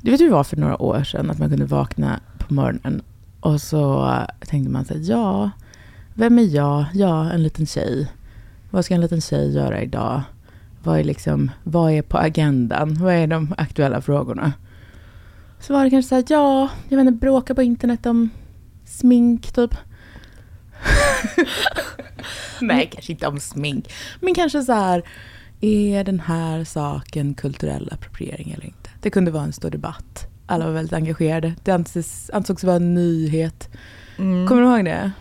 Du 0.00 0.10
vet 0.10 0.20
hur 0.20 0.26
det 0.26 0.32
var 0.32 0.44
för 0.44 0.56
några 0.56 0.82
år 0.82 1.02
sedan 1.02 1.30
att 1.30 1.38
man 1.38 1.48
kunde 1.48 1.64
vakna 1.64 2.20
på 2.38 2.54
morgonen 2.54 3.02
och 3.40 3.60
så 3.60 4.12
tänkte 4.46 4.70
man 4.70 4.84
sig, 4.84 5.08
ja, 5.08 5.50
vem 6.14 6.38
är 6.38 6.42
jag? 6.54 6.84
Ja, 6.94 7.30
en 7.30 7.42
liten 7.42 7.66
tjej. 7.66 8.12
Vad 8.70 8.84
ska 8.84 8.94
en 8.94 9.00
liten 9.00 9.20
tjej 9.20 9.54
göra 9.54 9.82
idag? 9.82 10.22
Vad 10.82 10.98
är, 10.98 11.04
liksom, 11.04 11.50
vad 11.64 11.92
är 11.92 12.02
på 12.02 12.18
agendan? 12.18 12.94
Vad 12.94 13.14
är 13.14 13.26
de 13.26 13.54
aktuella 13.58 14.00
frågorna? 14.00 14.52
Så 15.60 15.72
var 15.72 15.84
det 15.84 15.90
kanske 15.90 16.08
så 16.08 16.14
här, 16.14 16.24
ja, 16.28 16.68
jag 16.88 16.96
vet 16.96 17.06
inte, 17.06 17.20
bråka 17.20 17.54
på 17.54 17.62
internet 17.62 18.06
om 18.06 18.30
smink 18.84 19.52
typ. 19.52 19.74
Nej, 22.60 22.90
kanske 22.92 23.12
inte 23.12 23.26
om 23.26 23.40
smink. 23.40 23.92
Men 24.20 24.34
kanske 24.34 24.62
så 24.62 24.72
här, 24.72 25.02
är 25.60 26.04
den 26.04 26.20
här 26.20 26.64
saken 26.64 27.34
kulturell 27.34 27.90
appropriering 27.92 28.50
eller 28.50 28.64
inte? 28.64 28.77
Det 29.00 29.10
kunde 29.10 29.30
vara 29.30 29.44
en 29.44 29.52
stor 29.52 29.70
debatt. 29.70 30.26
Alla 30.46 30.66
var 30.66 30.72
väldigt 30.72 30.92
engagerade. 30.92 31.54
Det 31.64 31.70
ansågs, 31.70 32.30
ansågs 32.32 32.64
vara 32.64 32.76
en 32.76 32.94
nyhet. 32.94 33.68
Mm. 34.18 34.48
Kommer 34.48 34.62
du 34.62 34.68
ihåg 34.68 34.84
det? 34.84 35.12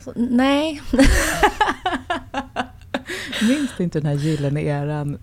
Så, 0.00 0.12
nej. 0.16 0.82
Minns 3.42 3.70
du 3.76 3.84
inte 3.84 4.00
den 4.00 4.06
här 4.06 4.14
gyllene 4.14 4.62
eran? 4.62 5.18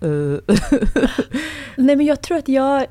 nej 1.76 1.96
men 1.96 2.06
jag 2.06 2.22
tror 2.22 2.38
att 2.38 2.48
jag, 2.48 2.86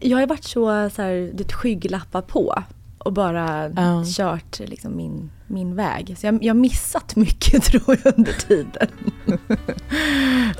jag 0.00 0.18
har 0.18 0.26
varit 0.26 0.44
så, 0.44 0.90
så 0.90 1.02
här, 1.02 1.30
det 1.34 1.52
skygglappar 1.52 2.22
på 2.22 2.64
och 2.98 3.12
bara 3.12 3.68
uh. 3.68 4.04
kört 4.04 4.58
liksom 4.58 4.96
min, 4.96 5.30
min 5.46 5.74
väg. 5.76 6.16
Så 6.18 6.26
jag, 6.26 6.32
har 6.32 6.54
missat 6.54 7.16
mycket 7.16 7.62
tror 7.70 7.98
jag 8.04 8.18
under 8.18 8.32
tiden. 8.32 8.88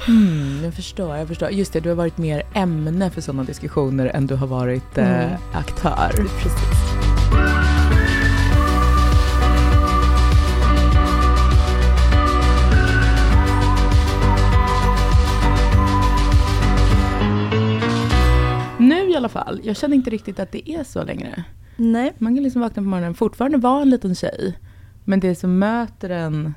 mm, 0.08 0.64
jag 0.64 0.74
förstår, 0.74 1.16
jag 1.16 1.28
förstår. 1.28 1.50
Just 1.50 1.72
det, 1.72 1.80
du 1.80 1.88
har 1.88 1.96
varit 1.96 2.18
mer 2.18 2.42
ämne 2.54 3.10
för 3.10 3.20
sådana 3.20 3.44
diskussioner 3.44 4.06
än 4.06 4.26
du 4.26 4.34
har 4.34 4.46
varit 4.46 4.98
eh, 4.98 5.24
mm. 5.24 5.40
aktör. 5.52 6.12
Precis. 6.42 6.94
Nu 18.78 19.10
i 19.10 19.16
alla 19.16 19.28
fall, 19.28 19.60
jag 19.64 19.76
känner 19.76 19.96
inte 19.96 20.10
riktigt 20.10 20.40
att 20.40 20.52
det 20.52 20.70
är 20.70 20.84
så 20.84 21.04
längre. 21.04 21.44
Nej. 21.76 22.12
Man 22.18 22.34
kan 22.34 22.44
liksom 22.44 22.60
vakna 22.60 22.82
på 22.82 22.88
morgonen 22.88 23.14
fortfarande 23.14 23.58
vara 23.58 23.82
en 23.82 23.90
liten 23.90 24.14
tjej. 24.14 24.54
Men 25.04 25.20
det 25.20 25.34
som 25.34 25.58
möter 25.58 26.10
en 26.10 26.54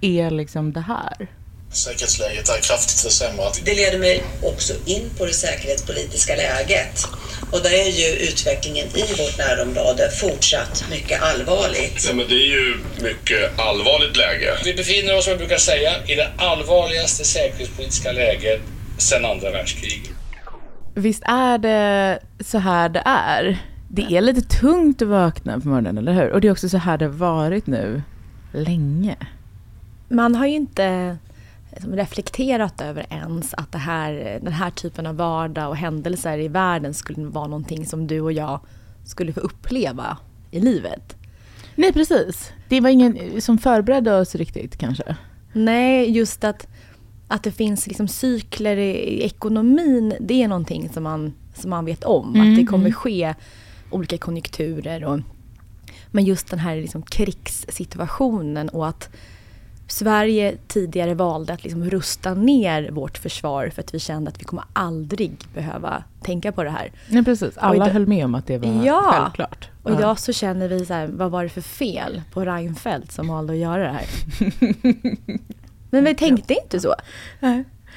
är 0.00 0.30
liksom 0.30 0.72
det 0.72 0.80
här. 0.80 1.28
Säkerhetsläget 1.72 2.48
är 2.48 2.60
kraftigt 2.60 3.00
försämrat. 3.00 3.60
Det 3.64 3.74
leder 3.74 3.98
mig 3.98 4.22
också 4.42 4.72
in 4.86 5.10
på 5.18 5.26
det 5.26 5.32
säkerhetspolitiska 5.32 6.36
läget. 6.36 7.04
Och 7.50 7.60
där 7.62 7.70
är 7.70 7.90
ju 7.90 8.06
utvecklingen 8.28 8.86
i 8.86 9.00
vårt 9.00 9.38
närområde 9.38 10.10
fortsatt 10.10 10.84
mycket 10.90 11.22
allvarligt. 11.22 12.04
Ja, 12.08 12.14
men 12.14 12.28
det 12.28 12.34
är 12.34 12.48
ju 12.48 12.76
mycket 13.02 13.58
allvarligt 13.58 14.16
läge. 14.16 14.58
Vi 14.64 14.74
befinner 14.74 15.16
oss, 15.16 15.24
som 15.24 15.30
jag 15.30 15.38
brukar 15.38 15.58
säga, 15.58 15.90
i 16.06 16.14
det 16.14 16.28
allvarligaste 16.36 17.24
säkerhetspolitiska 17.24 18.12
läget 18.12 18.60
sedan 18.98 19.24
andra 19.24 19.50
världskriget. 19.50 20.10
Visst 20.94 21.22
är 21.22 21.58
det 21.58 22.18
så 22.44 22.58
här 22.58 22.88
det 22.88 23.02
är? 23.06 23.69
Det 23.92 24.16
är 24.16 24.20
lite 24.20 24.40
tungt 24.40 25.02
att 25.02 25.08
vakna 25.08 25.60
på 25.60 25.68
morgonen, 25.68 25.98
eller 25.98 26.12
hur? 26.12 26.32
Och 26.32 26.40
det 26.40 26.48
är 26.48 26.52
också 26.52 26.68
så 26.68 26.78
här 26.78 26.98
det 26.98 27.04
har 27.04 27.12
varit 27.12 27.66
nu 27.66 28.02
länge. 28.52 29.16
Man 30.08 30.34
har 30.34 30.46
ju 30.46 30.54
inte 30.54 31.16
liksom 31.72 31.92
reflekterat 31.92 32.80
över 32.80 33.06
ens 33.10 33.54
att 33.54 33.72
det 33.72 33.78
här, 33.78 34.38
den 34.42 34.52
här 34.52 34.70
typen 34.70 35.06
av 35.06 35.16
vardag 35.16 35.68
och 35.68 35.76
händelser 35.76 36.38
i 36.38 36.48
världen 36.48 36.94
skulle 36.94 37.26
vara 37.26 37.46
någonting 37.46 37.86
som 37.86 38.06
du 38.06 38.20
och 38.20 38.32
jag 38.32 38.60
skulle 39.04 39.32
få 39.32 39.40
uppleva 39.40 40.18
i 40.50 40.60
livet. 40.60 41.16
Nej, 41.74 41.92
precis. 41.92 42.52
Det 42.68 42.80
var 42.80 42.90
ingen 42.90 43.40
som 43.40 43.58
förberedde 43.58 44.16
oss 44.16 44.34
riktigt 44.34 44.76
kanske. 44.76 45.16
Nej, 45.52 46.10
just 46.10 46.44
att, 46.44 46.68
att 47.28 47.42
det 47.42 47.52
finns 47.52 47.86
liksom 47.86 48.08
cykler 48.08 48.76
i 48.76 49.22
ekonomin, 49.22 50.14
det 50.20 50.42
är 50.42 50.48
någonting 50.48 50.88
som 50.88 51.02
man, 51.02 51.32
som 51.54 51.70
man 51.70 51.84
vet 51.84 52.04
om. 52.04 52.34
Mm. 52.34 52.50
Att 52.50 52.58
det 52.58 52.66
kommer 52.66 52.90
ske 52.90 53.34
olika 53.90 54.18
konjunkturer. 54.18 55.04
Och, 55.04 55.20
men 56.10 56.24
just 56.24 56.50
den 56.50 56.58
här 56.58 56.76
liksom 56.76 57.02
krigssituationen 57.02 58.68
och 58.68 58.88
att 58.88 59.08
Sverige 59.92 60.56
tidigare 60.68 61.14
valde 61.14 61.52
att 61.52 61.64
liksom 61.64 61.90
rusta 61.90 62.34
ner 62.34 62.90
vårt 62.90 63.18
försvar 63.18 63.70
för 63.74 63.82
att 63.82 63.94
vi 63.94 63.98
kände 63.98 64.30
att 64.30 64.40
vi 64.40 64.44
kommer 64.44 64.64
aldrig 64.72 65.32
behöva 65.54 66.04
tänka 66.22 66.52
på 66.52 66.62
det 66.62 66.70
här. 66.70 66.92
Nej, 67.08 67.24
precis. 67.24 67.58
Alla 67.58 67.74
idag, 67.74 67.86
höll 67.86 68.06
med 68.06 68.24
om 68.24 68.34
att 68.34 68.46
det 68.46 68.58
var 68.58 68.84
ja, 68.84 69.12
självklart. 69.12 69.68
Och 69.82 69.90
idag 69.90 70.18
så 70.18 70.32
känner 70.32 70.68
vi 70.68 70.86
så 70.86 70.94
här, 70.94 71.06
vad 71.06 71.30
var 71.30 71.42
det 71.42 71.48
för 71.48 71.60
fel 71.60 72.22
på 72.32 72.44
Reinfeldt 72.44 73.12
som 73.12 73.28
valde 73.28 73.52
att 73.52 73.58
göra 73.58 73.82
det 73.82 73.92
här? 73.92 74.06
Men 75.90 76.04
vi 76.04 76.14
tänkte 76.14 76.54
inte 76.54 76.80
så. 76.80 76.94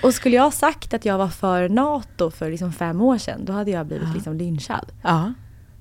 Och 0.03 0.14
skulle 0.14 0.36
jag 0.36 0.53
sagt 0.53 0.94
att 0.94 1.06
jag 1.06 1.18
var 1.18 1.28
för 1.28 1.70
NATO 1.70 2.32
för 2.32 2.50
liksom 2.50 2.74
fem 2.74 3.02
år 3.02 3.18
sedan, 3.18 3.46
då 3.46 3.53
hade 3.53 3.72
jag 3.72 3.86
blivit 3.86 4.14
liksom 4.14 4.38
lynchad. 4.38 4.92
Ja. 5.02 5.34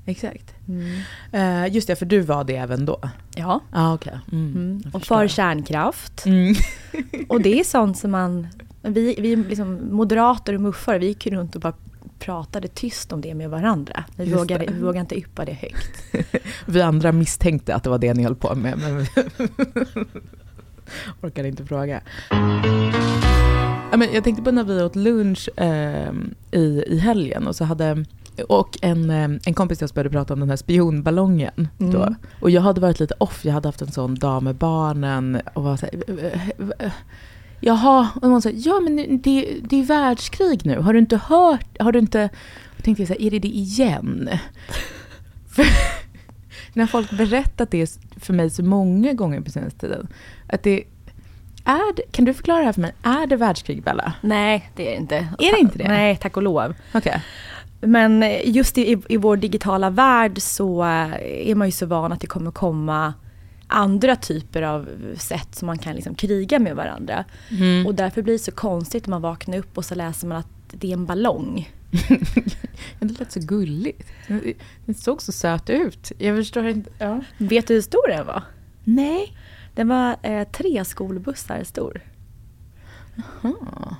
Exakt. 0.06 0.54
Mm. 0.68 1.00
Uh, 1.34 1.74
just 1.74 1.86
det, 1.86 1.96
för 1.96 2.06
du 2.06 2.20
var 2.20 2.44
det 2.44 2.56
även 2.56 2.84
då? 2.84 3.00
Ja. 3.34 3.60
Ah, 3.70 3.94
okay. 3.94 4.14
Mm. 4.32 4.54
Mm. 4.54 4.82
Och 4.92 5.04
för 5.04 5.28
kärnkraft. 5.28 6.26
Mm. 6.26 6.54
och 7.28 7.40
det 7.40 7.60
är 7.60 7.64
sånt 7.64 7.98
som 7.98 8.10
man... 8.10 8.48
Vi, 8.82 9.16
vi 9.18 9.36
liksom, 9.36 9.80
moderater 9.90 10.54
och 10.54 10.60
muffar, 10.60 10.98
vi 10.98 11.06
gick 11.06 11.26
runt 11.26 11.54
och 11.54 11.60
bara 11.60 11.74
pratade 12.18 12.68
tyst 12.68 13.12
om 13.12 13.20
det 13.20 13.34
med 13.34 13.50
varandra. 13.50 14.04
Vi 14.16 14.32
vågade, 14.32 14.66
vi 14.66 14.80
vågade 14.80 15.00
inte 15.00 15.18
yppa 15.18 15.44
det 15.44 15.52
högt. 15.52 16.02
vi 16.66 16.82
andra 16.82 17.12
misstänkte 17.12 17.74
att 17.74 17.84
det 17.84 17.90
var 17.90 17.98
det 17.98 18.14
ni 18.14 18.22
höll 18.22 18.36
på 18.36 18.54
med, 18.54 18.78
men 18.78 18.98
vi 18.98 19.06
orkade 21.28 21.48
inte 21.48 21.64
fråga. 21.64 22.00
Jag 24.12 24.24
tänkte 24.24 24.42
på 24.42 24.50
när 24.50 24.64
vi 24.64 24.82
åt 24.82 24.96
lunch 24.96 25.48
eh, 25.56 26.12
i, 26.50 26.84
i 26.86 26.98
helgen 26.98 27.46
och 27.46 27.56
så 27.56 27.64
hade 27.64 28.04
och 28.42 28.78
en, 28.82 29.10
eh, 29.10 29.28
en 29.44 29.54
kompis 29.54 29.78
till 29.78 29.84
oss 29.84 29.94
började 29.94 30.10
prata 30.10 30.34
om 30.34 30.40
den 30.40 30.48
här 30.48 30.56
spionballongen. 30.56 31.68
Mm. 31.80 31.92
Då. 31.92 32.14
Och 32.40 32.50
jag 32.50 32.62
hade 32.62 32.80
varit 32.80 33.00
lite 33.00 33.14
off, 33.18 33.44
jag 33.44 33.52
hade 33.52 33.68
haft 33.68 33.82
en 33.82 33.92
sån 33.92 34.14
dag 34.14 34.42
med 34.42 34.54
barnen 34.54 35.40
och 35.54 35.62
var 35.62 35.76
så 35.76 35.86
här, 35.86 36.02
Jaha, 37.64 38.08
och 38.22 38.28
hon 38.28 38.42
sa, 38.42 38.50
ja 38.50 38.80
men 38.80 39.20
det, 39.22 39.58
det 39.62 39.80
är 39.80 39.84
världskrig 39.84 40.66
nu, 40.66 40.78
har 40.78 40.92
du 40.92 40.98
inte 40.98 41.16
hört, 41.16 41.80
har 41.80 41.92
du 41.92 41.98
inte... 41.98 42.18
Jag 42.76 42.84
tänkte 42.84 43.02
jag 43.02 43.08
så 43.08 43.14
här, 43.14 43.22
är 43.22 43.30
det 43.30 43.38
det 43.38 43.48
igen? 43.48 44.30
för, 45.48 45.66
när 46.72 46.86
folk 46.86 47.10
berättat 47.10 47.70
det 47.70 47.98
för 48.16 48.32
mig 48.32 48.50
så 48.50 48.64
många 48.64 49.12
gånger 49.12 49.40
på 49.40 49.50
senaste 49.50 49.80
tiden, 49.80 50.08
att 50.46 50.62
det 50.62 50.84
är 51.64 51.96
det, 51.96 52.02
kan 52.12 52.24
du 52.24 52.34
förklara 52.34 52.58
det 52.58 52.64
här 52.64 52.72
för 52.72 52.80
mig? 52.80 52.92
Är 53.02 53.26
det 53.26 53.36
världskrig, 53.36 53.82
Bella? 53.82 54.12
Nej, 54.20 54.70
det 54.76 54.86
är 54.86 54.90
det 54.90 54.96
inte. 54.96 55.16
Är 55.16 55.52
det 55.52 55.60
inte 55.60 55.78
det? 55.78 55.88
Nej, 55.88 56.16
tack 56.16 56.36
och 56.36 56.42
lov. 56.42 56.74
Okay. 56.94 57.18
Men 57.86 58.24
just 58.44 58.78
i, 58.78 59.02
i 59.08 59.16
vår 59.16 59.36
digitala 59.36 59.90
värld 59.90 60.42
så 60.42 60.82
eh, 60.82 61.48
är 61.50 61.54
man 61.54 61.68
ju 61.68 61.72
så 61.72 61.86
van 61.86 62.12
att 62.12 62.20
det 62.20 62.26
kommer 62.26 62.50
komma 62.50 63.14
andra 63.66 64.16
typer 64.16 64.62
av 64.62 64.88
sätt 65.16 65.54
som 65.54 65.66
man 65.66 65.78
kan 65.78 65.94
liksom 65.94 66.14
kriga 66.14 66.58
med 66.58 66.76
varandra. 66.76 67.24
Mm. 67.50 67.86
Och 67.86 67.94
därför 67.94 68.22
blir 68.22 68.32
det 68.34 68.38
så 68.38 68.52
konstigt 68.52 69.06
när 69.06 69.10
man 69.10 69.22
vaknar 69.22 69.58
upp 69.58 69.78
och 69.78 69.84
så 69.84 69.94
läser 69.94 70.26
man 70.26 70.38
att 70.38 70.46
det 70.70 70.88
är 70.88 70.92
en 70.92 71.06
ballong. 71.06 71.70
det 72.98 73.18
lät 73.18 73.32
så 73.32 73.40
gulligt. 73.40 74.08
Den 74.86 74.94
såg 74.94 75.22
så 75.22 75.32
söt 75.32 75.70
ut. 75.70 76.12
Jag 76.18 76.36
förstår 76.36 76.66
inte. 76.66 76.90
Ja. 76.98 77.20
Vet 77.38 77.66
du 77.66 77.74
hur 77.74 77.80
stor 77.80 78.08
den 78.08 78.26
var? 78.26 78.42
Nej. 78.84 79.36
Den 79.74 79.88
var 79.88 80.16
eh, 80.22 80.48
tre 80.48 80.84
skolbussar 80.84 81.64
stor. 81.64 82.00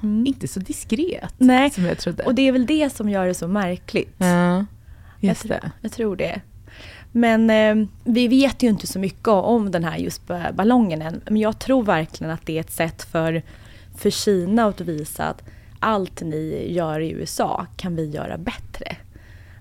Mm. 0.02 0.26
Inte 0.26 0.48
så 0.48 0.60
diskret 0.60 1.34
Nej. 1.38 1.70
som 1.70 1.84
jag 1.84 1.98
trodde. 1.98 2.22
Och 2.22 2.34
det 2.34 2.48
är 2.48 2.52
väl 2.52 2.66
det 2.66 2.92
som 2.92 3.08
gör 3.08 3.26
det 3.26 3.34
så 3.34 3.48
märkligt. 3.48 4.14
Ja, 4.18 4.66
just 5.20 5.44
jag, 5.44 5.60
det. 5.60 5.70
Jag 5.80 5.92
tror 5.92 6.16
det. 6.16 6.40
Men 7.12 7.50
eh, 7.50 7.88
vi 8.04 8.28
vet 8.28 8.62
ju 8.62 8.68
inte 8.68 8.86
så 8.86 8.98
mycket 8.98 9.28
om 9.28 9.70
den 9.70 9.84
här 9.84 9.96
just 9.96 10.22
ballongen 10.54 11.02
än. 11.02 11.20
Men 11.24 11.36
jag 11.36 11.58
tror 11.58 11.82
verkligen 11.84 12.32
att 12.32 12.46
det 12.46 12.56
är 12.56 12.60
ett 12.60 12.72
sätt 12.72 13.02
för, 13.02 13.42
för 13.96 14.10
Kina 14.10 14.64
att 14.64 14.80
visa 14.80 15.24
att 15.24 15.42
allt 15.80 16.22
ni 16.22 16.72
gör 16.72 17.00
i 17.00 17.10
USA 17.10 17.66
kan 17.76 17.96
vi 17.96 18.10
göra 18.10 18.38
bättre. 18.38 18.96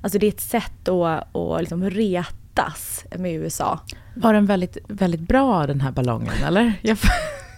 Alltså 0.02 0.20
det 0.20 0.26
är 0.26 0.32
ett 0.32 0.42
sätt 0.42 0.88
att, 0.88 1.36
att 1.36 1.60
liksom 1.60 1.90
retas 1.90 3.06
med 3.18 3.36
USA. 3.36 3.80
Var 4.16 4.34
den 4.34 4.46
väldigt, 4.46 4.78
väldigt 4.88 5.22
bra 5.22 5.68
den 5.68 5.82
här 5.82 5.92
ballongen 5.92 6.44
eller? 6.46 6.74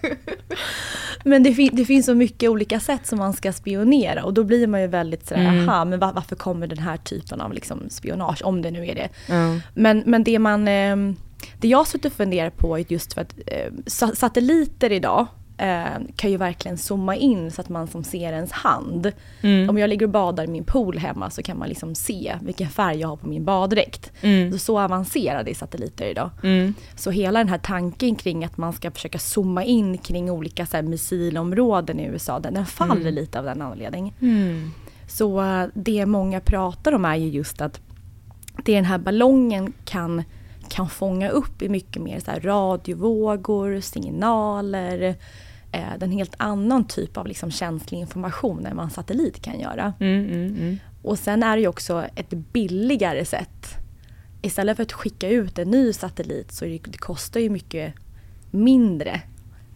Men 1.23 1.43
det, 1.43 1.53
fin 1.53 1.69
det, 1.73 1.85
finns 1.85 2.05
så 2.05 2.15
mycket 2.15 2.49
olika 2.49 2.79
sätt 2.79 3.07
som 3.07 3.19
man 3.19 3.33
ska 3.33 3.53
spionera 3.53 4.23
och 4.23 4.33
då 4.33 4.43
blir 4.43 4.67
man 4.67 4.81
ju 4.81 4.87
väldigt 4.87 5.27
sådär, 5.27 5.41
mm. 5.41 5.69
aha, 5.69 5.85
men 5.85 5.99
var 5.99 6.13
varför 6.13 6.35
kommer 6.35 6.67
den 6.67 6.77
här 6.77 6.97
typen 6.97 7.41
av 7.41 7.53
liksom 7.53 7.89
spionage, 7.89 8.41
om 8.43 8.61
det 8.61 8.71
nu 8.71 8.87
är 8.87 8.95
det. 8.95 9.09
Mm. 9.29 9.59
Men, 9.73 10.03
men 10.05 10.23
det 10.23 10.39
man, 10.39 10.67
eh, 10.67 10.95
det 11.57 11.67
jag 11.67 11.87
suttit 11.87 12.05
och 12.05 12.13
funderat 12.13 12.57
på 12.57 12.79
är 12.79 12.85
just 12.87 13.13
för 13.13 13.21
att 13.21 13.33
eh, 13.47 13.71
satelliter 14.13 14.91
idag 14.91 15.27
kan 16.15 16.31
ju 16.31 16.37
verkligen 16.37 16.77
zooma 16.77 17.15
in 17.15 17.51
så 17.51 17.61
att 17.61 17.69
man 17.69 17.87
som 17.87 18.03
ser 18.03 18.33
ens 18.33 18.51
hand. 18.51 19.11
Mm. 19.41 19.69
Om 19.69 19.77
jag 19.77 19.89
ligger 19.89 20.05
och 20.05 20.11
badar 20.11 20.43
i 20.43 20.47
min 20.47 20.63
pool 20.63 20.97
hemma 20.97 21.29
så 21.29 21.43
kan 21.43 21.59
man 21.59 21.69
liksom 21.69 21.95
se 21.95 22.35
vilken 22.41 22.69
färg 22.69 22.99
jag 22.99 23.07
har 23.07 23.15
på 23.15 23.27
min 23.27 23.45
baddräkt. 23.45 24.11
Mm. 24.21 24.51
Så, 24.51 24.57
så 24.57 24.79
avancerade 24.79 25.51
är 25.51 25.55
satelliter 25.55 26.05
idag. 26.05 26.29
Mm. 26.43 26.73
Så 26.95 27.11
hela 27.11 27.39
den 27.39 27.49
här 27.49 27.57
tanken 27.57 28.15
kring 28.15 28.45
att 28.45 28.57
man 28.57 28.73
ska 28.73 28.91
försöka 28.91 29.19
zooma 29.19 29.63
in 29.63 29.97
kring 29.97 30.31
olika 30.31 30.65
så 30.65 30.77
här, 30.77 30.83
missilområden 30.83 31.99
i 31.99 32.05
USA, 32.05 32.39
den, 32.39 32.53
den 32.53 32.65
faller 32.65 33.01
mm. 33.01 33.13
lite 33.13 33.39
av 33.39 33.45
den 33.45 33.61
anledningen. 33.61 34.13
Mm. 34.21 34.71
Så 35.07 35.41
uh, 35.41 35.65
det 35.73 36.05
många 36.05 36.39
pratar 36.39 36.91
om 36.91 37.05
är 37.05 37.15
ju 37.15 37.29
just 37.29 37.61
att 37.61 37.81
det 38.65 38.75
den 38.75 38.85
här 38.85 38.97
ballongen 38.97 39.73
kan 39.85 40.23
kan 40.69 40.89
fånga 40.89 41.29
upp 41.29 41.61
i 41.61 41.69
mycket 41.69 42.01
mer 42.01 42.19
så 42.19 42.31
radiovågor, 42.31 43.79
signaler, 43.79 45.01
eh, 45.01 45.15
en 45.73 46.11
helt 46.11 46.35
annan 46.37 46.85
typ 46.85 47.17
av 47.17 47.27
liksom 47.27 47.51
känslig 47.51 47.99
information 47.99 48.65
än 48.65 48.75
vad 48.75 48.85
en 48.85 48.91
satellit 48.91 49.41
kan 49.41 49.59
göra. 49.59 49.93
Mm, 49.99 50.25
mm, 50.25 50.55
mm. 50.55 50.77
Och 51.01 51.19
sen 51.19 51.43
är 51.43 51.55
det 51.55 51.61
ju 51.61 51.67
också 51.67 52.05
ett 52.15 52.29
billigare 52.29 53.25
sätt. 53.25 53.75
Istället 54.41 54.75
för 54.75 54.83
att 54.83 54.93
skicka 54.93 55.29
ut 55.29 55.59
en 55.59 55.71
ny 55.71 55.93
satellit 55.93 56.51
så 56.51 56.65
det, 56.65 56.79
det 56.85 56.97
kostar 56.97 57.39
ju 57.39 57.49
mycket 57.49 57.93
mindre 58.51 59.21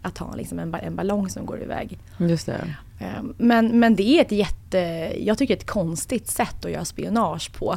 att 0.02 0.18
ha 0.18 0.34
liksom 0.34 0.58
en, 0.58 0.74
en 0.74 0.96
ballong 0.96 1.28
som 1.28 1.46
går 1.46 1.62
iväg. 1.62 1.98
Just 2.18 2.46
det. 2.46 2.74
Eh, 3.00 3.22
men, 3.36 3.80
men 3.80 3.96
det 3.96 4.02
är 4.02 4.20
ett 4.20 4.32
jätte, 4.32 4.78
jag 5.20 5.38
tycker 5.38 5.56
ett 5.56 5.66
konstigt 5.66 6.28
sätt 6.28 6.64
att 6.64 6.70
göra 6.70 6.84
spionage 6.84 7.52
på. 7.58 7.74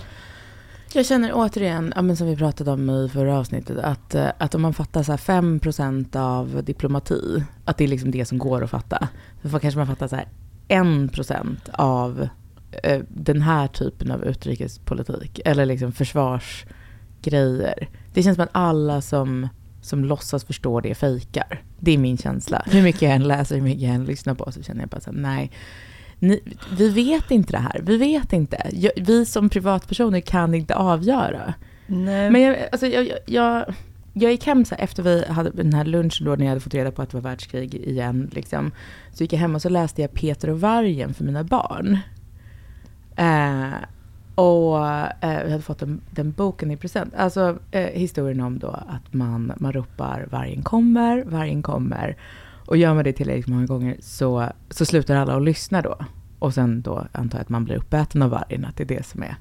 Jag 0.94 1.06
känner 1.06 1.32
återigen, 1.34 1.94
ja, 1.96 2.02
men 2.02 2.18
som 2.18 2.28
vi 2.28 2.36
pratade 2.36 2.72
om 2.72 2.90
i 2.90 3.10
förra 3.10 3.40
avsnittet, 3.40 3.78
att, 3.78 4.16
eh, 4.16 4.28
att 4.38 4.56
om 4.56 4.62
man 4.62 4.74
fattar 4.74 5.04
så 5.04 5.12
här 5.12 5.18
5% 5.18 6.16
av 6.16 6.64
diplomati, 6.64 7.44
att 7.66 7.78
det 7.78 7.84
är 7.84 7.88
liksom 7.88 8.12
det 8.12 8.26
som 8.26 8.38
går 8.38 8.64
att 8.64 8.70
fatta. 8.70 9.08
Så 9.44 9.60
kanske 9.60 9.78
man 9.78 9.88
fattar 9.88 10.08
så 10.08 10.16
här 10.16 10.28
1% 10.68 11.70
av 11.74 12.28
eh, 12.84 13.02
den 13.10 13.42
här 13.42 13.68
typen 13.68 14.12
av 14.12 14.24
utrikespolitik, 14.24 15.40
eller 15.46 15.66
liksom 15.66 15.92
försvarsgrejer. 15.92 17.90
Det 18.14 18.24
känns 18.24 18.36
som 18.36 18.44
att 18.44 18.50
alla 18.52 19.02
som, 19.02 19.48
som 19.82 20.06
låtsas 20.06 20.46
förstå 20.46 20.82
det 20.82 20.96
fejkar. 20.96 21.64
Det 21.80 21.92
är 21.92 21.98
min 21.98 22.18
känsla. 22.18 22.64
Hur 22.66 22.84
mycket 22.84 23.02
jag 23.02 23.12
än 23.12 23.28
läser, 23.28 23.56
hur 23.56 23.64
mycket 23.64 23.82
jag 23.82 23.96
än 23.96 24.06
lyssnar 24.06 24.36
på, 24.36 24.52
så 24.52 24.64
känner 24.64 24.82
jag 24.82 24.90
bara 24.90 25.02
så 25.02 25.12
här, 25.12 25.18
nej 25.18 25.52
ni, 26.22 26.42
vi 26.78 26.90
vet 26.90 27.32
inte 27.32 27.52
det 27.52 27.60
här. 27.60 27.82
Vi 27.84 27.98
vet 27.98 28.34
inte. 28.34 28.70
Vi 28.96 29.26
som 29.26 29.50
privatpersoner 29.50 30.20
kan 30.20 30.54
inte 30.54 30.76
avgöra. 30.76 31.54
Nej. 31.88 32.32
Men 32.32 32.42
jag, 32.42 32.58
alltså, 32.72 32.88
jag, 32.88 33.08
jag, 33.26 33.74
jag 34.14 34.32
gick 34.32 34.46
hem 34.46 34.66
så 34.66 34.76
här, 34.76 34.84
efter 34.84 35.04
vi 35.04 35.26
hade 35.28 35.50
den 35.50 35.74
här 35.74 35.86
lunchen 35.86 36.26
då 36.26 36.36
när 36.36 36.46
jag 36.46 36.50
hade 36.50 36.62
fått 36.62 36.74
reda 36.74 36.92
på 36.92 37.02
att 37.02 37.10
det 37.10 37.18
var 37.18 37.30
världskrig 37.30 37.76
igen. 37.76 38.30
Liksom, 38.34 38.72
så 39.14 39.24
gick 39.24 39.34
jag 39.34 39.40
hem 39.40 39.56
och 39.56 39.62
så 39.62 39.70
läste 39.70 40.02
jag 40.02 40.14
Peter 40.14 40.50
och 40.50 40.62
vargen 40.62 41.14
för 41.14 41.24
mina 41.24 41.44
barn. 41.44 41.98
Eh, 43.16 43.74
och 44.36 44.88
eh, 45.22 45.44
vi 45.46 45.52
hade 45.52 45.62
fått 45.62 45.80
den, 45.80 46.02
den, 46.10 46.32
boken 46.32 46.72
i 46.72 46.78
present. 46.78 47.14
Alltså 47.16 47.60
eh, 47.72 47.88
historien 48.00 48.42
om 48.42 48.60
då 48.60 48.68
att 48.68 49.14
man, 49.14 49.54
man 49.58 49.74
ropar 49.74 50.28
vargen 50.32 50.64
kommer, 50.64 51.24
vargen 51.24 51.62
kommer. 51.62 52.18
Och 52.72 52.78
gör 52.78 52.94
man 52.94 53.04
det 53.04 53.14
tillräckligt 53.14 53.48
många 53.48 53.66
gånger 53.66 53.96
så, 54.00 54.50
så 54.70 54.86
slutar 54.86 55.16
alla 55.16 55.36
att 55.36 55.44
lyssna 55.44 55.82
då. 55.82 55.96
Och 56.40 56.54
sen 56.54 56.82
då 56.82 57.08
antar 57.12 57.38
jag 57.38 57.42
att 57.44 57.50
man 57.50 57.66
blir 57.66 57.76
uppäten 57.76 58.22
av 58.22 58.30
vargen, 58.30 58.66
att 58.66 58.78
det 58.78 58.84
är 58.84 58.98
det 58.98 59.06
som 59.06 59.24
är 59.24 59.36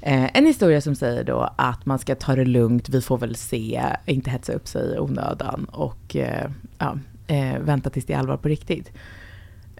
eh, 0.00 0.36
en 0.36 0.46
historia 0.46 0.80
som 0.80 0.94
säger 0.94 1.24
då 1.24 1.50
att 1.56 1.86
man 1.86 1.98
ska 1.98 2.14
ta 2.14 2.36
det 2.36 2.44
lugnt, 2.44 2.88
vi 2.88 3.00
får 3.00 3.18
väl 3.18 3.36
se, 3.36 3.82
inte 4.06 4.30
hetsa 4.30 4.52
upp 4.52 4.68
sig 4.68 4.94
i 4.94 4.98
onödan 4.98 5.64
och 5.64 6.16
eh, 6.16 6.50
ja, 6.78 6.98
eh, 7.26 7.58
vänta 7.58 7.90
tills 7.90 8.06
det 8.06 8.12
är 8.12 8.18
allvar 8.18 8.36
på 8.36 8.48
riktigt. 8.48 8.92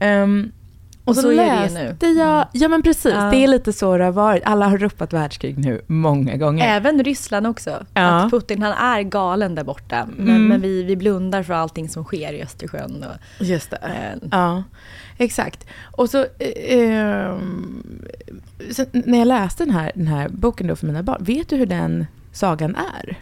Um, 0.00 0.52
och 1.04 1.14
så, 1.14 1.22
så 1.22 1.31
läste 1.31 1.78
är 1.78 1.84
det 1.84 2.06
nu. 2.06 2.19
jag, 2.20 2.34
mm. 2.37 2.49
ja 2.52 2.69
men 2.69 2.82
precis, 2.82 3.12
ja. 3.12 3.31
det 3.31 3.37
är 3.37 3.49
lite 3.49 3.72
så 3.72 3.96
det 3.96 4.04
har 4.04 4.12
varit. 4.12 4.43
Alla 4.44 4.69
har 4.69 4.78
ropat 4.78 5.12
världskrig 5.12 5.58
nu 5.58 5.81
många 5.87 6.37
gånger. 6.37 6.76
Även 6.76 7.04
Ryssland 7.04 7.46
också. 7.46 7.87
Ja. 7.94 8.02
Att 8.02 8.31
Putin, 8.31 8.62
han 8.62 8.72
är 8.72 9.02
galen 9.02 9.54
där 9.54 9.64
borta. 9.64 10.08
Men, 10.16 10.28
mm. 10.28 10.49
men, 10.49 10.60
vi, 10.60 10.82
vi 10.82 10.96
blundar 10.96 11.43
för 11.43 11.54
allting 11.54 11.88
som 11.88 12.04
sker 12.04 12.32
i 12.32 12.43
Östersjön. 12.43 13.04
Och, 13.04 13.44
Just 13.46 13.70
det. 13.70 13.76
Äh, 13.76 14.28
ja, 14.31 14.62
exakt. 15.19 15.66
Och 15.93 16.10
så, 16.10 16.19
eh, 16.38 17.38
så, 18.70 18.84
när 18.93 19.19
jag 19.19 19.28
läste 19.28 19.64
den 19.64 19.75
här, 19.75 19.93
den 19.94 20.06
här 20.06 20.28
boken 20.28 20.66
då 20.66 20.76
för 20.76 20.87
mina 20.87 21.02
barn, 21.02 21.25
vet 21.25 21.48
du 21.48 21.56
hur 21.56 21.66
den 21.66 22.06
sagan 22.32 22.76
är? 22.76 23.19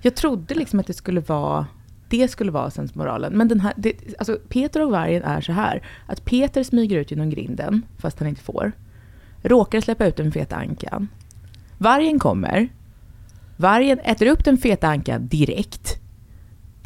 Jag 0.00 0.14
trodde 0.14 0.54
liksom 0.54 0.80
att 0.80 0.86
det 0.86 0.94
skulle 0.94 1.20
vara 1.20 1.66
det 2.08 2.28
skulle 2.28 2.50
vara 2.50 2.70
sensmoralen. 2.70 3.32
Men 3.32 3.48
den 3.48 3.60
här, 3.60 3.72
det, 3.76 3.94
alltså 4.18 4.38
Peter 4.48 4.82
och 4.82 4.90
vargen 4.90 5.22
är 5.22 5.40
så 5.40 5.52
här. 5.52 5.82
Att 6.06 6.24
Peter 6.24 6.62
smyger 6.62 6.98
ut 6.98 7.10
genom 7.10 7.30
grinden, 7.30 7.82
fast 7.98 8.18
han 8.18 8.28
inte 8.28 8.42
får. 8.42 8.72
Råkar 9.42 9.80
släppa 9.80 10.06
ut 10.06 10.16
den 10.16 10.32
feta 10.32 10.56
ankan. 10.56 11.08
Vargen 11.78 12.18
kommer. 12.18 12.68
Vargen 13.56 13.98
äter 13.98 14.26
upp 14.26 14.44
den 14.44 14.58
feta 14.58 14.88
ankan 14.88 15.28
direkt. 15.28 16.00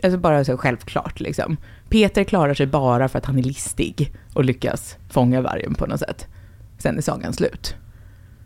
Alltså 0.02 0.18
bara 0.18 0.44
så 0.44 0.56
självklart 0.56 1.20
liksom. 1.20 1.56
Peter 1.88 2.24
klarar 2.24 2.54
sig 2.54 2.66
bara 2.66 3.08
för 3.08 3.18
att 3.18 3.24
han 3.24 3.38
är 3.38 3.42
listig 3.42 4.12
och 4.34 4.44
lyckas 4.44 4.96
fånga 5.08 5.40
vargen 5.40 5.74
på 5.74 5.86
något 5.86 6.00
sätt. 6.00 6.26
Sen 6.78 6.98
är 6.98 7.02
sagan 7.02 7.32
slut. 7.32 7.74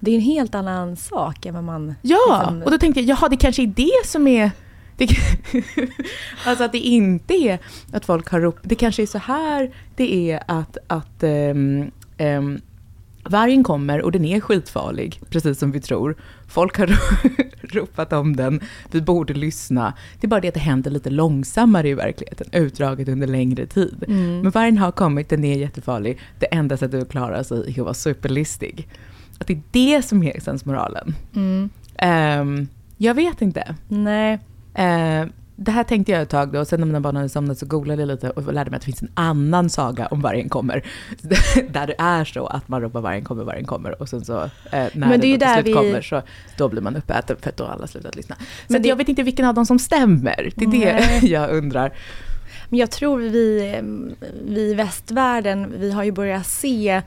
Det 0.00 0.10
är 0.10 0.14
en 0.14 0.20
helt 0.20 0.54
annan 0.54 0.96
sak 0.96 1.46
än 1.46 1.54
vad 1.54 1.64
man... 1.64 1.94
Ja, 2.02 2.40
liksom... 2.40 2.62
och 2.62 2.70
då 2.70 2.78
tänkte 2.78 3.00
jag, 3.00 3.08
jaha 3.08 3.28
det 3.28 3.36
kanske 3.36 3.62
är 3.62 3.66
det 3.66 4.06
som 4.06 4.26
är 4.26 4.50
det, 4.96 5.08
alltså 6.46 6.64
att 6.64 6.72
det 6.72 6.78
inte 6.78 7.34
är 7.34 7.58
att 7.92 8.04
folk 8.04 8.28
har 8.28 8.40
ropat, 8.40 8.62
det 8.64 8.74
kanske 8.74 9.02
är 9.02 9.06
så 9.06 9.18
här 9.18 9.74
det 9.96 10.30
är 10.30 10.42
att, 10.48 10.78
att 10.86 11.22
um, 11.22 11.90
um, 12.18 12.60
vargen 13.24 13.64
kommer 13.64 14.02
och 14.02 14.12
den 14.12 14.24
är 14.24 14.40
skitfarlig, 14.40 15.20
precis 15.30 15.58
som 15.58 15.72
vi 15.72 15.80
tror. 15.80 16.16
Folk 16.48 16.78
har 16.78 16.98
ropat 17.74 18.12
om 18.12 18.36
den, 18.36 18.60
vi 18.90 19.00
borde 19.00 19.34
lyssna. 19.34 19.94
Det 20.20 20.26
är 20.26 20.28
bara 20.28 20.40
det 20.40 20.48
att 20.48 20.54
det 20.54 20.60
händer 20.60 20.90
lite 20.90 21.10
långsammare 21.10 21.88
i 21.88 21.94
verkligheten, 21.94 22.46
utdraget 22.52 23.08
under 23.08 23.26
längre 23.26 23.66
tid. 23.66 24.04
Mm. 24.08 24.40
Men 24.40 24.50
vargen 24.50 24.78
har 24.78 24.92
kommit, 24.92 25.28
den 25.28 25.44
är 25.44 25.58
jättefarlig. 25.58 26.18
Det 26.38 26.46
enda 26.46 26.76
sättet 26.76 27.02
att 27.02 27.10
klara 27.10 27.44
sig 27.44 27.58
är 27.58 27.70
att 27.70 27.78
vara 27.78 27.94
superlistig. 27.94 28.88
Att 29.38 29.46
det 29.46 29.52
är 29.52 29.62
det 29.70 30.02
som 30.02 30.22
är 30.22 30.40
sensmoralen. 30.40 31.14
Mm. 31.34 31.70
Um, 32.40 32.68
jag 32.96 33.14
vet 33.14 33.42
inte. 33.42 33.74
Nej. 33.88 34.38
Eh, 34.74 35.26
det 35.56 35.70
här 35.70 35.84
tänkte 35.84 36.12
jag 36.12 36.22
ett 36.22 36.28
tag 36.28 36.52
då, 36.52 36.64
sen 36.64 36.80
när 36.80 36.86
mina 36.86 37.00
barn 37.00 37.16
hade 37.16 37.28
somnat 37.28 37.58
så 37.58 37.66
googlade 37.66 38.02
jag 38.02 38.06
lite 38.06 38.30
och 38.30 38.52
lärde 38.52 38.70
mig 38.70 38.76
att 38.76 38.82
det 38.82 38.86
finns 38.86 39.02
en 39.02 39.10
annan 39.14 39.70
saga 39.70 40.06
om 40.06 40.20
vargen 40.20 40.48
kommer. 40.48 40.84
Där 41.70 41.86
det 41.86 41.94
är 41.98 42.24
så 42.24 42.46
att 42.46 42.68
man 42.68 42.80
ropar 42.80 43.00
vargen 43.00 43.24
kommer, 43.24 43.44
vargen 43.44 43.66
kommer 43.66 44.02
och 44.02 44.08
sen 44.08 44.24
så 44.24 44.42
eh, 44.42 44.50
när 44.70 44.90
Men 44.94 45.20
det, 45.20 45.36
det 45.36 45.52
slut 45.54 45.66
vi... 45.66 45.72
kommer 45.72 46.02
så 46.02 46.22
då 46.56 46.68
blir 46.68 46.82
man 46.82 46.96
uppäten 46.96 47.36
för 47.40 47.50
att 47.50 47.56
då 47.56 47.64
har 47.64 47.72
alla 47.72 47.86
slutat 47.86 48.16
lyssna. 48.16 48.36
Men 48.68 48.82
det... 48.82 48.88
jag 48.88 48.96
vet 48.96 49.08
inte 49.08 49.22
vilken 49.22 49.46
av 49.46 49.54
dem 49.54 49.66
som 49.66 49.78
stämmer, 49.78 50.52
det 50.56 50.64
är 50.64 50.68
Nej. 50.68 51.18
det 51.20 51.26
jag 51.26 51.50
undrar. 51.50 51.92
Men 52.68 52.78
jag 52.78 52.90
tror 52.90 53.18
vi, 53.18 53.80
vi 54.46 54.60
i 54.60 54.74
västvärlden, 54.74 55.72
vi 55.78 55.92
har 55.92 56.04
ju 56.04 56.12
börjat 56.12 56.46
se 56.46 57.02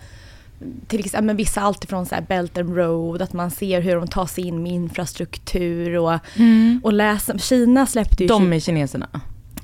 till 0.88 1.00
exempel 1.00 1.36
vissa 1.36 1.62
alltifrån 1.62 2.06
så 2.06 2.16
Belt 2.28 2.58
and 2.58 2.78
Road, 2.78 3.22
att 3.22 3.34
man 3.34 3.52
ser 3.52 3.82
hur 3.82 3.96
de 3.96 4.08
tar 4.08 4.26
sig 4.26 4.48
in 4.48 4.64
med 4.64 4.72
infrastruktur 4.72 5.98
och, 5.98 6.20
mm. 6.36 6.82
och 6.84 6.94
läser. 6.94 7.38
Kina 7.38 7.86
släppte 7.86 8.24
ju... 8.24 8.28
De 8.28 8.54
är 8.54 8.60
kineserna? 8.60 9.10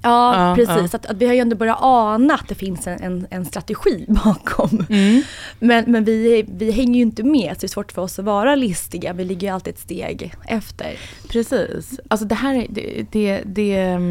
Ja, 0.03 0.49
ja 0.49 0.55
precis. 0.55 0.93
Ja. 0.93 0.97
Att, 0.97 1.05
att, 1.05 1.17
vi 1.17 1.25
har 1.25 1.33
ju 1.33 1.39
ändå 1.39 1.55
börjat 1.55 1.77
ana 1.81 2.33
att 2.33 2.47
det 2.47 2.55
finns 2.55 2.87
en, 2.87 3.01
en, 3.01 3.27
en 3.29 3.45
strategi 3.45 4.05
bakom. 4.25 4.85
Mm. 4.89 5.21
Men, 5.59 5.91
men 5.91 6.03
vi, 6.03 6.45
vi 6.47 6.71
hänger 6.71 6.95
ju 6.95 7.01
inte 7.01 7.23
med, 7.23 7.53
så 7.53 7.61
det 7.61 7.65
är 7.65 7.67
svårt 7.67 7.91
för 7.91 8.01
oss 8.01 8.19
att 8.19 8.25
vara 8.25 8.55
listiga. 8.55 9.13
Vi 9.13 9.25
ligger 9.25 9.47
ju 9.47 9.53
alltid 9.53 9.73
ett 9.73 9.79
steg 9.79 10.33
efter. 10.47 10.99
Precis. 11.29 11.99
Alltså 12.07 12.27
det 12.27 12.35
här, 12.35 12.67
det, 12.69 13.05
det, 13.11 13.41
det 13.45 14.01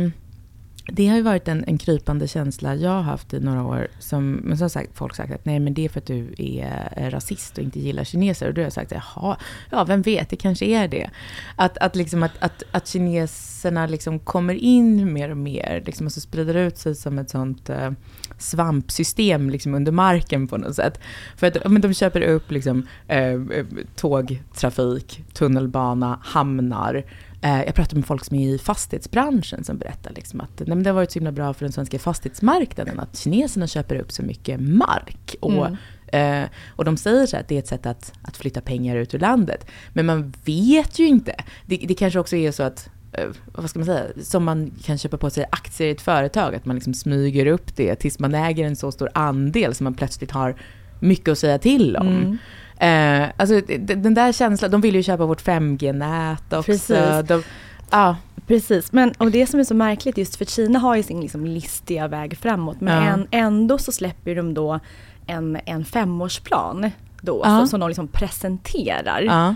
det 0.86 1.08
har 1.08 1.16
ju 1.16 1.22
varit 1.22 1.48
en, 1.48 1.64
en 1.66 1.78
krypande 1.78 2.28
känsla 2.28 2.74
jag 2.74 2.90
har 2.90 3.02
haft 3.02 3.34
i 3.34 3.40
några 3.40 3.64
år. 3.64 3.88
Som, 3.98 4.32
men 4.32 4.58
så 4.58 4.64
har 4.64 4.68
sagt, 4.68 4.90
folk 4.94 5.14
sagt 5.14 5.32
att 5.32 5.44
nej 5.44 5.60
men 5.60 5.74
det 5.74 5.84
är 5.84 5.88
för 5.88 6.00
att 6.00 6.06
du 6.06 6.34
är, 6.38 7.10
rasist 7.10 7.58
och 7.58 7.64
inte 7.64 7.80
gillar 7.80 8.04
kineser. 8.04 8.48
Och 8.48 8.54
då 8.54 8.60
har 8.60 8.66
jag 8.66 8.72
sagt, 8.72 8.92
jaha, 8.92 9.36
ja 9.70 9.84
vem 9.84 10.02
vet, 10.02 10.28
det 10.28 10.36
kanske 10.36 10.64
är 10.64 10.88
det. 10.88 11.10
Att, 11.56 11.78
att, 11.78 11.96
liksom, 11.96 12.22
att, 12.22 12.32
att, 12.38 12.62
att 12.70 12.88
kineserna 12.88 13.86
liksom 13.86 14.18
kommer 14.18 14.54
in 14.54 15.12
mer 15.12 15.30
och 15.30 15.36
mer, 15.36 15.82
liksom, 15.86 16.06
och 16.06 16.12
så 16.12 16.20
sprider 16.20 16.54
ut 16.54 16.78
sig 16.78 16.94
som 16.94 17.18
ett 17.18 17.30
sånt 17.30 17.70
eh, 17.70 17.90
svampsystem 18.38 19.50
liksom, 19.50 19.74
under 19.74 19.92
marken 19.92 20.48
på 20.48 20.56
något 20.56 20.76
sätt. 20.76 21.00
För 21.36 21.46
att 21.46 21.70
men 21.70 21.82
de 21.82 21.94
köper 21.94 22.20
upp 22.20 22.50
liksom, 22.50 22.86
eh, 23.08 23.32
eh 23.32 23.66
tågtrafik, 23.96 25.24
tunnelbana, 25.32 26.18
hamnar. 26.22 27.04
Eh, 27.44 27.62
jag 27.62 27.74
pratar 27.74 27.96
med 27.96 28.06
folk 28.06 28.24
som 28.24 28.36
är 28.36 28.48
i 28.48 28.58
fastighetsbranschen 28.58 29.64
som 29.64 29.78
berättar 29.78 30.12
liksom 30.14 30.40
att 30.40 30.62
nej, 30.66 30.76
det 30.76 30.90
har 30.90 30.94
varit 30.94 31.10
så 31.10 31.18
himla 31.18 31.32
bra 31.32 31.54
för 31.54 31.64
den 31.64 31.72
svenska 31.72 31.98
fastighetsmarknaden 31.98 33.00
att 33.00 33.18
kineserna 33.18 33.66
köper 33.66 33.96
upp 33.96 34.12
så 34.12 34.22
mycket 34.22 34.60
mark. 34.60 35.36
Och, 35.40 35.66
mm. 35.66 36.42
eh, 36.42 36.48
och 36.76 36.84
de 36.84 36.96
säger 36.96 37.26
så 37.26 37.36
att 37.36 37.48
det 37.48 37.54
är 37.54 37.58
ett 37.58 37.66
sätt 37.66 37.86
att, 37.86 38.12
att 38.22 38.36
flytta 38.36 38.60
pengar 38.60 38.96
ut 38.96 39.14
ur 39.14 39.18
landet. 39.18 39.66
Men 39.92 40.06
man 40.06 40.32
vet 40.44 40.98
ju 40.98 41.06
inte. 41.06 41.34
Det, 41.66 41.76
det 41.76 41.94
kanske 41.94 42.18
också 42.18 42.36
är 42.36 42.52
så 42.52 42.62
att 42.62 42.90
eh, 43.12 43.28
vad 43.46 43.70
ska 43.70 43.78
man 43.78 43.86
säga, 43.86 44.04
som 44.22 44.44
man 44.44 44.72
kan 44.84 44.98
köpa 44.98 45.18
på 45.18 45.30
sig 45.30 45.44
aktier 45.50 45.88
i 45.88 45.90
ett 45.90 46.00
företag, 46.00 46.54
att 46.54 46.64
man 46.64 46.76
liksom 46.76 46.94
smyger 46.94 47.46
upp 47.46 47.76
det 47.76 47.94
tills 47.94 48.18
man 48.18 48.34
äger 48.34 48.66
en 48.66 48.76
så 48.76 48.92
stor 48.92 49.08
andel 49.14 49.74
som 49.74 49.84
man 49.84 49.94
plötsligt 49.94 50.30
har 50.30 50.56
mycket 51.00 51.28
att 51.28 51.38
säga 51.38 51.58
till 51.58 51.96
om. 51.96 52.08
Mm. 52.08 52.38
Eh, 52.82 53.28
alltså 53.36 53.60
den 53.78 54.14
där 54.14 54.32
känslan, 54.32 54.70
de 54.70 54.80
vill 54.80 54.94
ju 54.94 55.02
köpa 55.02 55.26
vårt 55.26 55.42
5G-nät 55.44 56.52
också. 56.52 56.62
Precis. 56.62 57.28
De, 57.28 57.42
ah. 57.90 58.14
Precis, 58.46 58.92
men 58.92 59.12
och 59.18 59.30
det 59.30 59.46
som 59.46 59.60
är 59.60 59.64
så 59.64 59.74
märkligt 59.74 60.18
just 60.18 60.36
för 60.36 60.44
Kina 60.44 60.78
har 60.78 60.96
ju 60.96 61.02
sin 61.02 61.20
liksom 61.20 61.46
listiga 61.46 62.08
väg 62.08 62.38
framåt 62.38 62.80
men 62.80 63.04
ja. 63.04 63.12
en, 63.12 63.26
ändå 63.30 63.78
så 63.78 63.92
släpper 63.92 64.34
de 64.34 64.54
då 64.54 64.80
en, 65.26 65.58
en 65.66 65.84
femårsplan 65.84 66.90
då, 67.20 67.40
ja. 67.44 67.60
så, 67.60 67.66
som 67.66 67.80
de 67.80 67.88
liksom 67.88 68.08
presenterar. 68.08 69.22
Ja. 69.22 69.54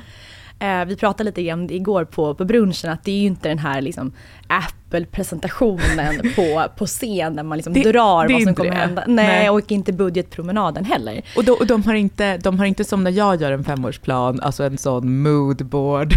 Eh, 0.58 0.84
vi 0.84 0.96
pratade 0.96 1.24
lite 1.24 1.42
grann 1.42 1.70
igår 1.70 2.04
på, 2.04 2.34
på 2.34 2.44
brunchen 2.44 2.90
att 2.90 3.04
det 3.04 3.10
är 3.10 3.18
ju 3.18 3.26
inte 3.26 3.48
den 3.48 3.58
här 3.58 3.80
liksom 3.80 4.12
Apple-presentationen 4.46 6.32
på, 6.36 6.64
på 6.76 6.86
scen 6.86 7.36
där 7.36 7.42
man 7.42 7.58
liksom 7.58 7.72
det, 7.72 7.92
drar 7.92 8.28
det 8.28 8.34
vad 8.34 8.42
som 8.42 8.54
kommer 8.54 8.70
det. 8.70 8.76
hända. 8.76 9.04
Nej, 9.06 9.26
Nej, 9.26 9.50
och 9.50 9.72
inte 9.72 9.92
budgetpromenaden 9.92 10.84
heller. 10.84 11.22
Och, 11.36 11.44
då, 11.44 11.52
och 11.52 11.66
de, 11.66 11.82
har 11.82 11.94
inte, 11.94 12.36
de 12.36 12.58
har 12.58 12.66
inte 12.66 12.84
som 12.84 13.04
när 13.04 13.10
jag 13.10 13.42
gör 13.42 13.52
en 13.52 13.64
femårsplan, 13.64 14.40
alltså 14.40 14.64
en 14.64 14.78
sån 14.78 15.22
moodboard. 15.22 16.14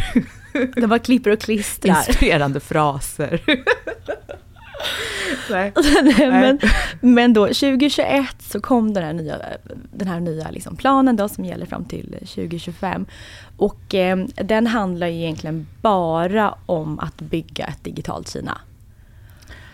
De 0.76 0.88
bara 0.88 1.00
klipper 1.00 1.32
och 1.32 1.40
klistrar. 1.40 1.98
Inspirerande 2.08 2.60
fraser. 2.60 3.42
Nej. 5.50 5.72
men, 6.30 6.60
men 7.02 7.34
då 7.34 7.46
2021 7.46 8.26
så 8.40 8.62
kom 8.62 8.94
den 8.94 9.04
här 9.04 9.14
nya, 9.14 9.38
den 9.94 10.08
här 10.08 10.20
nya 10.20 10.52
liksom 10.52 10.76
planen 10.76 11.16
då 11.16 11.30
som 11.30 11.46
gäller 11.46 11.66
fram 11.66 11.86
till 11.86 12.18
2025. 12.20 13.06
Och 13.58 13.96
eh, 13.96 14.18
den 14.36 14.68
handlar 14.68 15.08
egentligen 15.08 15.68
bara 15.82 16.56
om 16.66 17.00
att 17.00 17.22
bygga 17.22 17.66
ett 17.66 17.84
digitalt 17.84 18.30
Kina. 18.30 18.58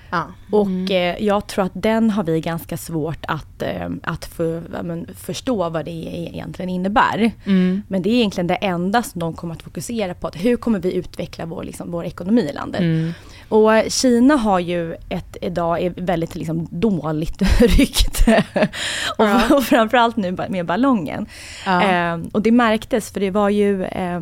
Ja. 0.09 0.27
Och 0.51 0.67
mm. 0.67 1.15
eh, 1.15 1.25
jag 1.25 1.47
tror 1.47 1.65
att 1.65 1.71
den 1.73 2.09
har 2.09 2.23
vi 2.23 2.41
ganska 2.41 2.77
svårt 2.77 3.25
att, 3.27 3.61
eh, 3.61 3.89
att 4.03 4.25
för, 4.25 4.83
men, 4.83 5.07
förstå 5.15 5.69
vad 5.69 5.85
det 5.85 5.91
egentligen 5.91 6.69
innebär. 6.69 7.31
Mm. 7.45 7.81
Men 7.87 8.01
det 8.01 8.09
är 8.09 8.13
egentligen 8.13 8.47
det 8.47 8.55
enda 8.55 9.03
som 9.03 9.19
de 9.19 9.33
kommer 9.33 9.53
att 9.53 9.63
fokusera 9.63 10.13
på. 10.13 10.27
Att 10.27 10.35
hur 10.35 10.57
kommer 10.57 10.79
vi 10.79 10.93
utveckla 10.93 11.45
vår, 11.45 11.63
liksom, 11.63 11.91
vår 11.91 12.05
ekonomi 12.05 12.41
i 12.41 12.53
landet? 12.53 12.81
Mm. 12.81 13.13
Och 13.49 13.71
Kina 13.87 14.35
har 14.35 14.59
ju 14.59 14.93
ett 15.09 15.37
idag 15.41 15.81
är 15.81 15.93
väldigt 15.97 16.35
liksom 16.35 16.67
dåligt 16.71 17.41
rykte. 17.59 18.43
Ja. 19.17 19.41
och, 19.49 19.57
och 19.57 19.63
framförallt 19.63 20.15
nu 20.15 20.37
med 20.49 20.65
ballongen. 20.65 21.25
Ja. 21.65 21.83
Eh, 21.83 22.19
och 22.31 22.41
det 22.41 22.51
märktes 22.51 23.11
för 23.11 23.19
det 23.19 23.31
var 23.31 23.49
ju 23.49 23.83
eh, 23.83 24.19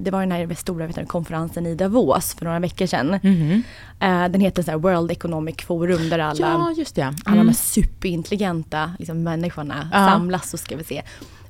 det 0.00 0.10
var 0.10 0.20
den 0.20 0.32
här 0.32 0.54
stora 0.54 0.86
vet 0.86 0.96
du, 0.96 1.06
konferensen 1.06 1.66
i 1.66 1.74
Davos 1.74 2.34
för 2.34 2.44
några 2.44 2.58
veckor 2.58 2.86
sedan. 2.86 3.18
Mm. 3.22 3.62
Eh, 4.00 4.28
den 4.28 4.40
heter 4.40 4.62
så 4.62 4.70
här 4.70 4.78
World 4.78 5.05
Economic 5.12 5.56
Forum 5.62 6.08
där 6.08 6.18
alla, 6.18 6.46
ja, 6.46 6.72
just 6.76 6.94
det. 6.94 7.02
Mm. 7.02 7.14
alla 7.24 7.34
de 7.34 7.38
här 7.38 7.42
mm. 7.42 7.54
superintelligenta 7.54 8.92
liksom, 8.98 9.22
människorna 9.22 9.88
ja. 9.92 10.06
samlas 10.06 10.50
så 10.50 10.56
ska 10.56 10.76
vi 10.76 10.84
se. 10.84 11.02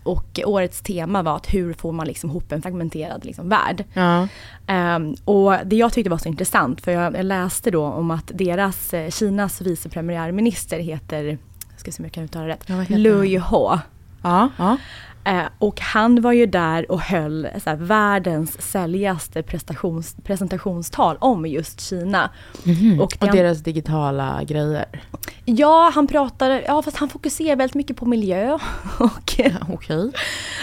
Och 0.03 0.41
årets 0.45 0.81
tema 0.81 1.23
var 1.23 1.37
att 1.37 1.55
hur 1.55 1.73
får 1.73 1.93
man 1.93 2.07
liksom 2.07 2.31
ihop 2.31 2.53
en 2.53 2.63
fragmenterad 2.63 3.25
liksom 3.25 3.49
värld. 3.49 3.85
Ja. 3.95 4.29
Um, 4.97 5.17
och 5.25 5.55
det 5.65 5.77
jag 5.77 5.93
tyckte 5.93 6.11
var 6.11 6.19
så 6.19 6.29
intressant, 6.29 6.81
för 6.81 6.93
jag, 6.93 7.17
jag 7.17 7.25
läste 7.25 7.71
då 7.71 7.85
om 7.85 8.11
att 8.11 8.31
deras, 8.35 8.95
eh, 8.95 9.11
Kinas 9.11 9.61
vice 9.61 9.89
premiärminister 9.89 10.79
heter, 10.79 11.25
jag 11.71 11.81
ska 11.81 11.93
se 11.93 12.03
om 12.03 12.05
jag 12.05 12.13
kan 12.13 12.25
uttala 12.25 12.49
rätt, 12.49 12.65
ja, 12.67 12.85
Lu 12.89 13.25
Yiho. 13.25 13.79
Ja, 14.23 14.49
ja. 14.59 14.77
Eh, 15.27 15.45
och 15.59 15.81
han 15.81 16.21
var 16.21 16.33
ju 16.33 16.47
där 16.47 16.91
och 16.91 17.01
höll 17.01 17.49
så 17.65 17.71
här, 17.71 17.77
världens 17.77 18.63
säljaste 18.63 19.43
presentationstal 20.25 21.17
om 21.21 21.47
just 21.47 21.81
Kina. 21.81 22.31
Mm. 22.67 23.01
Och, 23.01 23.17
och, 23.21 23.33
deras 23.33 23.59
digitala 23.59 24.43
grejer? 24.45 24.87
Ja, 25.45 25.91
han 25.95 26.07
pratade, 26.07 26.63
ja 26.67 26.83
fast 26.83 26.97
han 26.97 27.09
fokuserar 27.09 27.57
väldigt 27.57 27.75
mycket 27.75 27.97
på 27.97 28.07
miljö. 28.07 28.53
och, 28.99 29.35
ja, 29.37 29.51
Okej. 29.61 29.75
Okay. 29.75 30.11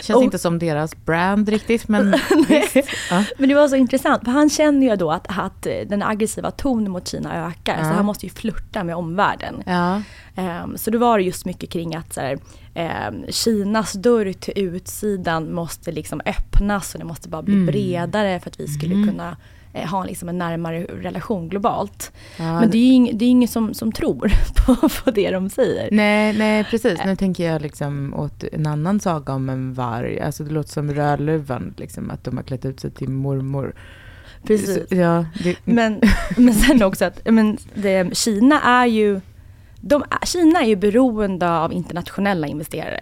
Känns 0.01 0.17
och, 0.17 0.23
inte 0.23 0.39
som 0.39 0.59
deras 0.59 1.05
brand 1.05 1.49
riktigt 1.49 1.87
men 1.87 2.11
visst. 2.47 2.89
Ja. 3.09 3.23
Men 3.37 3.49
det 3.49 3.55
var 3.55 3.67
så 3.67 3.75
intressant, 3.75 4.23
för 4.23 4.31
han 4.31 4.49
känner 4.49 4.89
ju 4.89 4.95
då 4.95 5.11
att, 5.11 5.25
att 5.29 5.63
den 5.63 6.03
aggressiva 6.03 6.51
tonen 6.51 6.91
mot 6.91 7.07
Kina 7.07 7.47
ökar. 7.47 7.77
Ja. 7.77 7.83
Så 7.83 7.89
han 7.89 8.05
måste 8.05 8.25
ju 8.25 8.31
flirta 8.31 8.83
med 8.83 8.95
omvärlden. 8.95 9.63
Ja. 9.65 10.01
Um, 10.63 10.77
så 10.77 10.91
då 10.91 10.97
var 10.97 11.17
det 11.17 11.23
just 11.23 11.45
mycket 11.45 11.69
kring 11.69 11.95
att 11.95 12.13
så 12.13 12.21
här, 12.21 12.37
um, 12.75 13.25
Kinas 13.29 13.93
dörr 13.93 14.33
till 14.33 14.53
utsidan 14.55 15.53
måste 15.53 15.91
liksom 15.91 16.21
öppnas 16.25 16.93
och 16.93 16.99
det 16.99 17.05
måste 17.05 17.29
bara 17.29 17.41
bli 17.41 17.53
mm. 17.53 17.65
bredare 17.65 18.39
för 18.39 18.49
att 18.49 18.59
vi 18.59 18.67
skulle 18.67 18.95
mm. 18.95 19.07
kunna 19.09 19.37
eh, 19.73 19.89
ha 19.89 20.05
liksom 20.05 20.29
en 20.29 20.37
närmare 20.37 20.83
relation 20.83 21.49
globalt. 21.49 22.11
Ja, 22.37 22.59
Men 22.59 22.69
det 22.69 22.77
är 22.77 22.85
ju 22.85 22.93
ing, 22.93 23.17
det 23.17 23.25
är 23.25 23.29
ingen 23.29 23.49
som, 23.49 23.73
som 23.73 23.91
tror 23.91 24.31
på, 24.65 24.89
på 24.89 25.11
det 25.11 25.31
de 25.31 25.49
säger. 25.49 25.91
Nej, 25.91 26.37
nej 26.37 26.63
precis. 26.63 26.99
Nu 27.05 27.15
tänker 27.15 27.51
jag 27.51 27.61
liksom 27.61 28.13
åt 28.13 28.43
en 28.43 28.67
annan 28.67 28.99
saga 28.99 29.33
om 29.33 29.49
en 29.49 29.73
varg. 29.73 30.19
Alltså 30.19 30.43
det 30.43 30.51
låter 30.51 30.69
som 30.69 30.93
Rödluvan, 30.93 31.73
liksom, 31.77 32.11
att 32.11 32.23
de 32.23 32.37
har 32.37 32.43
klätt 32.43 32.65
ut 32.65 32.79
sig 32.79 32.91
till 32.91 33.09
mormor. 33.09 33.75
Precis. 34.47 34.91
Ja, 34.91 35.25
det... 35.43 35.57
men, 35.65 36.01
men 36.37 36.53
sen 36.53 36.83
också 36.83 37.05
att 37.05 37.19
men 37.25 37.57
det, 37.73 38.17
Kina 38.17 38.61
är 38.61 38.85
ju 38.85 39.21
de, 39.85 40.03
Kina 40.25 40.61
är 40.61 40.67
ju 40.67 40.75
beroende 40.75 41.49
av 41.49 41.73
internationella 41.73 42.47
investerare. 42.47 42.99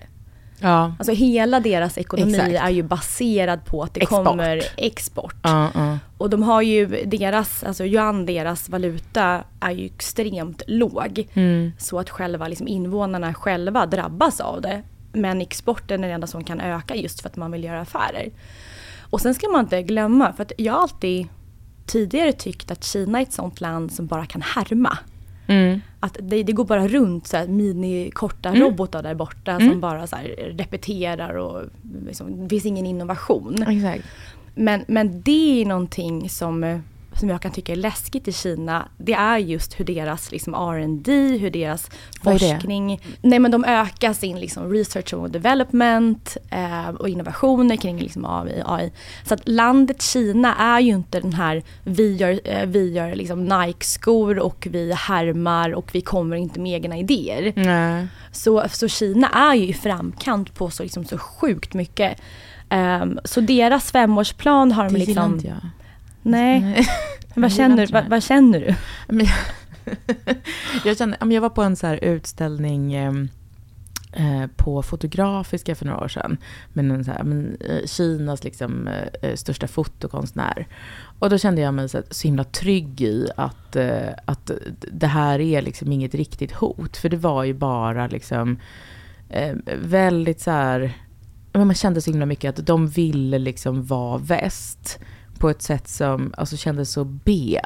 Ja. 0.59 0.93
Alltså 0.99 1.13
hela 1.13 1.59
deras 1.59 1.97
ekonomi 1.97 2.33
Exakt. 2.33 2.65
är 2.65 2.69
ju 2.69 2.83
baserad 2.83 3.65
på 3.65 3.83
att 3.83 3.93
det 3.93 4.01
export. 4.01 4.25
kommer 4.25 4.61
export. 4.77 5.45
Uh, 5.47 5.77
uh. 5.77 5.95
Och 6.17 6.29
de 6.29 6.43
har 6.43 6.61
ju 6.61 6.85
deras, 7.05 7.63
alltså 7.63 7.85
yuan, 7.85 8.25
deras 8.25 8.69
valuta 8.69 9.43
är 9.59 9.71
ju 9.71 9.85
extremt 9.85 10.61
låg. 10.67 11.27
Mm. 11.33 11.71
Så 11.77 11.99
att 11.99 12.09
själva 12.09 12.47
liksom 12.47 12.67
invånarna 12.67 13.33
själva 13.33 13.85
drabbas 13.85 14.39
av 14.39 14.61
det. 14.61 14.81
Men 15.13 15.41
exporten 15.41 16.03
är 16.03 16.07
det 16.07 16.13
enda 16.13 16.27
som 16.27 16.43
kan 16.43 16.61
öka 16.61 16.95
just 16.95 17.21
för 17.21 17.29
att 17.29 17.35
man 17.35 17.51
vill 17.51 17.63
göra 17.63 17.81
affärer. 17.81 18.29
Och 18.99 19.21
sen 19.21 19.35
ska 19.35 19.49
man 19.49 19.61
inte 19.61 19.83
glömma, 19.83 20.33
för 20.33 20.43
att 20.43 20.51
jag 20.57 20.73
har 20.73 20.81
alltid 20.81 21.27
tidigare 21.85 22.31
tyckt 22.31 22.71
att 22.71 22.83
Kina 22.83 23.19
är 23.19 23.23
ett 23.23 23.33
sånt 23.33 23.61
land 23.61 23.91
som 23.91 24.07
bara 24.07 24.25
kan 24.25 24.41
härma. 24.41 24.97
Mm. 25.51 25.81
Att 25.99 26.17
det, 26.21 26.43
det, 26.43 26.51
går 26.51 26.65
bara 26.65 26.87
runt 26.87 27.27
så 27.27 27.37
här 27.37 27.47
mini-korta 27.47 28.49
mm. 28.49 28.61
robotar 28.61 29.03
där 29.03 29.15
borta 29.15 29.51
mm. 29.51 29.69
som 29.69 29.81
bara 29.81 30.07
så 30.07 30.15
repeterar 30.37 31.33
och 31.33 31.63
liksom, 32.05 32.43
det 32.43 32.49
finns 32.49 32.65
ingen 32.65 32.85
innovation. 32.85 33.63
Exakt. 33.67 34.05
Men, 34.55 34.85
men 34.87 35.21
det 35.21 35.61
är 35.61 35.65
någonting 35.65 36.29
som 36.29 36.81
som 37.21 37.29
jag 37.29 37.41
kan 37.41 37.51
tycka 37.51 37.71
är 37.71 37.75
läskigt 37.75 38.27
i 38.27 38.33
Kina, 38.33 38.87
det 38.97 39.13
är 39.13 39.37
just 39.37 39.79
hur 39.79 39.85
deras 39.85 40.31
liksom, 40.31 40.53
R&D, 40.53 41.37
hur 41.37 41.49
deras 41.49 41.89
forskning, 42.23 43.01
nej 43.21 43.39
men 43.39 43.51
de 43.51 43.65
ökar 43.65 44.13
sin 44.13 44.39
liksom, 44.39 44.71
research 44.71 45.13
och 45.13 45.29
development 45.29 46.37
eh, 46.49 46.89
och 46.89 47.09
innovationer 47.09 47.75
kring 47.75 47.99
liksom, 47.99 48.25
AI. 48.25 48.91
Så 49.23 49.33
att 49.33 49.41
landet 49.47 50.01
Kina 50.01 50.55
är 50.55 50.79
ju 50.79 50.93
inte 50.93 51.19
den 51.19 51.33
här, 51.33 51.63
vi 51.83 52.15
gör, 52.15 52.39
eh, 52.43 52.65
vi 52.65 52.91
gör 52.91 53.15
liksom, 53.15 53.45
Nike-skor 53.45 54.39
och 54.39 54.67
vi 54.71 54.93
härmar 54.93 55.73
och 55.73 55.95
vi 55.95 56.01
kommer 56.01 56.35
inte 56.35 56.59
med 56.59 56.73
egna 56.73 56.97
idéer. 56.97 57.53
Nej. 57.55 58.07
Så, 58.31 58.63
så 58.69 58.87
Kina 58.87 59.29
är 59.29 59.55
ju 59.55 59.67
i 59.67 59.73
framkant 59.73 60.53
på 60.53 60.69
så, 60.69 60.83
liksom, 60.83 61.05
så 61.05 61.17
sjukt 61.17 61.73
mycket. 61.73 62.21
Um, 62.69 63.19
så 63.23 63.41
deras 63.41 63.91
femårsplan 63.91 64.71
har 64.71 64.89
de 64.89 64.95
liksom... 64.95 65.33
Inte 65.33 65.47
jag. 65.47 65.69
Nej. 66.21 66.87
vad, 67.35 67.51
känner, 67.51 67.87
vad, 67.91 68.09
vad, 68.09 68.23
känner 68.23 68.59
du? 68.59 68.75
jag, 70.85 70.97
känner, 70.97 71.33
jag 71.33 71.41
var 71.41 71.49
på 71.49 71.63
en 71.63 71.75
så 71.75 71.93
utställning 71.93 72.93
ehm, 72.93 73.29
eh, 74.13 74.47
på 74.55 74.83
Fotografiska 74.83 75.75
för 75.75 75.85
några 75.85 76.03
år 76.03 76.07
sedan. 76.07 76.37
Med 76.73 76.91
en 76.91 77.05
så 77.05 77.11
här, 77.11 77.23
men, 77.23 77.57
eh, 77.59 77.85
Kinas 77.85 78.43
liksom, 78.43 78.87
eh, 79.21 79.35
största 79.35 79.67
fotokonstnär. 79.67 80.67
Och 81.19 81.29
då 81.29 81.37
kände 81.37 81.61
jag 81.61 81.73
mig 81.73 81.89
så, 81.89 82.01
så 82.09 82.27
himla 82.27 82.43
trygg 82.43 83.01
i 83.01 83.27
att, 83.35 83.75
att 84.25 84.51
det 84.91 85.07
här 85.07 85.39
är 85.39 85.61
liksom 85.61 85.91
inget 85.91 86.15
riktigt 86.15 86.51
hot. 86.51 86.97
För 86.97 87.09
det 87.09 87.17
var 87.17 87.43
ju 87.43 87.53
bara 87.53 88.07
liksom 88.07 88.59
väldigt 89.81 90.41
så 90.41 90.51
här... 90.51 90.93
Man 91.53 91.73
kände 91.73 92.01
så 92.01 92.11
himla 92.11 92.25
mycket 92.25 92.59
att 92.59 92.65
de 92.65 92.87
ville 92.87 93.39
liksom 93.39 93.85
vara 93.85 94.17
väst 94.17 94.99
på 95.41 95.49
ett 95.49 95.61
sätt 95.61 95.87
som 95.87 96.33
alltså, 96.37 96.57
kändes 96.57 96.91
så 96.91 97.03
B. 97.03 97.59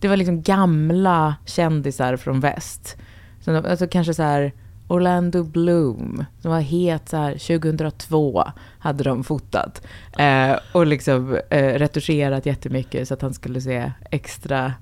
Det 0.00 0.08
var 0.08 0.16
liksom 0.16 0.42
gamla 0.42 1.36
kändisar 1.44 2.16
från 2.16 2.40
väst. 2.40 2.96
Så, 3.40 3.56
alltså 3.56 3.86
kanske 3.88 4.14
så 4.14 4.22
här 4.22 4.52
Orlando 4.88 5.44
Bloom, 5.44 6.24
som 6.42 6.50
var 6.50 6.60
het 6.60 7.08
så 7.08 7.16
här 7.16 7.32
2002, 7.32 8.44
hade 8.78 9.04
de 9.04 9.24
fotat. 9.24 9.82
Eh, 10.18 10.56
och 10.72 10.86
liksom 10.86 11.38
eh, 11.50 11.74
retuscherat 11.74 12.46
jättemycket 12.46 13.08
så 13.08 13.14
att 13.14 13.22
han 13.22 13.34
skulle 13.34 13.60
se 13.60 13.92
extra 14.10 14.72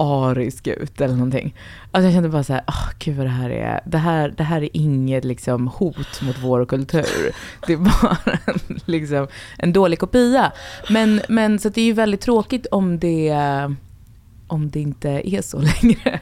arisk 0.00 0.66
ut 0.66 1.00
eller 1.00 1.14
någonting. 1.14 1.54
Alltså 1.90 2.06
jag 2.06 2.12
kände 2.12 2.28
bara 2.28 2.44
så 2.44 2.52
här, 2.52 2.62
oh, 2.66 2.90
gud 2.98 3.16
vad 3.16 3.26
det 3.26 3.30
här 3.30 3.50
är, 3.50 3.80
det 3.84 3.98
här, 3.98 4.34
det 4.36 4.44
här 4.44 4.62
är 4.62 4.68
inget 4.72 5.24
liksom 5.24 5.68
hot 5.68 6.22
mot 6.22 6.36
vår 6.42 6.66
kultur. 6.66 7.34
Det 7.66 7.72
är 7.72 7.76
bara 7.76 8.18
en, 8.46 8.80
liksom, 8.84 9.28
en 9.58 9.72
dålig 9.72 9.98
kopia. 9.98 10.52
Men, 10.90 11.20
men 11.28 11.58
så 11.58 11.68
det 11.68 11.80
är 11.80 11.84
ju 11.86 11.92
väldigt 11.92 12.20
tråkigt 12.20 12.66
om 12.70 12.98
det, 12.98 13.34
om 14.46 14.70
det 14.70 14.80
inte 14.80 15.10
är 15.24 15.42
så 15.42 15.58
längre. 15.82 16.20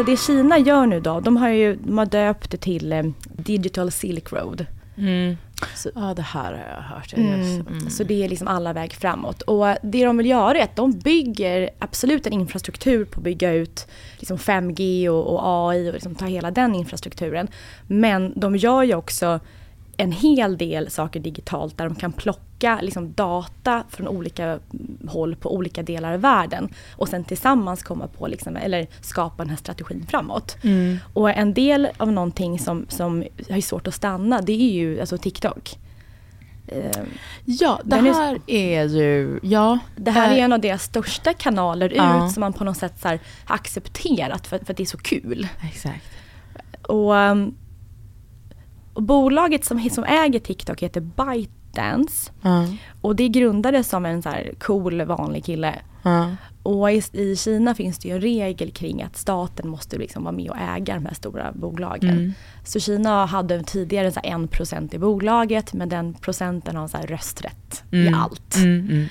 Så 0.00 0.02
det 0.02 0.16
Kina 0.16 0.58
gör 0.58 0.86
nu 0.86 1.00
då, 1.00 1.20
de 1.20 1.36
har 1.36 1.48
ju 1.48 1.76
de 1.76 1.98
har 1.98 2.06
döpt 2.06 2.50
det 2.50 2.56
till 2.56 2.92
eh, 2.92 3.02
Digital 3.36 3.90
Silk 3.90 4.32
Road. 4.32 4.66
Mm. 4.96 5.36
Så, 5.74 5.90
ja, 5.94 6.14
det 6.14 6.22
här 6.22 6.52
har 6.52 6.76
jag 6.76 6.82
hört. 6.82 7.12
Mm. 7.12 7.60
Mm. 7.60 7.90
Så 7.90 8.04
det 8.04 8.24
är 8.24 8.28
liksom 8.28 8.48
alla 8.48 8.72
väg 8.72 8.92
framåt. 8.94 9.42
Och 9.42 9.66
det 9.82 10.04
de 10.04 10.16
vill 10.16 10.26
göra 10.26 10.58
är 10.58 10.64
att 10.64 10.76
de 10.76 10.92
bygger 10.92 11.70
absolut 11.78 12.26
en 12.26 12.32
infrastruktur 12.32 13.04
på 13.04 13.20
att 13.20 13.24
bygga 13.24 13.52
ut 13.52 13.86
liksom 14.18 14.36
5G 14.36 15.08
och, 15.08 15.34
och 15.34 15.70
AI 15.70 15.88
och 15.88 15.94
liksom 15.94 16.14
ta 16.14 16.26
hela 16.26 16.50
den 16.50 16.74
infrastrukturen. 16.74 17.48
Men 17.86 18.32
de 18.36 18.56
gör 18.56 18.82
ju 18.82 18.94
också 18.94 19.40
en 20.00 20.12
hel 20.12 20.58
del 20.58 20.90
saker 20.90 21.20
digitalt 21.20 21.78
där 21.78 21.84
de 21.84 21.94
kan 21.94 22.12
plocka 22.12 22.78
liksom, 22.82 23.12
data 23.12 23.84
från 23.88 24.08
olika 24.08 24.58
håll 25.08 25.36
på 25.36 25.54
olika 25.54 25.82
delar 25.82 26.12
av 26.12 26.20
världen 26.20 26.68
och 26.96 27.08
sen 27.08 27.24
tillsammans 27.24 27.82
komma 27.82 28.06
på, 28.06 28.26
liksom, 28.26 28.56
eller 28.56 28.86
skapa 29.00 29.42
den 29.42 29.50
här 29.50 29.56
strategin 29.56 30.06
framåt. 30.08 30.56
Mm. 30.62 30.98
Och 31.14 31.30
en 31.30 31.54
del 31.54 31.88
av 31.96 32.12
någonting 32.12 32.58
som, 32.58 32.86
som 32.88 33.24
har 33.50 33.60
svårt 33.60 33.86
att 33.86 33.94
stanna 33.94 34.40
det 34.40 34.52
är 34.52 34.72
ju 34.72 35.00
alltså 35.00 35.18
TikTok. 35.18 35.78
Eh, 36.66 37.02
ja, 37.44 37.80
det 37.84 37.96
här 37.96 38.38
är, 38.46 38.84
ju, 38.84 39.40
ja. 39.42 39.78
Det 39.96 40.10
här 40.10 40.34
är 40.34 40.38
en 40.38 40.52
av 40.52 40.60
deras 40.60 40.82
största 40.82 41.32
kanaler 41.34 41.92
ja. 41.96 42.26
ut 42.26 42.32
som 42.32 42.40
man 42.40 42.52
på 42.52 42.64
något 42.64 42.76
sätt 42.76 43.00
så 43.00 43.08
har 43.08 43.18
accepterat 43.44 44.46
för, 44.46 44.58
för 44.58 44.72
att 44.72 44.76
det 44.76 44.82
är 44.82 44.84
så 44.84 44.98
kul. 44.98 45.48
Exakt. 45.62 46.04
Och 46.82 47.12
um, 47.12 47.54
och 48.92 49.02
bolaget 49.02 49.64
som, 49.64 49.90
som 49.90 50.04
äger 50.04 50.38
TikTok 50.38 50.82
heter 50.82 51.00
ByteDance. 51.00 52.32
Mm. 52.42 52.76
Och 53.00 53.16
det 53.16 53.28
grundades 53.28 53.88
som 53.88 54.06
en 54.06 54.22
så 54.22 54.28
här 54.28 54.52
cool 54.58 55.02
vanlig 55.02 55.44
kille. 55.44 55.74
Mm. 56.02 56.36
Och 56.62 56.90
i, 56.92 57.02
i, 57.12 57.36
Kina 57.36 57.74
finns 57.74 57.98
det 57.98 58.08
ju 58.08 58.14
en 58.14 58.20
regel 58.20 58.70
kring 58.70 59.02
att 59.02 59.16
staten 59.16 59.68
måste 59.68 59.98
liksom 59.98 60.24
vara 60.24 60.32
med 60.32 60.50
och 60.50 60.56
äga 60.56 60.94
de 60.94 61.06
här 61.06 61.14
stora 61.14 61.52
bolagen. 61.52 62.10
Mm. 62.10 62.32
Så 62.64 62.80
Kina 62.80 63.26
hade 63.26 63.62
tidigare 63.62 64.12
så 64.12 64.20
en 64.22 64.48
procent 64.48 64.94
i 64.94 64.98
bolaget 64.98 65.72
men 65.72 65.88
den 65.88 66.14
procenten 66.14 66.76
har 66.76 66.88
så 66.88 66.98
rösträtt 66.98 67.82
i 67.90 68.06
mm. 68.06 68.20
allt. 68.20 68.56
Um, 68.56 69.08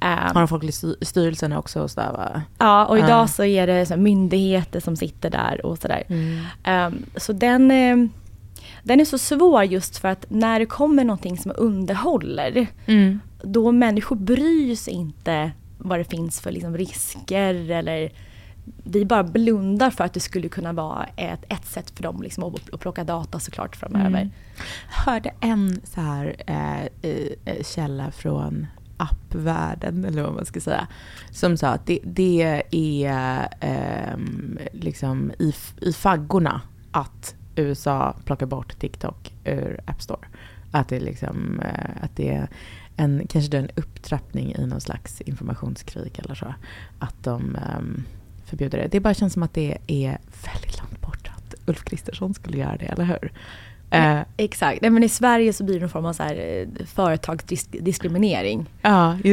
har 0.00 0.34
de 0.34 0.48
folk 0.48 0.64
i 0.64 0.72
styrelsen 1.04 1.52
också? 1.52 1.80
Och 1.80 1.90
så 1.90 2.00
där, 2.00 2.12
va? 2.12 2.42
Ja, 2.58 2.86
och 2.86 2.98
idag 2.98 3.30
så 3.30 3.44
är 3.44 3.66
det 3.66 3.86
så 3.86 3.96
myndigheter 3.96 4.80
som 4.80 4.96
sitter 4.96 5.30
där 5.30 5.66
och 5.66 5.78
sådär. 5.78 6.02
Um, 6.08 7.04
så 7.16 7.32
den 7.32 7.70
den 8.84 9.00
är 9.00 9.04
så 9.04 9.18
svår 9.18 9.64
just 9.64 9.98
för 9.98 10.08
att 10.08 10.26
när 10.28 10.58
det 10.58 10.66
kommer 10.66 11.04
någonting 11.04 11.38
som 11.38 11.52
underhåller, 11.56 12.66
mm. 12.86 13.20
då 13.42 13.72
människor 13.72 14.16
bryr 14.16 14.76
sig 14.76 14.94
inte 14.94 15.50
vad 15.78 15.98
det 15.98 16.04
finns 16.04 16.40
för 16.40 16.52
liksom 16.52 16.76
risker 16.76 17.70
eller 17.70 18.12
vi 18.84 19.04
bara 19.04 19.24
blundar 19.24 19.90
för 19.90 20.04
att 20.04 20.12
det 20.12 20.20
skulle 20.20 20.48
kunna 20.48 20.72
vara 20.72 21.04
ett, 21.16 21.44
ett 21.48 21.66
sätt 21.66 21.90
för 21.90 22.02
dem 22.02 22.22
liksom 22.22 22.44
att, 22.44 22.74
att 22.74 22.80
plocka 22.80 23.04
data 23.04 23.40
såklart 23.40 23.76
framöver. 23.76 24.20
Mm. 24.20 24.30
hörde 24.88 25.32
en 25.40 25.80
så 25.84 26.00
här 26.00 26.36
eh, 26.46 27.10
eh, 27.10 27.62
källa 27.64 28.10
från 28.10 28.66
appvärlden, 28.96 30.04
eller 30.04 30.22
vad 30.22 30.34
man 30.34 30.44
ska 30.44 30.60
säga, 30.60 30.86
som 31.30 31.56
sa 31.56 31.68
att 31.68 31.86
det, 31.86 31.98
det 32.04 32.62
är 32.70 33.48
eh, 33.60 34.18
liksom 34.72 35.32
i, 35.38 35.54
i 35.80 35.92
faggorna 35.92 36.60
att 36.90 37.34
USA 37.56 38.16
plockar 38.24 38.46
bort 38.46 38.78
TikTok 38.78 39.32
ur 39.44 39.80
App 39.86 40.02
Store. 40.02 40.26
Att 40.70 40.88
det, 40.88 41.00
liksom, 41.00 41.60
eh, 41.60 42.04
att 42.04 42.16
det 42.16 42.28
är 42.28 42.48
en, 42.96 43.26
kanske 43.28 43.50
det 43.50 43.56
är 43.56 43.62
en 43.62 43.70
upptrappning 43.74 44.54
i 44.54 44.66
någon 44.66 44.80
slags 44.80 45.20
informationskrig 45.20 46.18
eller 46.18 46.34
så. 46.34 46.54
Att 46.98 47.24
de 47.24 47.58
um, 47.78 48.04
förbjuder 48.44 48.78
det. 48.78 48.88
Det 48.90 49.00
bara 49.00 49.14
känns 49.14 49.32
som 49.32 49.42
att 49.42 49.54
det 49.54 49.78
är 49.86 50.18
väldigt 50.44 50.78
långt 50.78 51.00
bort 51.00 51.30
att 51.36 51.54
Ulf 51.66 51.84
Kristersson 51.84 52.34
skulle 52.34 52.58
göra 52.58 52.76
det, 52.76 52.84
eller 52.84 53.04
hur? 53.04 53.32
Eh, 53.94 54.18
exakt. 54.36 54.82
Nej, 54.82 54.90
men 54.90 55.02
I 55.02 55.08
Sverige 55.08 55.52
så 55.52 55.64
blir 55.64 55.78
det 55.78 55.84
en 55.84 55.90
form 55.90 56.06
av 56.06 56.12
så 56.12 56.22
här, 56.22 56.66
eh, 56.78 56.86
företagsdiskriminering. 56.86 58.66
Ja, 58.82 59.16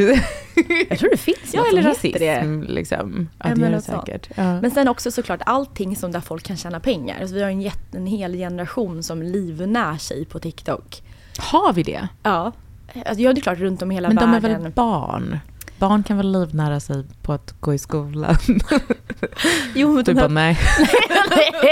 jag 0.89 0.99
tror 0.99 1.09
det 1.09 1.17
finns 1.17 1.53
Ja, 1.53 1.65
eller 1.71 1.81
rasism. 1.81 2.61
Liksom. 2.67 3.29
Ja, 3.39 3.55
det 3.55 3.69
det 3.69 3.81
säkert. 3.81 4.29
Ja. 4.35 4.61
Men 4.61 4.71
sen 4.71 4.87
också 4.87 5.11
såklart 5.11 5.41
allting 5.45 5.95
som 5.95 6.11
där 6.11 6.19
folk 6.19 6.43
kan 6.43 6.57
tjäna 6.57 6.79
pengar. 6.79 7.19
Alltså, 7.21 7.35
vi 7.35 7.41
har 7.41 7.49
en, 7.49 7.61
jätte, 7.61 7.97
en 7.97 8.07
hel 8.07 8.33
generation 8.33 9.03
som 9.03 9.23
livnär 9.23 9.97
sig 9.97 10.25
på 10.25 10.39
TikTok. 10.39 11.03
Har 11.37 11.73
vi 11.73 11.83
det? 11.83 12.07
Ja. 12.23 12.51
Alltså, 13.05 13.23
ja, 13.23 13.33
det 13.33 13.39
är 13.39 13.41
klart 13.41 13.59
runt 13.59 13.81
om 13.81 13.91
i 13.91 13.95
hela 13.95 14.07
men 14.07 14.15
världen. 14.15 14.31
Men 14.31 14.41
de 14.41 14.55
är 14.55 14.59
väl 14.59 14.71
barn? 14.71 15.39
Barn 15.81 16.03
kan 16.03 16.17
väl 16.17 16.31
livnära 16.31 16.79
sig 16.79 17.03
på 17.21 17.33
att 17.33 17.55
gå 17.59 17.73
i 17.73 17.77
skolan? 17.77 18.37
jo, 19.75 19.93
men 19.93 20.03
du 20.03 20.13
bara, 20.13 20.27
nej. 20.27 20.59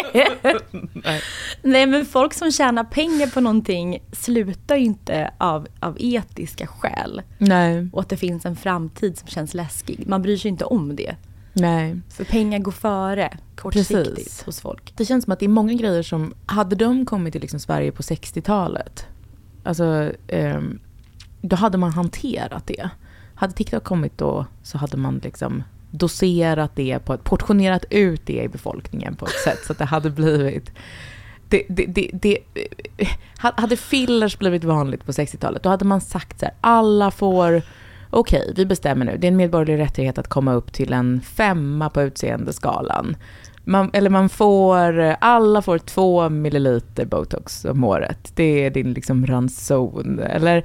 nej. 0.93 1.21
nej. 1.61 1.87
men 1.87 2.05
folk 2.05 2.33
som 2.33 2.51
tjänar 2.51 2.83
pengar 2.83 3.27
på 3.27 3.41
någonting 3.41 4.03
slutar 4.11 4.75
ju 4.75 4.85
inte 4.85 5.31
av, 5.37 5.67
av 5.79 5.97
etiska 5.99 6.67
skäl. 6.67 7.21
Nej. 7.37 7.89
Och 7.93 8.01
att 8.01 8.09
det 8.09 8.17
finns 8.17 8.45
en 8.45 8.55
framtid 8.55 9.17
som 9.17 9.27
känns 9.27 9.53
läskig. 9.53 10.07
Man 10.07 10.21
bryr 10.21 10.37
sig 10.37 10.49
inte 10.49 10.65
om 10.65 10.95
det. 10.95 11.15
Nej. 11.53 11.99
För 12.09 12.23
pengar 12.23 12.59
går 12.59 12.71
före 12.71 13.37
kortsiktigt 13.55 14.15
Precis. 14.15 14.43
hos 14.43 14.61
folk. 14.61 14.93
Det 14.97 15.05
känns 15.05 15.23
som 15.23 15.33
att 15.33 15.39
det 15.39 15.45
är 15.45 15.49
många 15.49 15.73
grejer 15.73 16.03
som, 16.03 16.33
hade 16.45 16.75
de 16.75 17.05
kommit 17.05 17.31
till 17.31 17.41
liksom 17.41 17.59
Sverige 17.59 17.91
på 17.91 18.01
60-talet, 18.01 19.05
alltså, 19.63 20.11
eh, 20.27 20.61
då 21.41 21.55
hade 21.55 21.77
man 21.77 21.91
hanterat 21.91 22.67
det. 22.67 22.89
Hade 23.39 23.53
TikTok 23.53 23.83
kommit 23.83 24.17
då 24.17 24.45
så 24.63 24.77
hade 24.77 24.97
man 24.97 25.21
liksom 25.23 25.63
doserat 25.91 26.71
det, 26.75 26.99
på 26.99 27.13
ett, 27.13 27.23
portionerat 27.23 27.85
ut 27.89 28.21
det 28.25 28.43
i 28.43 28.47
befolkningen 28.47 29.15
på 29.15 29.25
ett 29.25 29.39
sätt 29.43 29.59
så 29.65 29.71
att 29.71 29.77
det 29.77 29.85
hade 29.85 30.09
blivit 30.09 30.71
det, 31.49 31.63
det, 31.69 31.85
det, 31.85 32.09
det, 32.13 32.37
hade 33.37 33.77
fillers 33.77 34.37
blivit 34.37 34.63
vanligt 34.63 35.05
på 35.05 35.11
60-talet, 35.11 35.63
då 35.63 35.69
hade 35.69 35.85
man 35.85 36.01
sagt 36.01 36.39
så 36.39 36.45
här, 36.45 36.55
alla 36.61 37.11
får, 37.11 37.61
okej, 38.09 38.41
okay, 38.41 38.53
vi 38.55 38.65
bestämmer 38.65 39.05
nu, 39.05 39.17
det 39.17 39.27
är 39.27 39.31
en 39.31 39.37
medborgerlig 39.37 39.83
rättighet 39.83 40.17
att 40.17 40.27
komma 40.27 40.53
upp 40.53 40.73
till 40.73 40.93
en 40.93 41.21
femma 41.21 41.89
på 41.89 42.01
utseendeskalan. 42.01 43.15
Man, 43.69 43.89
eller 43.93 44.09
man 44.09 44.29
får, 44.29 45.15
alla 45.19 45.61
får 45.61 45.77
två 45.77 46.29
milliliter 46.29 47.05
botox 47.05 47.65
om 47.65 47.83
året. 47.83 48.31
Det 48.35 48.65
är 48.65 48.69
din 48.69 48.93
liksom 48.93 49.25
ranson. 49.25 50.19
Eller, 50.19 50.57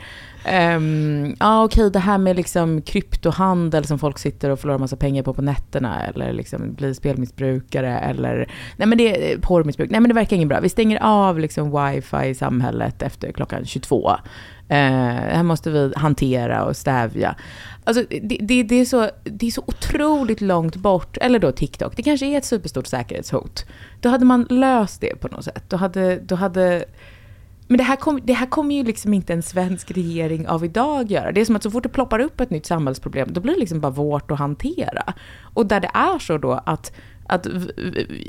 um, 0.77 1.37
ja 1.41 1.65
okej, 1.65 1.83
okay, 1.83 1.91
det 1.91 1.99
här 1.99 2.19
med 2.19 2.37
liksom 2.37 2.83
kryptohandel 2.83 3.85
som 3.85 3.99
folk 3.99 4.19
sitter 4.19 4.51
och 4.51 4.61
förlorar 4.61 4.79
massa 4.79 4.97
pengar 4.97 5.23
på 5.23 5.35
på 5.35 5.43
nätterna. 5.43 6.07
Eller 6.07 6.33
liksom 6.33 6.75
blir 6.75 6.93
spelmissbrukare. 6.93 7.99
Eller, 7.99 8.51
nej 8.77 8.89
men 8.89 8.99
det 8.99 9.33
är 9.33 9.39
porrmissbruk. 9.39 9.91
Nej 9.91 10.01
men 10.01 10.09
det 10.09 10.15
verkar 10.15 10.37
inget 10.37 10.49
bra. 10.49 10.61
Vi 10.61 10.69
stänger 10.69 10.99
av 11.03 11.39
liksom 11.39 11.87
wifi 11.87 12.27
i 12.27 12.35
samhället 12.35 13.03
efter 13.03 13.33
klockan 13.33 13.65
22. 13.65 14.09
Uh, 14.09 14.77
eh, 14.79 15.37
här 15.37 15.43
måste 15.43 15.71
vi 15.71 15.93
hantera 15.97 16.65
och 16.65 16.77
stävja. 16.77 17.37
Alltså, 17.85 18.05
det, 18.11 18.39
det, 18.41 18.63
det, 18.63 18.75
är 18.75 18.85
så, 18.85 19.11
det 19.23 19.47
är 19.47 19.51
så 19.51 19.65
otroligt 19.67 20.41
långt 20.41 20.77
bort. 20.77 21.17
Eller 21.21 21.39
då 21.39 21.53
TikTok. 21.53 21.97
Det 21.97 22.03
kanske 22.03 22.27
är 22.27 22.39
ett 22.39 22.45
superstort 22.45 22.87
säkerhetshot. 22.87 23.65
Då 24.01 24.09
hade 24.09 24.25
man 24.25 24.47
löst 24.51 25.01
det 25.01 25.21
på 25.21 25.29
något 25.29 25.45
sätt. 25.45 25.65
Då 25.69 25.77
hade, 25.77 26.17
då 26.17 26.35
hade 26.35 26.85
men 27.69 27.79
det 27.79 27.85
här, 27.85 27.97
kom, 27.97 28.21
det 28.25 28.33
här 28.33 28.47
kommer 28.47 28.75
ju 28.75 28.85
liksom 28.85 29.15
inte 29.15 29.33
en 29.33 29.43
svensk 29.43 29.91
regering 29.91 30.49
av 30.49 30.65
idag 30.65 31.11
göra. 31.11 31.33
Det 31.33 31.41
är 31.41 31.45
som 31.45 31.57
att 31.57 31.63
så 31.63 31.71
fort 31.71 31.83
det 31.83 31.89
ploppar 31.89 32.19
upp 32.19 32.41
ett 32.41 32.51
nytt 32.51 32.67
samhällsproblem, 32.67 33.33
då 33.33 33.41
blir 33.41 33.55
det 33.55 33.61
liksom 33.61 33.81
bara 33.81 33.93
vårt 33.93 34.31
att 34.31 34.39
hantera. 34.39 35.15
Och 35.55 35.67
där 35.67 35.81
det 35.81 35.91
är 35.95 36.19
så 36.19 36.39
då 36.39 36.53
att 36.67 36.93
att 37.27 37.47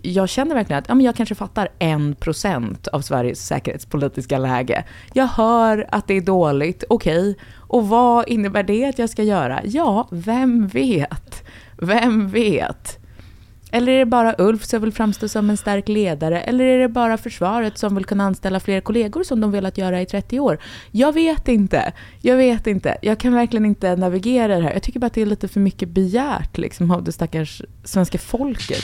jag 0.04 0.30
känner 0.30 0.56
verkligen 0.56 0.80
att 0.80 0.88
ja, 0.88 0.95
men 0.95 1.06
jag 1.06 1.15
kanske 1.15 1.36
fattar 1.36 1.69
en 1.80 2.15
procent 2.15 2.88
av 2.88 3.02
Sveriges 3.02 3.48
säkerhetspolitiska 3.48 4.38
läge. 4.38 4.84
Jag 5.13 5.28
hör 5.28 5.86
att 5.89 6.08
det 6.08 6.13
är 6.13 6.21
dåligt, 6.21 6.84
okej. 6.89 7.30
Okay. 7.30 7.36
Och 7.58 7.88
vad 7.88 8.30
innebär 8.30 8.63
det 8.63 8.86
att 8.86 9.00
jag 9.00 9.10
ska 9.10 9.24
göra? 9.24 9.62
Ja, 9.63 10.08
vem 10.12 10.67
vet? 10.67 11.43
Vem 11.78 12.30
vet? 12.30 13.04
Eller 13.75 13.91
är 13.91 13.99
det 13.99 14.05
bara 14.05 14.35
Ulf 14.38 14.65
som 14.65 14.81
vill 14.81 14.91
framstå 14.91 15.27
som 15.27 15.49
en 15.49 15.57
stark 15.57 15.88
ledare? 15.88 16.41
Eller 16.41 16.65
är 16.65 16.79
det 16.79 16.89
bara 16.89 17.17
försvaret 17.17 17.77
som 17.77 17.95
vill 17.95 18.05
kunna 18.05 18.23
anställa 18.23 18.59
fler 18.59 18.81
kollegor 18.81 19.23
som 19.23 19.41
de 19.41 19.51
velat 19.51 19.77
göra 19.77 20.01
i 20.01 20.05
30 20.05 20.39
år? 20.39 20.59
Jag 20.91 21.13
vet 21.13 21.47
inte. 21.47 21.93
Jag 22.21 22.38
vet 22.38 22.67
inte. 22.67 22.97
Jag 23.01 23.19
kan 23.19 23.33
verkligen 23.33 23.65
inte 23.65 23.95
navigera 23.95 24.55
det 24.55 24.63
här. 24.63 24.73
Jag 24.73 24.83
tycker 24.83 24.99
bara 24.99 25.07
att 25.07 25.13
det 25.13 25.21
är 25.21 25.25
lite 25.25 25.47
för 25.47 25.59
mycket 25.59 25.89
begärt 25.89 26.57
liksom, 26.57 26.91
av 26.91 27.03
det 27.03 27.11
stackars 27.11 27.61
svenska 27.83 28.17
folket. 28.17 28.83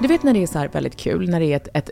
Du 0.00 0.08
vet 0.08 0.22
när 0.22 0.32
det 0.32 0.42
är 0.42 0.46
så 0.46 0.58
här 0.58 0.68
väldigt 0.68 0.96
kul, 0.96 1.30
när 1.30 1.40
det 1.40 1.46
är 1.46 1.56
ett, 1.56 1.68
ett, 1.74 1.90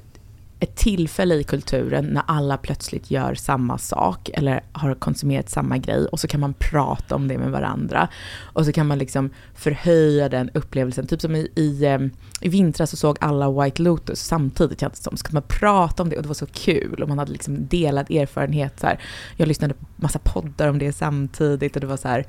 ett 0.61 0.77
tillfälle 0.77 1.35
i 1.35 1.45
kulturen 1.45 2.05
när 2.05 2.23
alla 2.27 2.57
plötsligt 2.57 3.11
gör 3.11 3.35
samma 3.35 3.79
sak 3.79 4.31
eller 4.35 4.65
har 4.73 4.95
konsumerat 4.95 5.51
samma 5.51 5.79
grej 5.79 6.07
och 6.07 6.21
så 6.21 6.29
kan 6.29 6.41
man 6.41 6.55
prata 6.55 7.15
om 7.15 7.29
det 7.29 7.39
med 7.39 7.51
varandra. 7.51 8.09
Och 8.41 8.65
så 8.65 8.73
kan 8.73 8.87
man 8.87 8.99
liksom 8.99 9.31
förhöja 9.55 10.29
den 10.29 10.51
upplevelsen. 10.55 11.07
Typ 11.07 11.21
som 11.21 11.37
i, 11.37 11.49
i, 11.55 11.87
ehm, 11.87 12.11
i 12.41 12.49
vintras 12.49 12.91
så 12.91 12.97
såg 12.97 13.17
alla 13.21 13.63
White 13.63 13.83
Lotus 13.83 14.21
samtidigt 14.21 14.81
kändes 14.81 15.01
det 15.01 15.05
som. 15.05 15.17
Så 15.17 15.25
kan 15.25 15.35
man 15.35 15.43
prata 15.49 16.03
om 16.03 16.09
det 16.09 16.17
och 16.17 16.23
det 16.23 16.29
var 16.29 16.35
så 16.35 16.47
kul 16.47 17.03
och 17.03 17.09
man 17.09 17.19
hade 17.19 17.33
liksom 17.33 17.67
delad 17.67 18.11
erfarenhet. 18.11 18.81
Så 18.81 18.87
här. 18.87 19.01
Jag 19.37 19.49
lyssnade 19.49 19.75
på 19.75 19.87
massa 19.97 20.19
poddar 20.19 20.69
om 20.69 20.79
det 20.79 20.93
samtidigt 20.93 21.75
och 21.75 21.81
det 21.81 21.87
var 21.87 21.97
så 21.97 22.09
här 22.09 22.27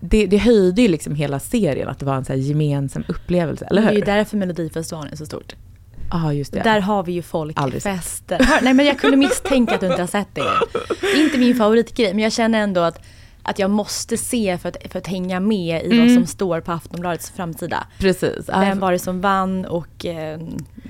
det, 0.00 0.26
det 0.26 0.38
höjde 0.38 0.82
ju 0.82 0.88
liksom 0.88 1.14
hela 1.14 1.40
serien, 1.40 1.88
att 1.88 1.98
det 1.98 2.06
var 2.06 2.14
en 2.14 2.24
så 2.24 2.34
gemensam 2.34 3.04
upplevelse, 3.08 3.66
eller 3.70 3.82
hur? 3.82 3.88
Det 3.88 3.94
är 3.94 3.98
ju 3.98 4.04
därför 4.04 4.36
Melodifestivalen 4.36 5.12
är 5.12 5.16
så 5.16 5.26
stort. 5.26 5.54
Ja, 6.10 6.26
ah, 6.26 6.32
just 6.32 6.52
det. 6.52 6.60
Där 6.60 6.80
har 6.80 7.02
vi 7.02 7.12
ju 7.12 7.22
folkfester. 7.22 8.48
Nej, 8.62 8.74
men 8.74 8.86
jag 8.86 8.98
kunde 8.98 9.16
misstänka 9.16 9.74
att 9.74 9.80
du 9.80 9.86
inte 9.86 10.02
har 10.02 10.06
sett 10.06 10.34
det. 10.34 10.42
Det 11.00 11.06
är 11.06 11.24
inte 11.24 11.38
min 11.38 11.56
favoritgrej, 11.56 12.14
men 12.14 12.22
jag 12.22 12.32
känner 12.32 12.58
ändå 12.58 12.80
att 12.80 13.02
att 13.46 13.58
jag 13.58 13.70
måste 13.70 14.16
se 14.16 14.58
för 14.58 14.68
att, 14.68 14.76
för 14.90 14.98
att 14.98 15.06
hänga 15.06 15.40
med 15.40 15.82
i 15.82 15.86
mm. 15.86 15.98
vad 15.98 16.14
som 16.14 16.26
står 16.26 16.60
på 16.60 16.72
Aftonbladets 16.72 17.30
framsida. 17.30 17.86
Precis. 17.98 18.48
Vem 18.48 18.80
var 18.80 18.92
det 18.92 18.98
som 18.98 19.20
vann 19.20 19.64
och 19.64 20.06
eh, 20.06 20.40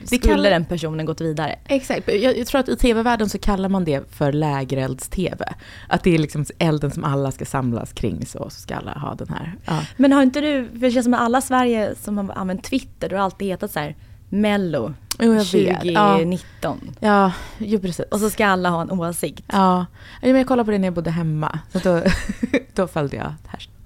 skulle 0.04 0.20
kallar... 0.20 0.50
den 0.50 0.64
personen 0.64 1.06
gått 1.06 1.20
vidare? 1.20 1.58
Exakt. 1.66 2.08
Jag, 2.08 2.38
jag 2.38 2.46
tror 2.46 2.60
att 2.60 2.68
i 2.68 2.76
tv-världen 2.76 3.28
så 3.28 3.38
kallar 3.38 3.68
man 3.68 3.84
det 3.84 4.10
för 4.10 4.32
lägerelds-tv. 4.32 5.54
Att 5.88 6.02
det 6.02 6.14
är 6.14 6.18
liksom 6.18 6.44
elden 6.58 6.90
som 6.90 7.04
alla 7.04 7.30
ska 7.30 7.44
samlas 7.44 7.92
kring 7.92 8.26
så, 8.26 8.50
så 8.50 8.60
ska 8.60 8.76
alla 8.76 8.92
ha 8.92 9.14
den 9.14 9.28
här. 9.28 9.54
Ja. 9.64 9.80
Men 9.96 10.12
har 10.12 10.22
inte 10.22 10.40
du, 10.40 10.68
för 10.68 10.78
det 10.78 10.90
känns 10.90 11.04
som 11.04 11.14
att 11.14 11.20
alla 11.20 11.40
Sverige 11.40 11.94
som 12.02 12.18
har 12.18 12.34
använt 12.34 12.64
Twitter, 12.64 13.08
du 13.08 13.16
har 13.16 13.22
alltid 13.22 13.48
hetat 13.48 13.70
så 13.70 13.80
här 13.80 13.96
Mello 14.28 14.94
jag 15.18 15.46
2019. 15.46 16.94
Ja, 17.00 17.08
ja 17.08 17.32
jo, 17.58 17.78
precis. 17.78 18.06
Och 18.10 18.20
så 18.20 18.30
ska 18.30 18.46
alla 18.46 18.70
ha 18.70 18.82
en 18.82 18.90
åsikt. 18.90 19.44
Ja, 19.52 19.86
jag 20.20 20.46
kollade 20.46 20.64
på 20.64 20.70
det 20.70 20.78
när 20.78 20.86
jag 20.86 20.94
bodde 20.94 21.10
hemma. 21.10 21.58
Så 21.72 21.78
då, 21.78 22.02
då 22.74 22.86
följde 22.86 23.16
jag 23.16 23.34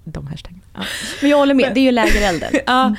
de 0.03 0.27
hashtaggen. 0.27 0.61
Ja. 0.73 0.81
Men 1.21 1.29
jag 1.29 1.37
håller 1.37 1.53
med, 1.53 1.71
det 1.73 1.79
är 1.79 1.83
ju 1.83 1.91
lägerelden. 1.91 2.51
ja, 2.65 2.95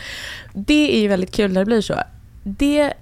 det 0.53 0.97
är 0.97 1.01
ju 1.01 1.09
väldigt 1.09 1.33
kul 1.33 1.53
när 1.53 1.61
det 1.61 1.65
blir 1.65 1.81
så. 1.81 1.95
Det 2.43 2.93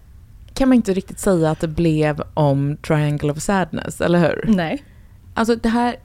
kan 0.54 0.68
man 0.68 0.76
inte 0.76 0.92
riktigt 0.92 1.18
säga 1.18 1.50
att 1.50 1.60
det 1.60 1.68
blev 1.68 2.22
om 2.34 2.76
Triangle 2.76 3.32
of 3.32 3.38
Sadness, 3.38 4.00
eller 4.00 4.18
hur? 4.18 4.44
Nej. 4.48 4.84
Alltså 5.34 5.56
det 5.56 5.68
här, 5.68 5.96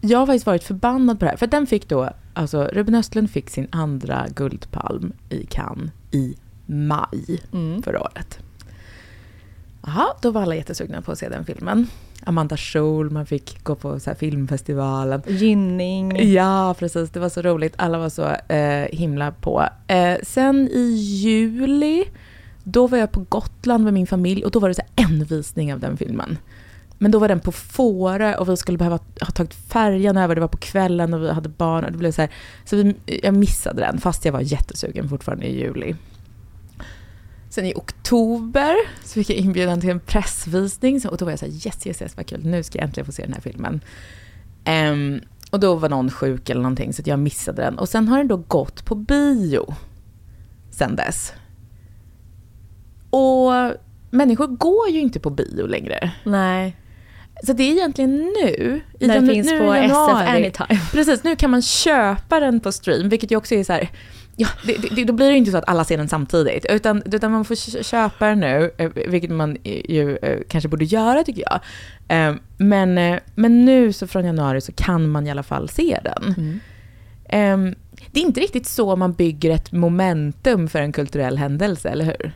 jag 0.00 0.18
har 0.18 0.26
faktiskt 0.26 0.46
varit 0.46 0.64
förbannad 0.64 1.18
på 1.18 1.24
det 1.24 1.30
här. 1.30 1.36
För 1.36 1.46
den 1.46 1.66
fick 1.66 1.88
då, 1.88 2.10
alltså 2.34 2.64
Ruben 2.64 2.94
Östlund 2.94 3.30
fick 3.30 3.50
sin 3.50 3.68
andra 3.70 4.26
Guldpalm 4.34 5.12
i 5.28 5.46
Cannes 5.46 5.90
i 6.10 6.36
maj 6.66 7.42
mm. 7.52 7.82
förra 7.82 8.00
året. 8.00 8.38
Jaha, 9.86 10.06
då 10.22 10.30
var 10.30 10.42
alla 10.42 10.54
jättesugna 10.54 11.02
på 11.02 11.12
att 11.12 11.18
se 11.18 11.28
den 11.28 11.44
filmen. 11.44 11.86
Amanda 12.24 12.56
Schulman 12.56 13.26
fick 13.26 13.64
gå 13.64 13.74
på 13.74 14.00
så 14.00 14.14
filmfestivalen. 14.14 15.22
Gynning. 15.26 16.32
Ja, 16.32 16.74
precis. 16.78 17.10
Det 17.10 17.20
var 17.20 17.28
så 17.28 17.42
roligt. 17.42 17.74
Alla 17.76 17.98
var 17.98 18.08
så 18.08 18.52
eh, 18.54 18.88
himla 18.92 19.32
på. 19.32 19.68
Eh, 19.86 20.16
sen 20.22 20.68
i 20.68 20.90
juli, 20.96 22.04
då 22.62 22.86
var 22.86 22.98
jag 22.98 23.12
på 23.12 23.20
Gotland 23.28 23.84
med 23.84 23.94
min 23.94 24.06
familj 24.06 24.44
och 24.44 24.50
då 24.50 24.58
var 24.58 24.68
det 24.68 24.74
så 24.74 24.82
en 24.96 25.24
visning 25.24 25.74
av 25.74 25.80
den 25.80 25.96
filmen. 25.96 26.38
Men 26.98 27.10
då 27.10 27.18
var 27.18 27.28
den 27.28 27.40
på 27.40 27.52
Fårö 27.52 28.34
och 28.34 28.48
vi 28.48 28.56
skulle 28.56 28.78
behöva 28.78 28.98
ha 29.20 29.30
tagit 29.30 29.54
färjan 29.54 30.16
över. 30.16 30.34
Det 30.34 30.40
var 30.40 30.48
på 30.48 30.58
kvällen 30.58 31.14
och 31.14 31.22
vi 31.22 31.30
hade 31.30 31.48
barn. 31.48 31.84
Och 31.84 31.92
det 31.92 31.98
blev 31.98 32.12
så 32.12 32.20
här, 32.20 32.30
så 32.64 32.76
vi, 32.76 32.96
jag 33.22 33.34
missade 33.34 33.80
den 33.80 33.98
fast 33.98 34.24
jag 34.24 34.32
var 34.32 34.40
jättesugen 34.40 35.08
fortfarande 35.08 35.46
i 35.46 35.60
juli. 35.60 35.94
Sen 37.54 37.66
i 37.66 37.72
oktober 37.76 38.76
så 39.04 39.12
fick 39.14 39.30
jag 39.30 39.36
inbjudan 39.36 39.80
till 39.80 39.90
en 39.90 40.00
pressvisning. 40.00 41.00
Och 41.08 41.16
då 41.16 41.24
var 41.24 41.32
jag 41.32 41.38
så 41.38 41.46
här, 41.46 41.52
yes, 41.52 41.86
yes, 41.86 42.02
yes, 42.02 42.16
vad 42.16 42.26
kul. 42.26 42.40
Nu 42.44 42.62
ska 42.62 42.78
jag 42.78 42.84
äntligen 42.84 43.06
få 43.06 43.12
se 43.12 43.22
den 43.22 43.32
här 43.32 43.40
filmen. 43.40 43.80
Um, 44.66 45.20
och 45.50 45.60
då 45.60 45.74
var 45.74 45.88
någon 45.88 46.10
sjuk 46.10 46.50
eller 46.50 46.62
någonting 46.62 46.92
så 46.92 47.02
jag 47.04 47.18
missade 47.18 47.62
den. 47.62 47.78
Och 47.78 47.88
sen 47.88 48.08
har 48.08 48.18
den 48.18 48.28
då 48.28 48.36
gått 48.36 48.84
på 48.84 48.94
bio. 48.94 49.74
Sen 50.70 50.96
dess. 50.96 51.32
Och 53.10 53.52
människor 54.10 54.46
går 54.46 54.88
ju 54.88 55.00
inte 55.00 55.20
på 55.20 55.30
bio 55.30 55.66
längre. 55.66 56.12
Nej. 56.24 56.76
Så 57.46 57.52
det 57.52 57.62
är 57.62 57.72
egentligen 57.72 58.16
nu. 58.16 58.80
I 59.00 59.06
När 59.06 59.14
den 59.14 59.28
finns 59.28 59.50
nu 59.50 59.58
på 59.58 59.74
SF 59.74 60.28
Anytime. 60.28 60.80
Precis, 60.92 61.24
nu 61.24 61.36
kan 61.36 61.50
man 61.50 61.62
köpa 61.62 62.40
den 62.40 62.60
på 62.60 62.72
stream, 62.72 63.08
vilket 63.08 63.30
ju 63.30 63.36
också 63.36 63.54
är 63.54 63.64
så 63.64 63.72
här, 63.72 63.90
Ja, 64.36 64.48
det, 64.66 64.94
det, 64.94 65.04
då 65.04 65.12
blir 65.12 65.30
det 65.30 65.36
inte 65.36 65.50
så 65.50 65.56
att 65.56 65.68
alla 65.68 65.84
ser 65.84 65.96
den 65.96 66.08
samtidigt, 66.08 66.66
utan, 66.68 67.02
utan 67.04 67.32
man 67.32 67.44
får 67.44 67.82
köpa 67.82 68.28
den 68.28 68.40
nu, 68.40 68.70
eh, 68.78 68.90
vilket 69.06 69.30
man 69.30 69.56
ju 69.64 70.16
eh, 70.16 70.38
kanske 70.48 70.68
borde 70.68 70.84
göra 70.84 71.24
tycker 71.24 71.44
jag. 71.50 71.60
Eh, 72.08 72.34
men, 72.56 73.20
men 73.34 73.64
nu 73.64 73.92
så 73.92 74.06
från 74.06 74.24
januari 74.24 74.60
så 74.60 74.72
kan 74.72 75.08
man 75.08 75.26
i 75.26 75.30
alla 75.30 75.42
fall 75.42 75.68
se 75.68 76.00
den. 76.04 76.34
Mm. 76.36 76.60
Ehm, 77.28 77.74
det 78.10 78.20
är 78.20 78.24
inte 78.24 78.40
riktigt 78.40 78.66
så 78.66 78.96
man 78.96 79.12
bygger 79.12 79.50
ett 79.50 79.72
momentum 79.72 80.68
för 80.68 80.78
en 80.78 80.92
kulturell 80.92 81.38
händelse, 81.38 81.88
eller 81.88 82.04
hur? 82.04 82.32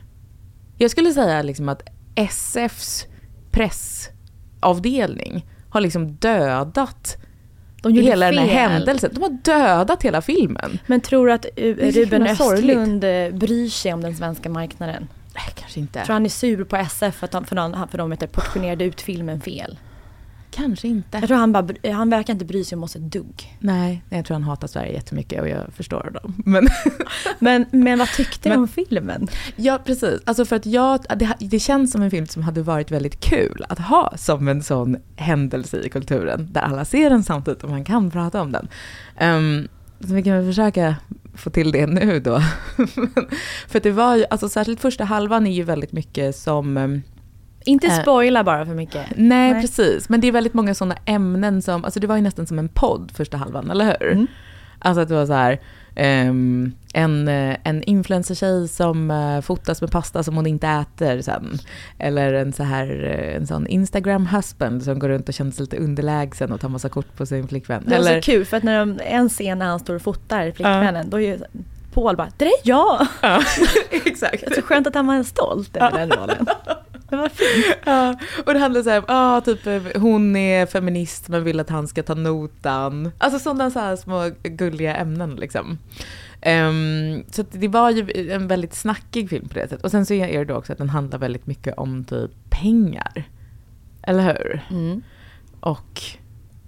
Jag 0.76 0.90
skulle 0.90 1.12
säga 1.12 1.42
liksom 1.42 1.68
att 1.68 1.82
SFs 2.14 3.06
pressavdelning 3.50 5.46
har 5.70 5.80
liksom 5.80 6.12
dödat 6.12 7.16
de 7.82 7.92
hela 7.92 8.26
fel. 8.26 8.36
den 8.36 8.48
här 8.48 8.68
händelsen. 8.68 9.10
De 9.14 9.22
har 9.22 9.30
dödat 9.30 10.02
hela 10.02 10.22
filmen. 10.22 10.78
Men 10.86 11.00
tror 11.00 11.26
du 11.26 11.32
att 11.32 11.46
uh, 11.58 11.74
Ruben 11.74 12.26
Östlund 12.26 13.04
eh, 13.04 13.30
bryr 13.30 13.68
sig 13.68 13.94
om 13.94 14.00
den 14.00 14.16
svenska 14.16 14.48
marknaden? 14.48 15.08
Nej, 15.34 15.54
kanske 15.54 15.80
inte. 15.80 16.04
Tror 16.04 16.12
han 16.12 16.24
är 16.24 16.30
sur 16.30 16.64
på 16.64 16.76
SF 16.76 17.14
för 17.14 17.24
att 17.24 17.30
de, 17.30 17.44
för 17.44 17.56
de, 17.56 17.86
för 17.90 17.98
de 17.98 18.16
portionerade 18.26 18.84
ut 18.84 19.00
filmen 19.00 19.40
fel? 19.40 19.78
Kanske 20.58 20.88
inte. 20.88 21.18
Jag 21.18 21.28
tror 21.28 21.38
han, 21.38 21.52
bara, 21.52 21.92
han 21.92 22.10
verkar 22.10 22.32
inte 22.32 22.44
bry 22.44 22.64
sig 22.64 22.76
om 22.76 22.82
oss 22.82 22.96
ett 22.96 23.02
dugg. 23.12 23.56
Nej, 23.58 24.02
jag 24.08 24.24
tror 24.24 24.34
han 24.34 24.42
hatar 24.42 24.68
Sverige 24.68 24.92
jättemycket 24.92 25.40
och 25.40 25.48
jag 25.48 25.72
förstår 25.72 26.10
dem. 26.22 26.34
Men, 26.44 26.68
men, 27.38 27.66
men 27.70 27.98
vad 27.98 28.08
tyckte 28.08 28.48
du 28.48 28.54
om 28.56 28.68
filmen? 28.68 29.28
Ja, 29.56 29.78
precis. 29.84 30.20
Alltså 30.24 30.44
för 30.44 30.56
att 30.56 30.66
jag, 30.66 31.00
det, 31.16 31.34
det, 31.38 31.58
känns 31.58 31.92
som 31.92 32.02
en 32.02 32.10
film 32.10 32.26
som 32.26 32.42
hade 32.42 32.62
varit 32.62 32.90
väldigt 32.90 33.20
kul 33.20 33.64
att 33.68 33.78
ha 33.78 34.12
som 34.16 34.48
en 34.48 34.62
sån 34.62 34.96
händelse 35.16 35.80
i 35.80 35.88
kulturen, 35.88 36.48
där 36.52 36.60
alla 36.60 36.84
ser 36.84 37.10
den 37.10 37.22
samtidigt 37.24 37.64
och 37.64 37.70
man 37.70 37.84
kan 37.84 38.10
prata 38.10 38.42
om 38.42 38.52
den. 38.52 38.68
Um, 39.20 39.68
så 40.00 40.14
vi 40.14 40.22
kan 40.22 40.36
väl 40.36 40.46
försöka 40.46 40.96
få 41.34 41.50
till 41.50 41.72
det 41.72 41.86
nu 41.86 42.20
då. 42.20 42.40
för 43.68 43.80
det 43.80 43.90
var 43.90 44.16
ju, 44.16 44.24
alltså 44.30 44.48
särskilt 44.48 44.80
första 44.80 45.04
halvan 45.04 45.46
är 45.46 45.52
ju 45.52 45.62
väldigt 45.62 45.92
mycket 45.92 46.36
som 46.36 46.76
ehm, 46.76 47.02
Inte 47.68 47.86
Eh. 47.86 48.00
spoila 48.02 48.44
bara 48.44 48.66
för 48.66 48.74
mycket. 48.74 49.06
Nej, 49.16 49.52
Nej. 49.52 49.62
precis. 49.62 50.08
Men 50.08 50.20
det 50.20 50.28
är 50.28 50.32
väldigt 50.32 50.54
många 50.54 50.74
sådana 50.74 50.96
ämnen 51.04 51.62
som, 51.62 51.84
alltså 51.84 52.00
det 52.00 52.06
var 52.06 52.16
ju 52.16 52.22
nästan 52.22 52.46
som 52.46 52.58
en 52.58 52.68
podd 52.68 53.12
första 53.14 53.36
halvan, 53.36 53.70
eller 53.70 53.84
hur? 53.84 54.12
Mm. 54.12 54.26
Alltså 54.78 55.00
att 55.00 55.08
det 55.08 55.14
var 55.14 55.26
så 55.26 55.32
här, 55.32 55.60
ehm, 55.94 56.72
en, 56.94 57.28
eh, 57.28 57.56
en 57.64 57.82
influencer-tjej 57.82 58.68
som 58.68 59.10
uh, 59.10 59.40
fotas 59.40 59.80
med 59.80 59.90
pasta 59.90 60.22
som 60.22 60.36
hon 60.36 60.46
inte 60.46 60.66
äter 60.68 61.20
sen. 61.22 61.58
Eller 61.98 62.32
en, 62.34 62.52
så 62.52 62.62
här, 62.62 62.88
en 63.36 63.46
sån 63.46 63.66
Instagram-husband 63.66 64.80
som 64.80 64.98
går 64.98 65.08
runt 65.08 65.28
och 65.28 65.34
känner 65.34 65.50
sig 65.50 65.62
lite 65.62 65.76
underlägsen 65.76 66.52
och 66.52 66.60
tar 66.60 66.68
massa 66.68 66.88
kort 66.88 67.16
på 67.16 67.26
sin 67.26 67.48
flickvän. 67.48 67.82
Det 67.84 67.90
var 67.90 67.96
eller, 67.96 68.20
så 68.22 68.30
kul 68.32 68.44
för 68.44 68.56
att 68.56 68.62
när 68.62 68.78
de, 68.78 69.00
en 69.04 69.28
scen 69.28 69.58
när 69.58 69.66
han 69.66 69.80
står 69.80 69.94
och 69.94 70.02
fotar 70.02 70.44
flickvännen, 70.50 71.10
då 71.10 71.16
är 71.16 71.26
ju 71.26 71.38
Paul 71.92 72.16
bara, 72.16 72.28
det 72.36 72.44
där 72.44 72.46
är 72.46 72.60
jag! 72.68 73.06
Ja, 73.22 73.42
exakt. 73.90 74.40
Det 74.40 74.50
är 74.50 74.54
så 74.54 74.62
skönt 74.62 74.86
att 74.86 74.94
han 74.94 75.06
var 75.06 75.22
stolt 75.22 75.76
över 75.76 75.98
den 75.98 76.10
rollen. 76.18 76.46
Det 77.10 77.16
var 77.16 77.28
fint. 77.28 77.76
Ja, 77.84 78.16
och 78.46 78.54
det 78.54 78.58
handlar 78.58 78.82
så 78.82 78.90
här, 78.90 79.04
ah, 79.08 79.40
typ 79.40 79.66
eh, 79.66 79.82
hon 79.94 80.36
är 80.36 80.66
feminist 80.66 81.28
men 81.28 81.44
vill 81.44 81.60
att 81.60 81.70
han 81.70 81.88
ska 81.88 82.02
ta 82.02 82.14
notan. 82.14 83.12
Alltså 83.18 83.38
sådana 83.38 83.70
så 83.70 83.78
här 83.78 83.96
små 83.96 84.30
gulliga 84.42 84.96
ämnen 84.96 85.36
liksom. 85.36 85.78
Ehm, 86.40 87.24
så 87.30 87.44
det 87.50 87.68
var 87.68 87.90
ju 87.90 88.30
en 88.30 88.48
väldigt 88.48 88.74
snackig 88.74 89.30
film 89.30 89.48
på 89.48 89.54
det 89.54 89.68
sättet. 89.68 89.84
Och 89.84 89.90
sen 89.90 90.06
så 90.06 90.14
är 90.14 90.44
det 90.44 90.54
också 90.54 90.72
att 90.72 90.78
den 90.78 90.88
handlar 90.88 91.18
väldigt 91.18 91.46
mycket 91.46 91.78
om 91.78 92.04
typ 92.04 92.30
pengar. 92.50 93.28
Eller 94.02 94.22
hur? 94.22 94.60
Mm. 94.70 95.02
Och 95.60 96.02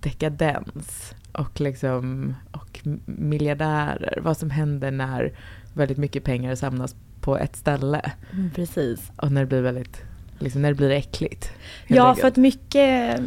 dekadens. 0.01 1.15
Och 1.33 1.61
liksom, 1.61 2.35
och 2.53 2.81
miljardärer. 3.05 4.19
Vad 4.23 4.37
som 4.37 4.51
händer 4.51 4.91
när 4.91 5.33
väldigt 5.75 5.99
mycket 5.99 6.25
pengar 6.25 6.55
samlas 6.55 6.97
på 7.21 7.39
ett 7.39 7.57
ställe. 7.57 8.13
Mm, 8.33 8.51
precis. 8.51 9.13
Och 9.17 9.33
när 9.33 9.41
det 9.41 9.47
blir 9.47 9.63
väldigt, 9.63 10.03
liksom 10.41 10.63
när 10.63 10.69
det 10.69 10.75
blir 10.75 10.91
äckligt. 10.91 11.51
Ja, 11.87 12.09
enkelt. 12.09 12.21
för 12.21 12.29
att 12.29 12.37
mycket, 12.37 13.21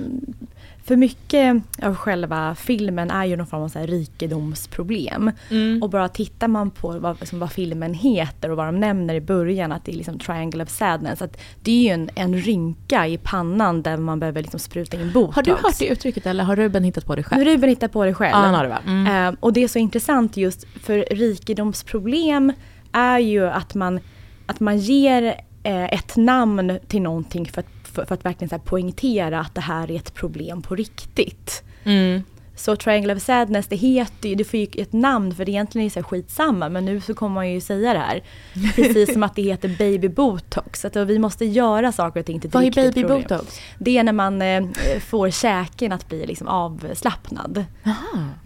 för 0.83 0.95
mycket 0.95 1.63
av 1.81 1.95
själva 1.95 2.55
filmen 2.55 3.11
är 3.11 3.25
ju 3.25 3.35
någon 3.35 3.47
form 3.47 3.61
av 3.61 3.69
så 3.69 3.79
här 3.79 3.87
rikedomsproblem. 3.87 5.31
Mm. 5.49 5.83
Och 5.83 5.89
bara 5.89 6.09
tittar 6.09 6.47
man 6.47 6.71
på 6.71 6.99
vad, 6.99 7.19
liksom 7.19 7.39
vad 7.39 7.51
filmen 7.51 7.93
heter 7.93 8.49
och 8.49 8.57
vad 8.57 8.65
de 8.65 8.79
nämner 8.79 9.15
i 9.15 9.21
början, 9.21 9.71
att 9.71 9.85
det 9.85 9.91
är 9.91 9.95
liksom 9.95 10.19
triangle 10.19 10.63
of 10.63 10.69
sadness. 10.69 11.21
Att 11.21 11.37
det 11.61 11.71
är 11.71 11.83
ju 11.83 11.89
en, 11.89 12.09
en 12.15 12.37
rynka 12.37 13.07
i 13.07 13.17
pannan 13.17 13.81
där 13.81 13.97
man 13.97 14.19
behöver 14.19 14.41
liksom 14.41 14.59
spruta 14.59 14.97
in 14.97 15.11
botox. 15.11 15.35
Har 15.35 15.43
du 15.43 15.51
hört 15.51 15.79
det 15.79 15.87
uttrycket 15.87 16.25
eller 16.25 16.43
har 16.43 16.55
Ruben 16.55 16.83
hittat 16.83 17.05
på 17.05 17.15
det 17.15 17.21
Nu 17.21 17.23
själv? 17.23 17.45
Ruben 17.45 17.69
hittar 17.69 17.87
på 17.87 18.05
det 18.05 18.13
själv. 18.13 18.31
Ja, 18.31 18.37
han 18.37 18.53
har 18.53 18.63
det 18.63 18.69
va? 18.69 18.79
Mm. 18.85 19.27
Eh, 19.27 19.39
och 19.39 19.53
det 19.53 19.63
är 19.63 19.67
så 19.67 19.79
intressant 19.79 20.37
just 20.37 20.67
för 20.83 21.05
rikedomsproblem 21.11 22.53
är 22.91 23.19
ju 23.19 23.47
att 23.47 23.75
man, 23.75 23.99
att 24.45 24.59
man 24.59 24.77
ger 24.77 25.35
ett 25.63 26.15
namn 26.15 26.79
till 26.87 27.01
någonting 27.01 27.45
för 27.45 27.61
att, 27.61 27.67
för, 27.83 28.05
för 28.05 28.15
att 28.15 28.25
verkligen 28.25 28.49
så 28.49 28.59
poängtera 28.59 29.39
att 29.39 29.55
det 29.55 29.61
här 29.61 29.91
är 29.91 29.95
ett 29.95 30.13
problem 30.13 30.61
på 30.61 30.75
riktigt. 30.75 31.63
Mm. 31.83 32.23
Så 32.55 32.75
Triangle 32.75 33.15
of 33.15 33.21
Sadness, 33.21 33.67
det 33.67 33.75
heter 33.75 34.29
ju, 34.29 34.35
det 34.35 34.43
får 34.43 34.59
ju 34.59 34.67
ett 34.77 34.93
namn 34.93 35.35
för 35.35 35.45
det 35.45 35.51
egentligen 35.51 35.85
är 35.85 35.89
så 35.89 35.99
här 35.99 36.03
skitsamma 36.03 36.69
men 36.69 36.85
nu 36.85 37.01
så 37.01 37.13
kommer 37.13 37.33
man 37.35 37.51
ju 37.51 37.61
säga 37.61 37.93
det 37.93 37.99
här. 37.99 38.23
Precis 38.75 39.13
som 39.13 39.23
att 39.23 39.35
det 39.35 39.41
heter 39.41 39.75
baby 39.77 40.09
botox. 40.09 40.85
Att 40.85 40.95
vi 40.95 41.19
måste 41.19 41.45
göra 41.45 41.91
saker 41.91 42.19
och 42.19 42.25
ting 42.25 42.39
till 42.39 42.47
ett 42.47 42.53
Vad 42.53 42.63
är 42.63 42.71
baby 42.71 43.01
problem. 43.01 43.21
botox? 43.21 43.59
Det 43.77 43.97
är 43.97 44.03
när 44.03 44.13
man 44.13 44.41
eh, 44.41 44.63
får 44.99 45.29
käken 45.29 45.91
att 45.91 46.09
bli 46.09 46.25
liksom 46.25 46.47
avslappnad. 46.47 47.65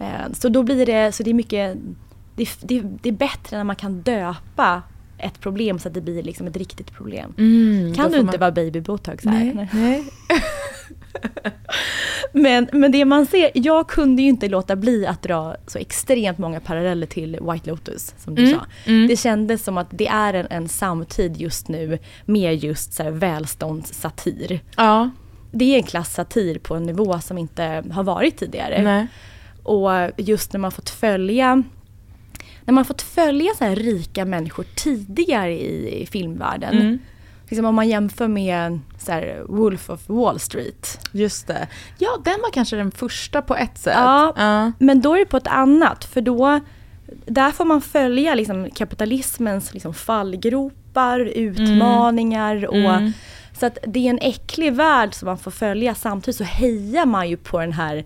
Eh, 0.00 0.32
Så 0.32 0.48
då 0.48 0.62
blir 0.62 0.86
det, 0.86 1.12
så 1.12 1.22
det 1.22 1.30
är 1.30 1.34
mycket, 1.34 1.76
det, 2.34 2.48
det, 2.60 2.80
det 3.02 3.08
är 3.08 3.12
bättre 3.12 3.56
när 3.56 3.64
man 3.64 3.76
kan 3.76 4.00
döpa 4.02 4.82
ett 5.18 5.40
problem 5.40 5.78
så 5.78 5.88
att 5.88 5.94
det 5.94 6.00
blir 6.00 6.22
liksom 6.22 6.46
ett 6.46 6.56
riktigt 6.56 6.92
problem. 6.92 7.34
Mm, 7.38 7.94
kan 7.94 8.10
du 8.12 8.18
inte 8.18 8.32
man- 8.32 8.40
vara 8.40 8.52
baby 8.52 8.80
botox 8.80 9.24
här? 9.24 9.32
Nej. 9.54 9.68
Nej. 9.72 10.04
Men, 12.32 12.68
men 12.72 12.92
det 12.92 13.04
man 13.04 13.26
ser, 13.26 13.50
jag 13.54 13.88
kunde 13.88 14.22
ju 14.22 14.28
inte 14.28 14.48
låta 14.48 14.76
bli 14.76 15.06
att 15.06 15.22
dra 15.22 15.56
så 15.66 15.78
extremt 15.78 16.38
många 16.38 16.60
paralleller 16.60 17.06
till 17.06 17.38
White 17.52 17.70
Lotus 17.70 18.14
som 18.18 18.34
du 18.34 18.42
Mm, 18.44 18.58
sa. 18.58 18.66
mm. 18.90 19.08
Det 19.08 19.16
kändes 19.16 19.64
som 19.64 19.78
att 19.78 19.86
det 19.90 20.06
är 20.08 20.34
en, 20.34 20.46
en 20.50 20.68
samtid 20.68 21.36
just 21.36 21.68
nu 21.68 21.98
med 22.24 22.64
just 22.64 22.92
så 22.92 23.02
här 23.02 23.10
välståndssatir. 23.10 24.60
Ja. 24.76 25.10
Det 25.50 25.64
är 25.74 25.76
en 25.76 25.82
klassatir 25.82 26.58
på 26.58 26.74
en 26.74 26.82
nivå 26.82 27.18
som 27.20 27.38
inte 27.38 27.84
har 27.92 28.02
varit 28.04 28.36
tidigare. 28.36 28.82
Nej. 28.82 29.06
Och 29.62 29.90
just 30.16 30.52
när 30.52 30.60
man 30.60 30.72
fått 30.72 30.90
följa 30.90 31.62
när 32.68 32.74
man 32.74 32.84
fått 32.84 33.02
följa 33.02 33.52
så 33.58 33.64
här 33.64 33.76
rika 33.76 34.24
människor 34.24 34.64
tidigare 34.76 35.52
i, 35.52 36.02
i 36.02 36.06
filmvärlden. 36.06 36.78
Mm. 36.78 36.98
Liksom 37.48 37.64
om 37.66 37.74
man 37.74 37.88
jämför 37.88 38.28
med 38.28 38.80
så 38.98 39.12
här, 39.12 39.42
Wolf 39.48 39.90
of 39.90 40.00
Wall 40.08 40.38
Street. 40.40 41.00
Just 41.12 41.46
det. 41.46 41.68
Ja, 41.98 42.08
den 42.24 42.34
var 42.42 42.50
kanske 42.50 42.76
den 42.76 42.90
första 42.90 43.42
på 43.42 43.56
ett 43.56 43.78
sätt. 43.78 43.94
Ja, 43.96 44.32
Ja. 44.36 44.72
men 44.78 45.00
då 45.00 45.14
är 45.14 45.18
det 45.18 45.24
på 45.24 45.36
ett 45.36 45.46
annat. 45.46 46.04
För 46.04 46.20
då, 46.20 46.60
där 47.26 47.50
får 47.50 47.64
man 47.64 47.80
följa 47.80 48.34
liksom 48.34 48.70
kapitalismens 48.74 49.74
liksom 49.74 49.94
fallgropar, 49.94 51.20
utmaningar 51.20 52.66
och 52.66 52.74
Mm. 52.76 53.12
så 53.60 53.66
att 53.66 53.78
det 53.86 54.06
är 54.06 54.10
en 54.10 54.18
äcklig 54.22 54.72
värld 54.72 55.14
som 55.14 55.26
man 55.26 55.38
får 55.38 55.50
följa. 55.50 55.94
Samtidigt 55.94 56.36
så 56.38 56.44
hejar 56.44 57.06
man 57.06 57.28
ju 57.28 57.36
på 57.36 57.60
den 57.60 57.72
här 57.72 58.04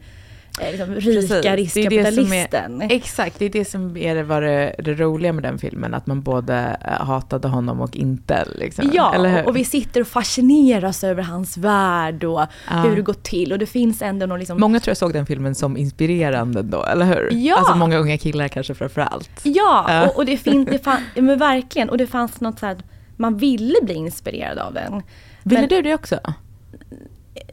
liksom, 0.61 0.95
rika. 0.95 1.35
Det 1.35 1.41
det 1.43 1.49
är- 1.49 1.57
riskkapitalisten. 1.57 2.83
Exakt, 2.83 3.39
det 3.39 3.45
är 3.45 3.51
det 3.51 3.65
som 3.65 3.97
är 3.97 4.23
var 4.23 4.41
det, 4.41 4.75
det 4.79 4.95
roliga 4.95 5.33
med 5.33 5.43
den 5.43 5.59
filmen, 5.59 5.95
att 5.95 6.07
man 6.07 6.23
både 6.23 6.77
eh, 6.87 7.07
hatade 7.07 7.49
honom 7.49 7.81
och 7.81 7.97
inte. 7.97 8.45
Liksom. 8.59 8.91
Ja, 8.95 9.43
och 9.45 9.57
vi 9.57 9.65
sitter 9.65 10.01
och 10.01 10.07
fascineras 10.07 11.05
över 11.05 11.23
hans 11.23 11.57
värld 11.57 12.25
och 12.25 12.41
Ja. 12.71 12.77
hur 12.77 12.97
det 12.97 13.03
går 13.03 13.15
till. 13.15 13.53
Och 13.53 13.59
det 13.59 13.67
finns 13.67 14.03
ändå 14.03 14.27
någon 14.27 14.39
liksom... 14.39 14.61
Många 14.61 14.81
tror 14.81 14.91
jag 14.91 14.97
såg 14.97 15.13
den 15.13 15.27
filmen 15.27 15.55
som 15.55 15.77
inspirerande 15.77 16.63
då, 16.63 16.85
eller 16.85 17.05
hur? 17.07 17.29
Ja. 17.33 17.57
Alltså 17.57 17.75
många 17.75 17.97
unga 17.99 18.19
killar 18.19 18.49
kanske 18.49 18.75
framför 18.75 19.01
allt. 19.01 19.31
Ja, 19.43 19.87
Ja. 19.89 20.07
och, 20.09 20.17
och 20.17 20.27
det 20.27 20.37
finns, 20.37 20.69
det 20.69 20.79
fan, 20.85 21.01
ja, 21.15 21.23
men 21.23 21.39
verkligen. 21.39 21.89
Och 21.91 21.99
det 21.99 22.07
fanns 22.07 22.41
något 22.41 22.59
så 22.59 22.67
här, 22.67 22.77
man 23.17 23.37
ville 23.37 23.75
bli 23.83 23.95
inspirerad 23.95 24.59
av 24.59 24.75
den. 24.75 25.03
Ville 25.43 25.61
Men- 25.61 25.69
du 25.69 25.83
det 25.83 25.95
också? 25.95 26.19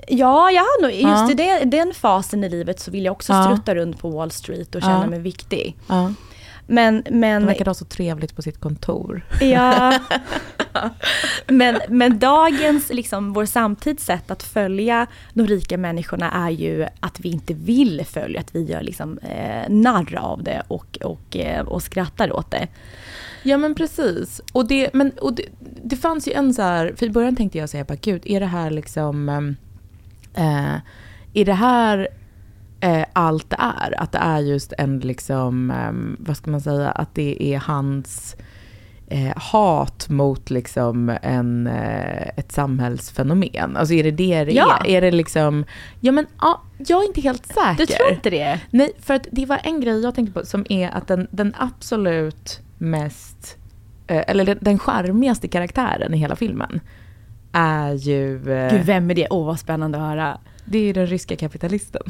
Ja, 0.10 0.52
jag 0.52 0.62
har 0.62 0.82
nog, 0.82 0.92
just 0.92 1.32
i 1.32 1.34
det, 1.34 1.66
den 1.66 1.94
fasen 1.94 2.44
i 2.44 2.50
livet 2.50 2.80
så 2.80 2.92
vill 2.92 3.06
jag 3.06 3.12
också 3.12 3.34
strutta 3.44 3.76
runt 3.76 4.00
på 4.00 4.10
Wall 4.10 4.32
Street 4.32 4.76
och 4.76 4.82
känna 4.82 5.08
mig 5.08 5.20
viktig. 5.20 5.76
Men, 6.72 7.04
men, 7.10 7.46
verkar 7.46 7.66
ha 7.66 7.74
så 7.74 7.86
trevligt 7.86 8.36
på 8.36 8.42
sitt 8.42 8.60
kontor. 8.60 9.26
ja, 9.42 10.00
men, 11.48 11.80
men 11.90 12.20
dagens, 12.20 12.94
liksom, 12.94 13.34
vår 13.34 13.46
samtids 13.46 14.06
sätt 14.06 14.32
att 14.32 14.44
följa 14.44 15.08
de 15.34 15.48
rika 15.48 15.78
människorna 15.78 16.32
är 16.32 16.50
ju 16.50 16.88
att 17.00 17.20
vi 17.20 17.30
inte 17.30 17.54
vill 17.54 18.06
följa, 18.06 18.40
att 18.40 18.56
vi 18.56 18.64
gör 18.64 18.82
liksom, 18.82 19.18
eh, 19.18 19.70
narr 19.70 20.16
av 20.16 20.44
det 20.44 20.64
och, 20.68 20.98
och, 21.04 21.38
eh, 21.38 21.66
och 21.66 21.84
skrattar 21.84 22.34
åt 22.34 22.52
det. 22.52 22.68
Ja 23.44 23.58
men 23.58 23.76
precis. 23.76 24.42
Och 24.54 24.68
det, 24.68 24.90
men, 24.94 25.12
och 25.12 25.34
det, 25.34 25.44
det 25.84 25.96
fanns 25.96 26.28
ju 26.28 26.34
en 26.34 26.54
så 26.54 26.62
här, 26.62 26.94
för 26.98 27.06
i 27.06 27.10
början 27.10 27.36
tänkte 27.36 27.58
jag 27.58 27.70
säga 27.70 27.84
bara 27.84 27.98
gud, 28.02 28.22
är 28.26 28.40
det 28.40 28.46
här 28.46 28.72
liksom, 28.72 29.30
ehm, 29.30 29.56
eh, 30.40 30.76
är 31.34 31.46
det 31.46 31.54
här 31.54 32.08
eh, 32.80 33.06
allt 33.14 33.50
det 33.50 33.58
är? 33.60 34.02
Att 34.02 34.12
det 34.12 34.18
är 34.18 34.40
just 34.40 34.74
en 34.78 35.00
liksom, 35.00 35.72
ehm, 35.72 36.18
vad 36.20 36.38
ska 36.38 36.52
man 36.52 36.62
säga, 36.62 36.92
att 36.92 37.16
det 37.16 37.44
är 37.54 37.58
hans 37.60 38.36
eh, 39.08 39.38
hat 39.38 40.10
mot 40.10 40.50
liksom 40.50 41.18
en, 41.22 41.68
eh, 41.68 42.28
ett 42.38 42.52
samhällsfenomen. 42.52 43.78
Alltså 43.78 43.94
är 43.94 44.04
det 44.04 44.12
det 44.12 44.44
det 44.44 44.52
Ja. 44.52 44.78
är? 44.86 44.90
Är 44.90 45.02
det 45.02 45.12
liksom, 45.12 45.66
ja 46.00 46.12
men 46.12 46.26
ja, 46.42 46.62
jag 46.88 47.04
är 47.04 47.08
inte 47.08 47.22
helt 47.22 47.46
säker. 47.46 47.76
Du 47.78 47.86
tror 47.86 48.12
inte 48.12 48.30
det? 48.30 48.60
Nej, 48.72 48.92
för 49.00 49.14
att 49.14 49.28
det 49.32 49.46
var 49.46 49.60
en 49.64 49.82
grej 49.82 50.02
jag 50.02 50.16
tänkte 50.16 50.40
på 50.40 50.46
som 50.46 50.66
är 50.70 50.90
att 50.90 51.08
den, 51.08 51.28
den 51.32 51.56
absolut 51.60 52.60
mest, 52.78 53.58
eh, 54.08 54.24
eller 54.28 54.46
den, 54.46 54.58
den 54.62 54.80
charmigaste 54.80 55.48
karaktären 55.48 56.14
i 56.14 56.18
hela 56.18 56.36
filmen 56.36 56.80
är 57.52 57.94
ju, 57.94 58.54
eh, 58.54 58.72
Gud, 58.72 58.86
vem 58.86 59.12
är 59.12 59.16
det? 59.16 59.28
Åh, 59.30 59.46
vad 59.46 59.60
spännande 59.60 59.98
att 59.98 60.04
höra. 60.04 60.38
det 60.66 60.78
är 60.78 60.84
ju 60.84 60.94
den 60.94 61.08
ryska 61.08 61.36
kapitalisten. 61.36 62.02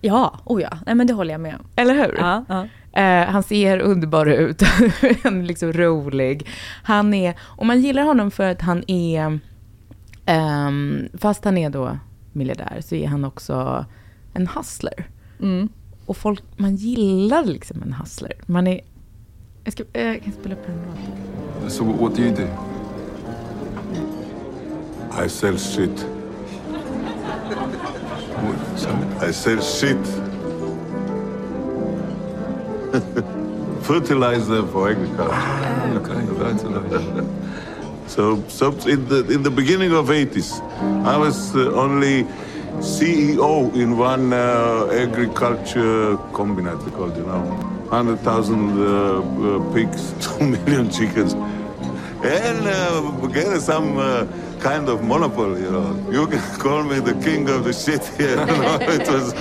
Ja, 0.00 0.40
oh 0.44 0.62
ja. 0.62 0.70
Nej, 0.86 0.94
men 0.94 1.06
det 1.06 1.12
håller 1.12 1.34
jag 1.34 1.40
med 1.40 1.54
om. 1.54 1.66
Eller 1.76 1.94
hur? 1.94 2.16
Ja, 2.18 2.44
ja. 2.48 2.66
Eh, 3.00 3.26
han 3.26 3.42
ser 3.42 3.78
underbar 3.78 4.26
ut, 4.26 4.62
han 5.22 5.40
är 5.40 5.44
liksom 5.44 5.72
rolig. 5.72 6.48
Han 6.82 7.14
är, 7.14 7.34
och 7.40 7.66
man 7.66 7.80
gillar 7.80 8.02
honom 8.02 8.30
för 8.30 8.50
att 8.50 8.62
han 8.62 8.84
är, 8.86 9.38
ehm, 10.26 11.08
fast 11.18 11.44
han 11.44 11.58
är 11.58 11.70
då 11.70 11.98
miljardär 12.32 12.80
så 12.80 12.94
är 12.94 13.06
han 13.06 13.24
också 13.24 13.84
en 14.32 14.46
hustler. 14.46 15.08
Mm. 15.40 15.68
Och 16.06 16.16
folk, 16.16 16.42
man 16.56 16.76
gillar 16.76 17.44
liksom 17.44 17.82
en 17.82 17.92
hustler. 17.92 18.32
Man 18.46 18.66
är, 18.66 18.80
jag, 19.64 19.72
ska, 19.72 19.84
eh, 19.92 20.06
jag 20.06 20.22
kan 20.22 20.32
spela 20.32 20.54
upp 20.54 20.68
en 20.68 20.74
låt. 21.62 21.72
So 21.72 21.84
what 21.84 22.16
do 22.16 22.22
you 22.22 22.34
do? 22.34 22.73
I 25.16 25.28
sell 25.28 25.56
shit. 25.56 26.06
I 29.20 29.30
sell 29.30 29.60
shit. 29.60 30.04
fertilizer 33.84 34.66
for 34.66 34.90
agriculture. 34.90 35.34
so, 38.06 38.42
so 38.48 38.72
in 38.88 39.08
the 39.08 39.26
in 39.30 39.42
the 39.42 39.50
beginning 39.50 39.92
of 39.92 40.08
80s, 40.08 40.60
I 41.04 41.16
was 41.16 41.54
uh, 41.54 41.70
only 41.72 42.24
CEO 42.80 43.74
in 43.74 43.96
one 43.96 44.32
uh, 44.32 44.88
agriculture 44.92 46.16
combinate 46.32 46.92
called, 46.92 47.16
you 47.16 47.24
know, 47.24 47.40
100,000 47.90 48.18
uh, 48.24 48.84
uh, 48.84 49.72
pigs, 49.72 50.12
2 50.38 50.44
million 50.44 50.90
chickens, 50.90 51.34
and 52.24 52.66
uh, 52.66 53.26
get 53.28 53.60
some 53.62 53.98
uh, 53.98 54.26
kind 54.60 54.88
of 54.88 55.02
monopoly, 55.02 55.62
you 55.62 55.70
know. 55.70 55.96
You 56.10 56.26
can 56.26 56.40
call 56.58 56.82
me 56.82 57.00
the 57.00 57.14
king 57.22 57.48
of 57.50 57.64
the 57.64 57.72
shit 57.72 58.04
here. 58.18 58.38
it 58.80 59.08
was, 59.08 59.34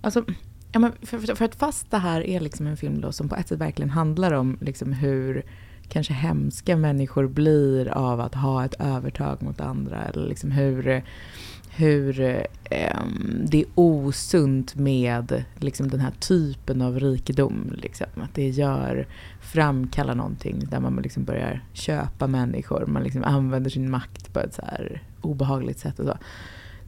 Alltså, 0.00 0.24
ja, 0.72 0.78
men 0.78 0.92
för, 1.02 1.18
för, 1.18 1.34
för 1.34 1.44
att 1.44 1.54
fast 1.54 1.90
det 1.90 1.98
här 1.98 2.26
är 2.26 2.40
liksom 2.40 2.66
en 2.66 2.76
film 2.76 3.00
då 3.00 3.12
som 3.12 3.28
på 3.28 3.36
ett 3.36 3.48
sätt 3.48 3.58
verkligen 3.58 3.90
handlar 3.90 4.32
om 4.32 4.58
liksom 4.60 4.92
hur 4.92 5.44
kanske 5.88 6.12
hemska 6.12 6.76
människor 6.76 7.26
blir 7.26 7.88
av 7.88 8.20
att 8.20 8.34
ha 8.34 8.64
ett 8.64 8.74
övertag 8.78 9.42
mot 9.42 9.60
andra. 9.60 10.04
Eller 10.04 10.26
liksom 10.26 10.50
hur, 10.50 11.02
hur 11.78 12.20
eh, 12.64 13.00
det 13.44 13.60
är 13.60 13.66
osunt 13.74 14.74
med 14.74 15.44
liksom 15.56 15.88
den 15.88 16.00
här 16.00 16.10
typen 16.10 16.82
av 16.82 17.00
rikedom. 17.00 17.72
Liksom. 17.76 18.06
Att 18.14 18.34
det 18.34 18.48
gör, 18.48 19.06
framkallar 19.40 20.14
någonting 20.14 20.64
där 20.70 20.80
man 20.80 20.96
liksom 20.96 21.24
börjar 21.24 21.64
köpa 21.72 22.26
människor. 22.26 22.86
Man 22.86 23.02
liksom 23.02 23.24
använder 23.24 23.70
sin 23.70 23.90
makt 23.90 24.32
på 24.32 24.40
ett 24.40 24.54
så 24.54 24.62
här 24.62 25.02
obehagligt 25.20 25.78
sätt. 25.78 25.98
Och 25.98 26.06
så. 26.06 26.16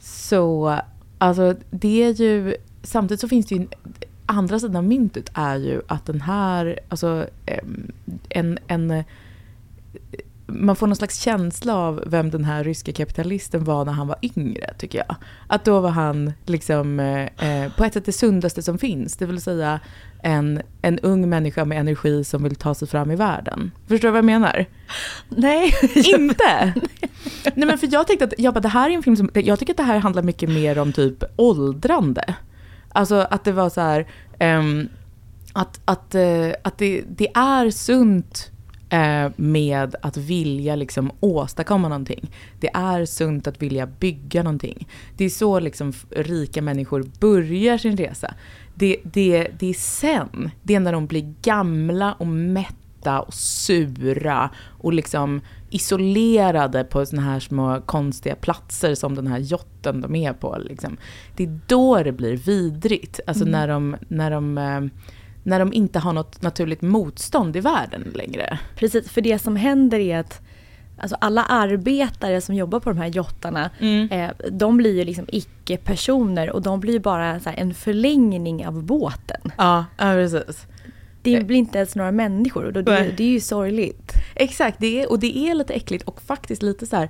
så 0.01 0.81
alltså, 1.19 1.55
det 1.71 2.03
är 2.03 2.13
ju 2.13 2.55
samtidigt 2.83 3.21
så 3.21 3.29
finns 3.29 3.47
det 3.47 3.55
ju 3.55 3.67
andra 4.27 4.61
sidan 4.61 4.77
av 4.77 4.85
myntet 4.85 5.31
är 5.35 5.57
ju 5.57 5.83
att 5.87 6.07
den 6.07 6.21
här, 6.21 6.81
alltså 6.89 7.27
ehm, 7.47 7.93
en, 8.29 8.59
en 8.67 9.05
man 10.51 10.77
får 10.77 10.87
någon 10.87 10.97
slags 10.97 11.21
känsla 11.21 11.77
av 11.77 12.05
vem 12.07 12.31
den 12.31 12.45
här 12.45 12.65
ryska 12.65 12.93
kapitalisten 12.93 13.65
var 13.65 13.85
när 13.85 13.93
han 13.93 14.07
var 14.07 14.17
yngre, 14.23 14.75
tycker 14.79 14.99
jag. 14.99 15.17
Att 15.47 15.65
då 15.65 15.81
var 15.81 15.91
han 15.91 16.33
liksom 16.47 17.01
eh, 17.01 17.73
på 17.77 17.85
ett 17.85 17.95
sätt 17.95 18.05
det 18.05 18.13
sundaste 18.13 18.63
som 18.63 18.79
finns, 18.79 19.17
det 19.17 19.27
vill 19.27 19.41
säga 19.41 19.81
en, 20.23 20.63
en 20.83 20.99
ung 20.99 21.29
människa 21.29 21.65
med 21.65 21.79
energi 21.79 22.25
som 22.25 22.43
vill 22.43 22.57
ta 22.57 22.75
sig 22.75 22.89
fram 22.89 23.11
i 23.11 23.17
världen. 23.17 23.71
Förstår 23.89 24.09
du 24.09 24.13
vad 24.13 24.19
jag 24.19 24.25
menar? 24.25 24.67
Nej. 25.29 25.75
Inte? 25.95 26.75
Nej 27.55 27.67
men 27.67 27.79
för 27.79 27.89
jag 27.93 28.07
tänkte 28.07 28.25
att, 28.25 28.35
jag 28.39 28.55
bara, 28.55 28.61
det 28.61 28.69
här 28.69 28.91
är 28.91 28.95
en 28.95 29.03
film 29.03 29.17
som, 29.17 29.31
jag 29.35 29.59
tycker 29.59 29.73
att 29.73 29.77
det 29.77 29.83
här 29.83 29.99
handlar 29.99 30.23
mycket 30.23 30.51
mer 30.51 30.79
om 30.79 30.93
typ 30.93 31.25
åldrande. 31.37 32.35
Alltså 32.93 33.27
att 33.31 33.45
det 33.45 33.53
var 33.53 33.71
så 33.71 33.81
här, 33.81 34.07
um, 34.41 34.89
att, 35.53 35.81
att, 35.85 36.15
uh, 36.15 36.53
att 36.63 36.79
det, 36.79 37.05
det 37.09 37.29
är 37.35 37.71
sunt 37.71 38.50
uh, 38.93 39.33
med 39.37 39.95
att 40.03 40.17
vilja 40.17 40.77
liksom 40.77 41.11
åstadkomma 41.21 41.89
någonting. 41.89 42.31
Det 42.61 42.71
är 42.75 43.05
sunt 43.05 43.47
att 43.47 43.63
vilja 43.63 43.87
bygga 43.87 44.43
någonting. 44.43 44.89
Det 45.17 45.25
är 45.25 45.31
så 45.31 45.61
liksom 45.61 45.93
rika 46.11 46.63
människor 46.63 47.05
börjar 47.21 47.79
sin 47.79 47.97
resa. 47.97 48.35
Det, 48.75 48.97
det, 49.03 49.49
det 49.59 49.67
är 49.67 49.75
sen, 49.75 50.51
det 50.63 50.75
är 50.75 50.81
när 50.81 50.93
de 50.93 51.07
blir 51.07 51.35
gamla 51.43 52.13
och 52.13 52.27
mätta 52.27 53.21
och 53.21 53.35
sura 53.35 54.51
och 54.81 54.93
liksom 54.93 55.41
isolerade 55.71 56.85
på 56.85 57.07
såna 57.07 57.23
här 57.23 57.41
små 57.41 57.81
konstiga 57.81 58.35
platser 58.35 58.95
som 58.95 59.15
den 59.15 59.27
här 59.27 59.39
jotten 59.39 60.01
de 60.01 60.15
är 60.15 60.33
på. 60.33 60.59
Liksom. 60.61 60.97
Det 61.37 61.45
är 61.45 61.61
då 61.67 62.03
det 62.03 62.13
blir 62.13 62.37
vidrigt. 62.37 63.21
Alltså 63.27 63.45
mm. 63.45 63.53
när, 63.53 63.69
de, 63.69 63.97
när, 64.09 64.31
de, 64.31 64.59
eh, 64.59 64.81
när 65.51 65.59
de 65.59 65.73
inte 65.73 65.99
har 65.99 66.13
något 66.13 66.43
naturligt 66.43 66.83
motstånd 66.83 67.57
i 67.57 67.61
världen 67.61 68.13
längre. 68.15 68.59
Precis, 68.77 69.11
för 69.11 69.21
det 69.21 69.39
som 69.39 69.57
händer 69.57 69.99
är 69.99 70.19
att 70.19 70.41
Alltså 71.03 71.17
alla 71.21 71.45
arbetare 71.45 72.41
som 72.41 72.55
jobbar 72.55 72.81
på 72.81 72.91
de 72.91 72.99
här 72.99 73.07
jottarna, 73.07 73.71
mm. 73.79 74.09
eh, 74.11 74.31
de 74.51 74.77
blir 74.77 74.97
ju 74.97 75.05
liksom 75.05 75.25
icke-personer 75.29 76.51
och 76.51 76.63
de 76.63 76.81
blir 76.81 76.99
bara 76.99 77.41
så 77.41 77.51
en 77.57 77.75
förlängning 77.75 78.67
av 78.67 78.83
båten. 78.83 79.53
Ja, 79.57 79.85
ja 79.99 80.13
precis 80.13 80.67
det 81.23 81.47
blir 81.47 81.57
inte 81.57 81.79
ens 81.79 81.97
några 81.97 82.13
människor 82.13 82.65
och 82.65 82.73
det, 82.73 82.83
det 83.17 83.25
är 83.25 83.29
ju 83.29 83.41
sorgligt. 83.41 84.13
Exakt, 84.35 84.77
det 84.81 85.03
är, 85.03 85.11
och 85.11 85.19
det 85.19 85.39
är 85.39 85.55
lite 85.55 85.75
äckligt 85.75 86.05
och 86.05 86.23
faktiskt 86.23 86.63
lite 86.63 86.87
så 86.87 86.97
här, 86.97 87.09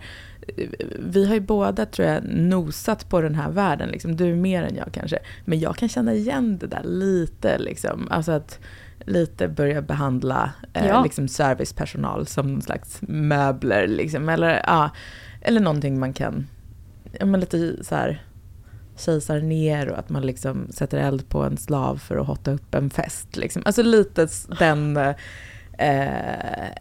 vi 0.98 1.26
har 1.26 1.34
ju 1.34 1.40
båda 1.40 1.86
tror 1.86 2.08
jag 2.08 2.24
nosat 2.24 3.08
på 3.08 3.20
den 3.20 3.34
här 3.34 3.50
världen, 3.50 3.88
liksom. 3.88 4.16
du 4.16 4.34
mer 4.34 4.62
än 4.62 4.76
jag 4.76 4.92
kanske. 4.92 5.18
Men 5.44 5.60
jag 5.60 5.76
kan 5.76 5.88
känna 5.88 6.14
igen 6.14 6.58
det 6.58 6.66
där 6.66 6.82
lite, 6.84 7.58
liksom. 7.58 8.08
alltså 8.10 8.32
att 8.32 8.58
lite 9.04 9.48
börja 9.48 9.82
behandla 9.82 10.52
eh, 10.72 10.86
ja. 10.86 11.02
liksom 11.02 11.28
servicepersonal 11.28 12.26
som 12.26 12.52
någon 12.52 12.62
slags 12.62 12.98
möbler. 13.02 13.86
Liksom. 13.86 14.28
Eller, 14.28 14.62
ja, 14.66 14.90
eller 15.40 15.60
någonting 15.60 16.00
man 16.00 16.12
kan, 16.12 16.46
ja, 17.18 17.26
men 17.26 17.40
lite 17.40 17.84
så 17.84 17.94
här 17.94 18.22
kejsar 18.96 19.40
ner 19.40 19.88
och 19.88 19.98
att 19.98 20.08
man 20.08 20.26
liksom 20.26 20.66
sätter 20.70 20.98
eld 20.98 21.28
på 21.28 21.42
en 21.42 21.56
slav 21.56 21.96
för 21.96 22.16
att 22.16 22.26
hotta 22.26 22.52
upp 22.52 22.74
en 22.74 22.90
fest. 22.90 23.36
Liksom. 23.36 23.62
Alltså 23.64 23.82
lite 23.82 24.28
den, 24.58 24.96
eh, 24.96 25.14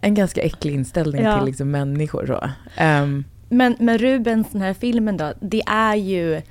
en 0.02 0.14
ganska 0.14 0.42
äcklig 0.42 0.74
inställning 0.74 1.24
ja. 1.24 1.38
till 1.38 1.46
liksom 1.46 1.72
människor. 1.72 2.26
Så. 2.26 2.50
Um, 2.84 3.26
men, 3.50 3.76
men 3.80 3.98
Rubens, 3.98 4.48
den 4.52 4.62
här 4.62 4.74
filmen 4.74 5.18
då, 5.18 5.34
det 5.40 5.62
är 5.68 5.96
ju 5.96 6.42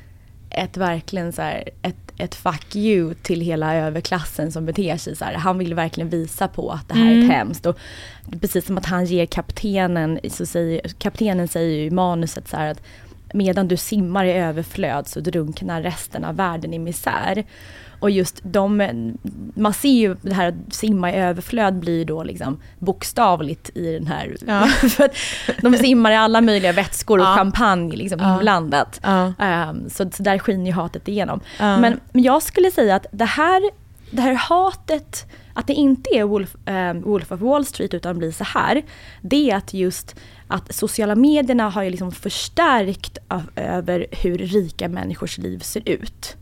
ett 0.50 0.76
verkligen 0.76 1.32
så 1.32 1.42
här, 1.42 1.68
ett, 1.82 2.12
ett 2.18 2.34
fuck 2.34 2.76
you 2.76 3.14
till 3.14 3.40
hela 3.40 3.74
överklassen 3.74 4.52
som 4.52 4.66
beter 4.66 4.96
sig 4.96 5.16
så 5.16 5.24
här. 5.24 5.34
Han 5.34 5.58
vill 5.58 5.74
verkligen 5.74 6.08
visa 6.10 6.48
på 6.48 6.70
att 6.70 6.88
det 6.88 6.94
här 6.94 7.12
mm. 7.12 7.18
är 7.18 7.24
ett 7.24 7.30
hemskt. 7.30 7.66
Och 7.66 7.78
precis 8.40 8.66
som 8.66 8.78
att 8.78 8.86
han 8.86 9.04
ger 9.04 9.26
kaptenen, 9.26 10.20
så 10.30 10.46
säger, 10.46 10.80
kaptenen 10.98 11.48
säger 11.48 11.76
ju 11.76 11.84
i 11.84 11.90
manuset 11.90 12.48
så 12.48 12.56
här 12.56 12.70
att 12.70 12.82
medan 13.32 13.68
du 13.68 13.76
simmar 13.76 14.24
i 14.24 14.32
överflöd 14.32 15.06
så 15.06 15.20
drunknar 15.20 15.82
resten 15.82 16.24
av 16.24 16.36
världen 16.36 16.74
i 16.74 16.78
misär. 16.78 17.44
Och 18.00 18.10
just 18.10 18.40
de, 18.42 19.12
man 19.54 19.72
ser 19.72 19.88
ju 19.88 20.16
det 20.22 20.34
här 20.34 20.48
att 20.48 20.74
simma 20.74 21.12
i 21.12 21.16
överflöd 21.16 21.74
blir 21.74 22.04
då 22.04 22.22
liksom 22.22 22.60
bokstavligt 22.78 23.70
i 23.76 23.92
den 23.92 24.06
här, 24.06 24.36
ja. 24.46 24.66
för 24.88 25.10
de 25.62 25.76
simmar 25.76 26.10
i 26.10 26.16
alla 26.16 26.40
möjliga 26.40 26.72
vätskor 26.72 27.18
och 27.18 27.24
ja. 27.24 27.36
champagne 27.36 27.96
liksom 27.96 28.20
ja. 28.20 28.32
inblandat. 28.32 29.00
Um, 29.06 29.90
så, 29.90 30.10
så 30.10 30.22
där 30.22 30.38
skiner 30.38 30.66
ju 30.66 30.72
hatet 30.72 31.08
igenom. 31.08 31.40
Men, 31.58 32.00
men 32.12 32.22
jag 32.22 32.42
skulle 32.42 32.70
säga 32.70 32.96
att 32.96 33.06
det 33.12 33.24
här, 33.24 33.70
det 34.10 34.22
här 34.22 34.34
hatet, 34.34 35.26
att 35.54 35.66
det 35.66 35.74
inte 35.74 36.10
är 36.10 36.24
Wolf, 36.24 36.56
um, 36.66 37.02
Wolf 37.02 37.32
of 37.32 37.40
Wall 37.40 37.64
Street 37.64 37.94
utan 37.94 38.18
blir 38.18 38.32
så 38.32 38.44
här, 38.44 38.82
det 39.20 39.50
är 39.50 39.56
att 39.56 39.74
just 39.74 40.16
att 40.48 40.74
sociala 40.74 41.14
medierna 41.14 41.68
har 41.68 41.82
ju 41.82 41.90
liksom 41.90 42.12
förstärkt 42.12 43.18
över 43.56 44.06
hur 44.10 44.38
rika 44.38 44.88
människors 44.88 45.38
liv 45.38 45.58
ser 45.58 45.88
ut. 45.88 46.36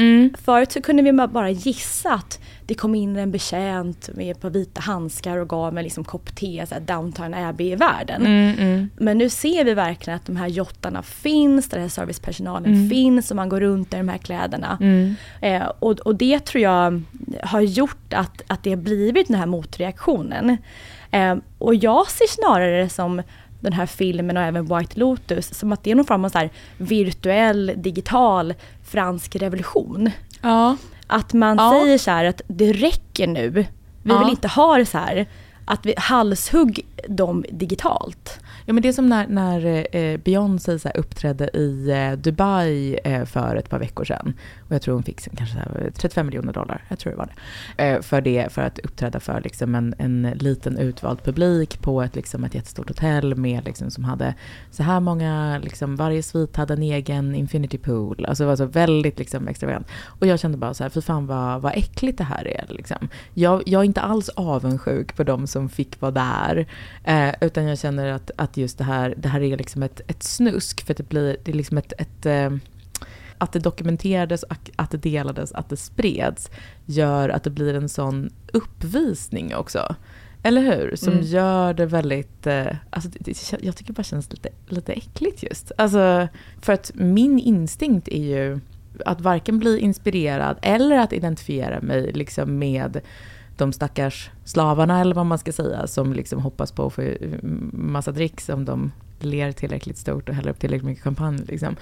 Mm. 0.00 0.34
Förut 0.44 0.72
så 0.72 0.82
kunde 0.82 1.02
vi 1.02 1.12
bara 1.12 1.50
gissa 1.50 2.12
att 2.12 2.40
det 2.66 2.74
kom 2.74 2.94
in 2.94 3.16
en 3.16 3.30
betjänt 3.30 4.10
med 4.14 4.30
ett 4.30 4.40
par 4.40 4.50
vita 4.50 4.80
handskar 4.80 5.36
och 5.36 5.48
gav 5.48 5.74
mig 5.74 5.84
liksom 5.84 6.04
kopp 6.04 6.34
te, 6.36 6.66
så 6.68 6.74
här 6.74 6.80
downtown 6.80 7.34
Abbey 7.34 7.72
i 7.72 7.76
världen. 7.76 8.26
Mm, 8.26 8.58
mm. 8.58 8.90
Men 8.96 9.18
nu 9.18 9.28
ser 9.28 9.64
vi 9.64 9.74
verkligen 9.74 10.16
att 10.16 10.26
de 10.26 10.36
här 10.36 10.48
jottarna 10.48 11.02
finns, 11.02 11.68
den 11.68 11.80
här 11.80 11.88
servicepersonalen 11.88 12.74
mm. 12.74 12.90
finns 12.90 13.30
och 13.30 13.36
man 13.36 13.48
går 13.48 13.60
runt 13.60 13.94
i 13.94 13.96
de 13.96 14.08
här 14.08 14.18
kläderna. 14.18 14.78
Mm. 14.80 15.14
Eh, 15.40 15.62
och, 15.78 15.98
och 16.00 16.14
det 16.14 16.44
tror 16.44 16.62
jag 16.62 17.02
har 17.42 17.60
gjort 17.60 18.14
att, 18.14 18.42
att 18.46 18.62
det 18.62 18.70
har 18.70 18.76
blivit 18.76 19.28
den 19.28 19.36
här 19.36 19.46
motreaktionen. 19.46 20.56
Eh, 21.10 21.36
och 21.58 21.74
jag 21.74 22.10
ser 22.10 22.26
snarare 22.26 22.88
som 22.88 23.22
den 23.60 23.72
här 23.72 23.86
filmen 23.86 24.36
och 24.36 24.42
även 24.42 24.64
White 24.64 25.00
Lotus 25.00 25.58
som 25.58 25.72
att 25.72 25.84
det 25.84 25.90
är 25.90 25.94
någon 25.94 26.06
form 26.06 26.24
av 26.24 26.28
så 26.28 26.48
virtuell, 26.76 27.72
digital 27.76 28.54
fransk 28.84 29.36
revolution. 29.36 30.10
Ja. 30.40 30.76
Att 31.06 31.32
man 31.32 31.56
ja. 31.56 31.70
säger 31.70 31.98
så 31.98 32.10
här 32.10 32.24
att 32.24 32.40
det 32.46 32.72
räcker 32.72 33.26
nu. 33.26 33.50
Vi 33.50 33.66
ja. 34.02 34.18
vill 34.18 34.28
inte 34.28 34.48
ha 34.48 34.76
det 34.76 34.86
så 34.86 34.98
här. 34.98 35.26
Att 35.64 35.86
vi 35.86 35.94
halshugg 35.96 36.86
dem 37.08 37.44
digitalt. 37.50 38.40
Ja, 38.70 38.74
men 38.74 38.82
det 38.82 38.88
är 38.88 38.92
som 38.92 39.08
när, 39.08 39.26
när 39.26 39.86
eh, 39.96 40.16
Beyoncé 40.16 40.78
så 40.78 40.88
uppträdde 40.88 41.50
i 41.56 41.90
eh, 41.90 42.18
Dubai 42.18 42.98
eh, 43.04 43.24
för 43.24 43.56
ett 43.56 43.70
par 43.70 43.78
veckor 43.78 44.04
sedan. 44.04 44.34
Och 44.68 44.74
jag 44.74 44.82
tror 44.82 44.94
hon 44.94 45.02
fick 45.02 45.36
kanske 45.36 45.58
35 45.94 46.20
eh, 46.20 46.26
miljoner 46.26 46.52
dollar, 46.52 46.84
jag 46.88 46.98
tror 46.98 47.10
det 47.12 47.18
var 47.18 47.28
det. 47.76 47.84
Eh, 47.84 48.00
för 48.00 48.20
det, 48.20 48.52
för 48.52 48.62
att 48.62 48.78
uppträda 48.78 49.20
för 49.20 49.40
liksom 49.40 49.74
en, 49.74 49.94
en 49.98 50.22
liten 50.34 50.78
utvald 50.78 51.22
publik 51.22 51.80
på 51.80 52.02
ett, 52.02 52.16
liksom 52.16 52.44
ett 52.44 52.54
jättestort 52.54 52.88
hotell 52.88 53.36
med 53.36 53.64
liksom, 53.64 53.90
som 53.90 54.04
hade 54.04 54.34
så 54.70 54.82
här 54.82 55.00
många, 55.00 55.58
liksom, 55.58 55.96
varje 55.96 56.22
svit 56.22 56.56
hade 56.56 56.74
en 56.74 56.82
egen 56.82 57.34
infinity 57.34 57.78
pool. 57.78 58.26
Alltså 58.28 58.42
det 58.42 58.48
var 58.48 58.56
så 58.56 58.66
väldigt 58.66 59.18
liksom, 59.18 59.48
extravagant. 59.48 59.86
Och 60.04 60.26
jag 60.26 60.40
kände 60.40 60.58
bara 60.58 60.74
så 60.74 60.84
här, 60.84 60.90
fy 60.90 61.00
fan 61.00 61.26
vad, 61.26 61.62
vad 61.62 61.72
äckligt 61.76 62.18
det 62.18 62.24
här 62.24 62.48
är. 62.48 62.66
Liksom. 62.68 63.08
Jag, 63.34 63.62
jag 63.66 63.80
är 63.80 63.84
inte 63.84 64.00
alls 64.00 64.28
avundsjuk 64.28 65.16
på 65.16 65.24
de 65.24 65.46
som 65.46 65.68
fick 65.68 66.00
vara 66.00 66.12
där. 66.12 66.66
Eh, 67.04 67.34
utan 67.40 67.64
jag 67.64 67.78
känner 67.78 68.12
att, 68.12 68.30
att 68.36 68.56
just 68.60 68.78
det 68.78 68.84
här, 68.84 69.14
det 69.16 69.28
här 69.28 69.40
är 69.40 69.56
liksom 69.56 69.82
ett, 69.82 70.00
ett 70.06 70.22
snusk. 70.22 70.86
För 70.86 70.94
det 70.94 71.08
blir, 71.08 71.36
det 71.44 71.50
är 71.50 71.56
liksom 71.56 71.78
ett, 71.78 71.92
ett 71.98 72.26
eh, 72.26 72.50
att 73.38 73.52
det 73.52 73.58
dokumenterades, 73.58 74.44
att 74.76 74.90
det 74.90 74.98
delades, 74.98 75.52
att 75.52 75.68
det 75.68 75.76
spreds 75.76 76.50
gör 76.86 77.28
att 77.28 77.44
det 77.44 77.50
blir 77.50 77.74
en 77.74 77.88
sån 77.88 78.30
uppvisning 78.52 79.54
också. 79.54 79.94
Eller 80.42 80.62
hur? 80.62 80.96
Som 80.96 81.12
mm. 81.12 81.24
gör 81.24 81.74
det 81.74 81.86
väldigt... 81.86 82.46
Eh, 82.46 82.66
alltså 82.90 83.10
det, 83.20 83.52
jag 83.62 83.76
tycker 83.76 83.92
det 83.92 83.96
bara 83.96 84.02
känns 84.02 84.30
lite, 84.30 84.48
lite 84.68 84.92
äckligt 84.92 85.42
just. 85.42 85.72
Alltså, 85.78 86.28
för 86.60 86.72
att 86.72 86.90
min 86.94 87.38
instinkt 87.38 88.08
är 88.08 88.24
ju 88.24 88.60
att 89.04 89.20
varken 89.20 89.58
bli 89.58 89.78
inspirerad 89.78 90.56
eller 90.62 90.98
att 90.98 91.12
identifiera 91.12 91.80
mig 91.80 92.12
liksom 92.12 92.58
med 92.58 93.00
de 93.60 93.72
stackars 93.72 94.30
slavarna 94.44 95.00
eller 95.00 95.14
vad 95.14 95.26
man 95.26 95.38
ska 95.38 95.52
säga 95.52 95.86
som 95.86 96.12
liksom 96.12 96.40
hoppas 96.40 96.72
på 96.72 96.86
att 96.86 96.92
få 96.92 97.02
massa 97.72 98.12
dricks 98.12 98.48
om 98.48 98.64
de 98.64 98.92
ler 99.24 99.52
tillräckligt 99.52 99.98
stort 99.98 100.28
och 100.28 100.34
häller 100.34 100.50
upp 100.50 100.58
tillräckligt 100.58 100.86
mycket 100.86 101.04
champagne. 101.04 101.42
Liksom. 101.48 101.76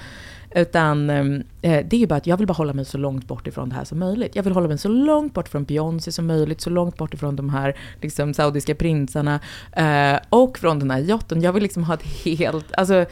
Utan 0.50 1.10
ehm, 1.10 1.42
eh, 1.62 1.86
det 1.86 1.96
är 1.96 2.00
ju 2.00 2.06
bara 2.06 2.16
att 2.16 2.26
jag 2.26 2.36
vill 2.36 2.46
bara 2.46 2.54
hålla 2.54 2.72
mig 2.72 2.84
så 2.84 2.98
långt 2.98 3.28
bort 3.28 3.46
ifrån 3.46 3.68
det 3.68 3.74
här 3.74 3.84
som 3.84 3.98
möjligt. 3.98 4.36
Jag 4.36 4.42
vill 4.42 4.52
hålla 4.52 4.68
mig 4.68 4.78
så 4.78 4.88
långt 4.88 5.34
bort 5.34 5.48
från 5.48 5.64
Beyoncé 5.64 6.12
som 6.12 6.26
möjligt, 6.26 6.60
så 6.60 6.70
långt 6.70 6.96
bort 6.96 7.14
ifrån 7.14 7.36
de 7.36 7.50
här 7.50 7.76
liksom, 8.00 8.34
saudiska 8.34 8.74
prinsarna 8.74 9.40
eh, 9.72 10.18
och 10.28 10.58
från 10.58 10.78
den 10.78 10.90
här 10.90 10.98
jotten. 10.98 11.42
Jag 11.42 11.52
vill 11.52 11.62
liksom 11.62 11.84
ha 11.84 11.94
ett 11.94 12.06
helt, 12.24 12.72
alltså 12.72 13.06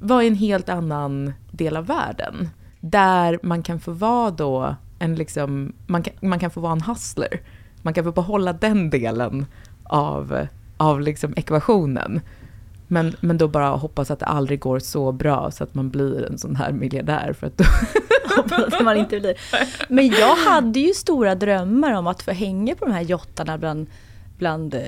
vara 0.00 0.24
i 0.24 0.26
en 0.26 0.34
helt 0.34 0.68
annan 0.68 1.32
del 1.50 1.76
av 1.76 1.86
världen. 1.86 2.48
Där 2.80 3.38
man 3.42 3.62
kan 3.62 3.80
få 3.80 3.92
vara 3.92 4.30
då 4.30 4.76
en 4.98 5.14
liksom, 5.14 5.72
man 5.86 6.02
kan, 6.02 6.14
man 6.28 6.38
kan 6.38 6.50
få 6.50 6.60
vara 6.60 6.72
en 6.72 6.80
hustler. 6.80 7.40
Man 7.88 7.94
kan 7.94 8.04
få 8.04 8.12
behålla 8.12 8.52
den 8.52 8.90
delen 8.90 9.46
av, 9.82 10.46
av 10.76 11.00
liksom 11.00 11.34
ekvationen. 11.36 12.20
Men, 12.86 13.16
men 13.20 13.38
då 13.38 13.48
bara 13.48 13.68
hoppas 13.68 14.10
att 14.10 14.18
det 14.18 14.26
aldrig 14.26 14.60
går 14.60 14.78
så 14.78 15.12
bra 15.12 15.50
så 15.50 15.64
att 15.64 15.74
man 15.74 15.90
blir 15.90 16.26
en 16.26 16.38
sån 16.38 16.56
här 16.56 16.72
miljardär. 16.72 17.32
För 17.32 17.46
att 17.46 17.58
då 17.58 17.64
hoppas 18.36 18.74
att 18.74 18.84
man 18.84 18.96
inte 18.96 19.20
blir. 19.20 19.34
Men 19.88 20.08
jag 20.08 20.36
hade 20.36 20.80
ju 20.80 20.94
stora 20.94 21.34
drömmar 21.34 21.92
om 21.92 22.06
att 22.06 22.22
få 22.22 22.30
hänga 22.30 22.74
på 22.74 22.84
de 22.84 22.92
här 22.92 23.02
jottarna 23.02 23.58
bland, 23.58 23.86
bland 24.38 24.74
eh, 24.74 24.80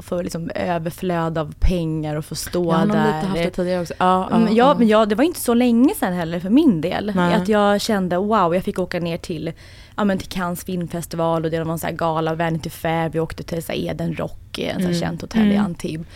och 0.00 0.04
få 0.04 0.22
liksom 0.22 0.50
överflöd 0.54 1.38
av 1.38 1.54
pengar 1.60 2.16
och 2.16 2.24
få 2.24 2.34
stå 2.34 2.72
jag 2.72 2.88
där. 2.88 3.06
Lite 3.06 3.26
haft 3.26 3.42
det 3.42 3.50
tidigare 3.50 3.80
också. 3.80 3.94
Ja, 3.98 4.28
ja, 4.30 4.38
men, 4.38 4.54
ja, 4.54 4.74
men 4.78 4.88
jag, 4.88 5.08
det 5.08 5.14
var 5.14 5.24
inte 5.24 5.40
så 5.40 5.54
länge 5.54 5.94
sedan 5.94 6.12
heller 6.12 6.40
för 6.40 6.50
min 6.50 6.80
del. 6.80 7.12
Nej. 7.14 7.34
Att 7.34 7.48
jag 7.48 7.80
kände 7.80 8.16
wow, 8.16 8.54
jag 8.54 8.64
fick 8.64 8.78
åka 8.78 9.00
ner 9.00 9.16
till, 9.18 9.52
ja, 9.96 10.04
men 10.04 10.18
till 10.18 10.28
Cannes 10.28 10.64
filmfestival 10.64 11.44
och 11.44 11.50
det 11.50 11.64
var 11.64 11.72
en 11.72 11.78
sån 11.78 11.96
gala, 11.96 12.34
Vanity 12.34 12.70
Fair, 12.70 13.08
vi 13.08 13.20
åkte 13.20 13.42
till 13.42 13.62
så 13.62 13.72
Eden 13.72 14.14
Rock, 14.14 14.58
en 14.58 14.74
sån 14.74 14.84
mm. 14.84 15.00
känt 15.00 15.20
hotell 15.20 15.42
mm. 15.42 15.52
i 15.52 15.56
Antibes. 15.56 16.06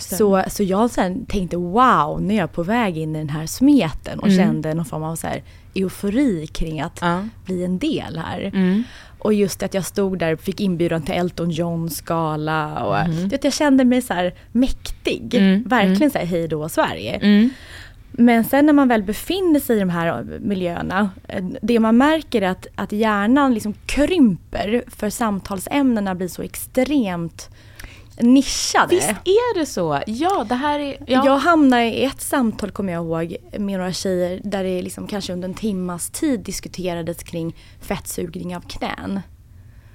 Så, 0.00 0.44
så 0.48 0.62
jag 0.62 0.90
sen 0.90 1.26
tänkte 1.26 1.56
wow, 1.56 2.22
nu 2.22 2.34
är 2.34 2.38
jag 2.38 2.52
på 2.52 2.62
väg 2.62 2.98
in 2.98 3.16
i 3.16 3.18
den 3.18 3.30
här 3.30 3.46
smeten 3.46 4.18
och 4.18 4.28
mm. 4.28 4.38
kände 4.38 4.74
någon 4.74 4.84
form 4.84 5.02
av 5.02 5.16
så 5.16 5.26
här 5.26 5.42
eufori 5.74 6.46
kring 6.46 6.80
att 6.80 6.98
ja. 7.00 7.24
bli 7.44 7.64
en 7.64 7.78
del 7.78 8.18
här. 8.18 8.50
Och 9.18 9.34
just 9.34 9.62
att 9.62 9.74
jag 9.74 9.84
stod 9.84 10.18
där 10.18 10.32
och 10.32 10.40
fick 10.40 10.60
inbjudan 10.60 11.02
till 11.02 11.14
Elton 11.14 11.50
Johns 11.50 12.00
gala. 12.00 12.84
Och 12.84 12.98
mm. 12.98 13.28
vet, 13.28 13.44
jag 13.44 13.52
kände 13.52 13.84
mig 13.84 14.02
så 14.02 14.14
här 14.14 14.34
mäktig. 14.52 15.34
Mm. 15.34 15.62
Verkligen 15.62 15.96
mm. 15.96 16.10
så 16.10 16.18
här, 16.18 16.26
hej 16.26 16.48
då 16.48 16.68
Sverige. 16.68 17.14
Mm. 17.14 17.50
Men 18.10 18.44
sen 18.44 18.66
när 18.66 18.72
man 18.72 18.88
väl 18.88 19.02
befinner 19.02 19.60
sig 19.60 19.76
i 19.76 19.80
de 19.80 19.90
här 19.90 20.24
miljöerna, 20.40 21.10
det 21.62 21.80
man 21.80 21.96
märker 21.96 22.42
är 22.42 22.48
att, 22.48 22.66
att 22.74 22.92
hjärnan 22.92 23.54
liksom 23.54 23.74
krymper 23.86 24.82
för 24.86 25.10
samtalsämnena 25.10 26.14
blir 26.14 26.28
så 26.28 26.42
extremt 26.42 27.50
nischade. 28.20 28.94
Visst 28.94 29.08
är 29.08 29.58
det 29.58 29.66
så? 29.66 30.02
Ja, 30.06 30.46
det 30.48 30.54
här 30.54 30.78
är... 30.78 30.96
Ja. 31.06 31.26
Jag 31.26 31.38
hamnade 31.38 31.84
i 31.84 32.04
ett 32.04 32.20
samtal, 32.20 32.70
kommer 32.70 32.92
jag 32.92 33.04
ihåg, 33.04 33.36
med 33.52 33.78
några 33.78 33.92
tjejer 33.92 34.40
där 34.44 34.64
det 34.64 34.82
liksom 34.82 35.06
kanske 35.06 35.32
under 35.32 35.48
en 35.48 35.54
timmas 35.54 36.10
tid 36.10 36.40
diskuterades 36.40 37.22
kring 37.22 37.56
fettsugning 37.80 38.56
av 38.56 38.60
knän. 38.60 39.20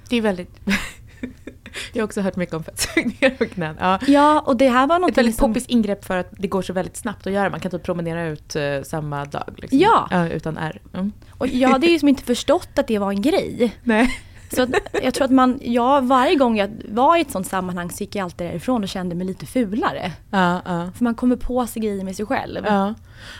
Det 0.08 0.16
är 0.16 0.20
väldigt... 0.20 0.60
jag 1.92 2.02
har 2.02 2.04
också 2.04 2.20
hört 2.20 2.36
mycket 2.36 2.54
om 2.54 2.64
fettsugningar 2.64 3.36
av 3.40 3.44
knän. 3.44 3.76
Ja. 3.80 3.98
ja, 4.06 4.40
och 4.40 4.56
det 4.56 4.68
här 4.68 4.86
var 4.86 4.98
något 4.98 5.10
Ett 5.10 5.18
väldigt 5.18 5.36
som... 5.36 5.50
poppis 5.50 5.66
ingrepp 5.66 6.04
för 6.04 6.16
att 6.16 6.28
det 6.30 6.48
går 6.48 6.62
så 6.62 6.72
väldigt 6.72 6.96
snabbt 6.96 7.26
att 7.26 7.32
göra. 7.32 7.50
Man 7.50 7.60
kan 7.60 7.70
typ 7.70 7.82
promenera 7.82 8.26
ut 8.26 8.56
uh, 8.56 8.82
samma 8.82 9.24
dag. 9.24 9.54
Liksom. 9.56 9.78
Ja. 9.78 10.08
ja. 10.10 10.28
Utan 10.28 10.58
R. 10.58 10.80
Mm. 10.94 11.12
Och 11.30 11.46
jag 11.46 11.68
hade 11.68 11.86
ju 11.86 11.92
liksom 11.92 12.08
inte 12.08 12.22
förstått 12.22 12.78
att 12.78 12.86
det 12.86 12.98
var 12.98 13.10
en 13.10 13.22
grej. 13.22 13.76
Nej. 13.82 14.20
Så 14.54 14.66
jag 15.02 15.14
tror 15.14 15.24
att 15.24 15.30
man, 15.30 15.60
ja, 15.62 16.00
varje 16.00 16.36
gång 16.36 16.56
jag 16.56 16.70
var 16.88 17.16
i 17.16 17.20
ett 17.20 17.30
sånt 17.30 17.46
sammanhang 17.46 17.90
så 17.90 18.04
gick 18.04 18.14
jag 18.14 18.24
alltid 18.24 18.46
därifrån 18.46 18.82
och 18.82 18.88
kände 18.88 19.14
mig 19.14 19.26
lite 19.26 19.46
fulare. 19.46 20.12
Ja, 20.30 20.62
ja. 20.64 20.90
För 20.94 21.04
man 21.04 21.14
kommer 21.14 21.36
på 21.36 21.66
sig 21.66 21.82
grejer 21.82 22.04
med 22.04 22.16
sig 22.16 22.26
själv. 22.26 22.64
Ja. 22.66 22.94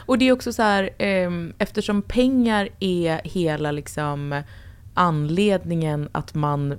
Och 0.06 0.18
det 0.18 0.28
är 0.28 0.32
också 0.32 0.52
så 0.52 0.62
här, 0.62 0.90
eh, 0.98 1.30
eftersom 1.58 2.02
pengar 2.02 2.68
är 2.80 3.20
hela 3.24 3.70
liksom 3.70 4.42
anledningen 4.94 6.08
att 6.12 6.34
man 6.34 6.74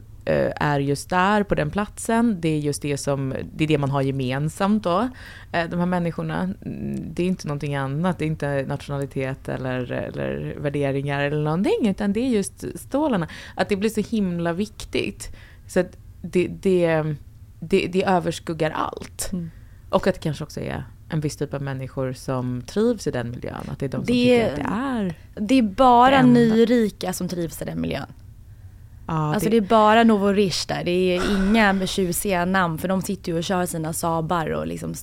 är 0.56 0.80
just 0.80 1.10
där 1.10 1.44
på 1.44 1.56
den 1.56 1.72
platsen. 1.72 2.38
Det 2.40 2.50
är 2.50 2.60
just 2.60 2.82
det 2.82 2.98
som, 2.98 3.34
det 3.56 3.64
är 3.64 3.68
det 3.68 3.78
man 3.78 3.92
har 3.92 4.02
gemensamt 4.02 4.84
då. 4.84 5.10
Eh, 5.52 5.70
de 5.70 5.80
här 5.80 5.86
människorna, 5.86 6.54
mm, 6.66 7.14
det 7.14 7.24
är 7.24 7.28
inte 7.28 7.48
någonting 7.48 7.76
annat. 7.76 8.20
Det 8.20 8.26
är 8.26 8.28
inte 8.28 8.66
nationalitet 8.68 9.50
eller, 9.50 9.92
eller 9.92 10.56
värderingar 10.58 11.22
eller 11.22 11.44
någonting, 11.44 11.88
utan 11.88 12.14
det 12.14 12.20
är 12.20 12.30
just 12.30 12.80
stålarna. 12.80 13.28
Att 13.56 13.70
det 13.70 13.76
blir 13.76 13.90
så 13.90 14.02
himla 14.02 14.54
viktigt. 14.54 15.36
Så 15.68 15.80
att 15.80 15.98
det, 16.22 16.48
det, 16.48 17.16
det, 17.60 17.88
det 17.88 18.04
överskuggar 18.04 18.72
allt. 18.72 19.30
Mm. 19.34 19.52
Och 19.90 20.08
att 20.08 20.16
det 20.16 20.22
kanske 20.22 20.44
också 20.44 20.60
är 20.60 20.84
en 21.10 21.20
viss 21.20 21.38
typ 21.38 21.54
av 21.54 21.62
människor 21.62 22.14
som 22.14 22.62
trivs 22.62 23.08
i 23.08 23.12
den 23.12 23.32
miljön. 23.32 23.70
Att 23.72 23.80
det 23.80 23.86
är 23.86 23.90
de 23.90 23.98
som 23.98 24.06
det, 24.06 24.14
tycker 24.14 24.50
att 24.50 24.56
det 24.56 24.62
är 24.64 25.16
Det 25.36 25.56
är 25.56 25.62
bara 25.62 26.22
nyrika 26.22 27.14
som 27.14 27.28
trivs 27.28 27.62
i 27.62 27.66
den 27.66 27.82
miljön. 27.82 28.08
Ja, 29.08 29.34
alltså 29.34 29.50
det... 29.50 29.60
det... 29.60 29.66
är 29.66 29.70
bara 29.70 30.04
Novorish 30.04 30.68
där. 30.68 30.84
Det 30.84 30.92
är 30.92 31.38
inga 31.38 31.74
med 31.74 31.90
tjusiga 31.96 32.46
namn 32.46 32.78
för 32.78 32.88
de 32.88 33.02
sitter 33.02 33.32
ju 33.32 33.38
och 33.38 33.44
kör 33.44 33.66
sina 33.66 33.94
Sabar 33.94 34.50
och 34.50 34.68
liksom 34.68 34.94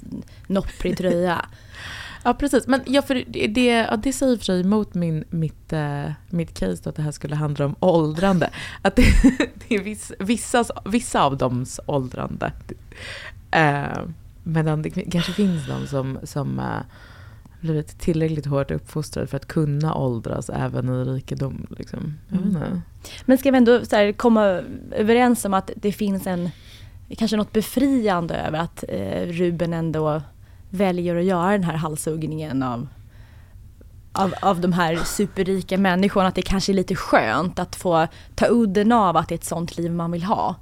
nopprig 0.47 0.99
tröja. 0.99 1.47
ja 2.25 2.35
precis, 2.35 2.67
men 2.67 2.81
ja, 2.87 3.03
för 3.03 3.25
det, 3.49 3.67
ja, 3.67 3.97
det 3.97 4.13
säger 4.13 4.37
för 4.37 4.45
sig 4.45 4.61
emot 4.61 4.95
min, 4.95 5.25
mitt, 5.31 5.73
uh, 5.73 6.13
mitt 6.31 6.59
case 6.59 6.81
då 6.85 6.91
att 6.91 6.97
det 6.97 7.03
här 7.03 7.13
skulle 7.13 7.37
handla 7.37 7.65
om 7.65 7.77
åldrande. 7.81 8.51
Att 8.83 8.97
det, 8.97 9.05
det 9.55 9.75
är 9.75 9.83
viss, 9.83 10.13
vissa, 10.19 10.65
vissa 10.85 11.23
av 11.23 11.37
dems 11.37 11.81
åldrande. 11.87 12.53
Uh, 13.57 14.09
medan 14.43 14.83
det 14.83 14.91
kanske 14.91 15.33
finns 15.33 15.67
de 15.67 15.87
som, 15.87 16.19
som 16.23 16.59
uh, 16.59 16.81
blivit 17.63 17.99
tillräckligt 17.99 18.47
hårt 18.47 18.71
uppfostrad 18.71 19.31
för 19.31 19.37
att 19.37 19.49
kunna 19.49 19.95
åldras 19.95 20.51
även 20.51 20.89
i 20.89 21.05
rikedom. 21.05 21.67
Liksom. 21.79 22.19
Mm. 22.33 22.83
Men 23.25 23.39
ska 23.39 23.51
vi 23.51 23.57
ändå 23.57 23.85
så 23.85 24.13
komma 24.17 24.63
överens 24.91 25.45
om 25.45 25.55
att 25.55 25.71
det 25.77 25.93
finns 25.93 26.27
en, 26.27 26.51
kanske 27.17 27.37
något 27.37 27.53
befriande 27.53 28.35
över 28.35 28.59
att 28.59 28.85
eh, 28.89 29.27
Ruben 29.27 29.73
ändå 29.73 30.23
väljer 30.71 31.17
att 31.17 31.25
göra 31.25 31.53
den 31.53 31.65
här 31.65 31.77
halshuggningen 31.77 32.63
av, 32.63 32.89
av, 34.13 34.35
av 34.43 34.61
de 34.61 34.73
här 34.73 34.97
superrika 34.97 35.79
människorna. 35.79 36.29
Att 36.29 36.35
det 36.35 36.43
kanske 36.43 36.73
är 36.73 36.75
lite 36.75 36.95
skönt 36.95 37.59
att 37.59 37.77
få 37.77 38.07
ta 38.35 38.47
udden 38.51 38.93
av 38.93 39.17
att 39.17 39.29
det 39.29 39.35
är 39.35 39.39
ett 39.39 39.45
sånt 39.45 39.77
liv 39.77 39.93
man 39.93 40.13
vill 40.13 40.25
ha. 40.25 40.57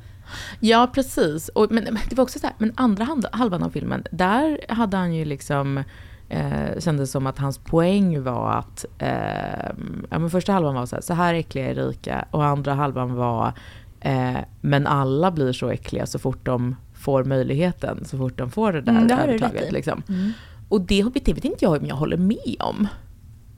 Ja, 0.61 0.91
precis. 0.95 1.49
Och, 1.49 1.71
men 1.71 1.99
det 2.09 2.17
var 2.17 2.25
också 2.25 2.39
så 2.39 2.47
här, 2.47 2.57
men 2.59 2.73
andra 2.75 3.09
halvan 3.33 3.63
av 3.63 3.71
filmen, 3.71 4.05
där 4.11 4.61
hade 4.69 4.97
han 4.97 5.15
ju 5.15 5.25
liksom 5.25 5.85
eh, 6.31 6.79
kändes 6.79 7.11
som 7.11 7.27
att 7.27 7.39
hans 7.39 7.59
poäng 7.59 8.23
var 8.23 8.53
att 8.53 8.85
eh, 8.99 9.71
ja, 10.11 10.19
men 10.19 10.31
första 10.31 10.53
halvan 10.53 10.75
var 10.75 10.87
så 10.87 10.97
här, 10.97 11.03
så 11.03 11.15
här 11.15 11.35
äckliga 11.35 11.71
är 11.71 11.75
rika 11.75 12.25
och 12.31 12.45
andra 12.45 12.75
halvan 12.75 13.15
var 13.15 13.53
eh, 14.01 14.39
men 14.61 14.87
alla 14.87 15.31
blir 15.31 15.53
så 15.53 15.71
äckliga 15.71 16.07
så 16.07 16.19
fort 16.19 16.45
de 16.47 16.77
får 16.95 17.25
möjligheten, 17.25 18.05
så 18.05 18.19
fort 18.19 18.39
de 18.39 18.51
får 18.51 18.73
det 18.73 18.81
där 18.81 18.93
mm, 18.93 19.19
övertaget. 19.19 19.73
Liksom. 19.73 20.03
Mm. 20.09 20.33
Och 20.69 20.81
det, 20.81 21.05
det 21.25 21.33
vet 21.33 21.45
inte 21.45 21.65
jag 21.65 21.81
om 21.83 21.87
jag 21.87 21.97
håller 21.97 22.17
med 22.17 22.57
om. 22.61 22.89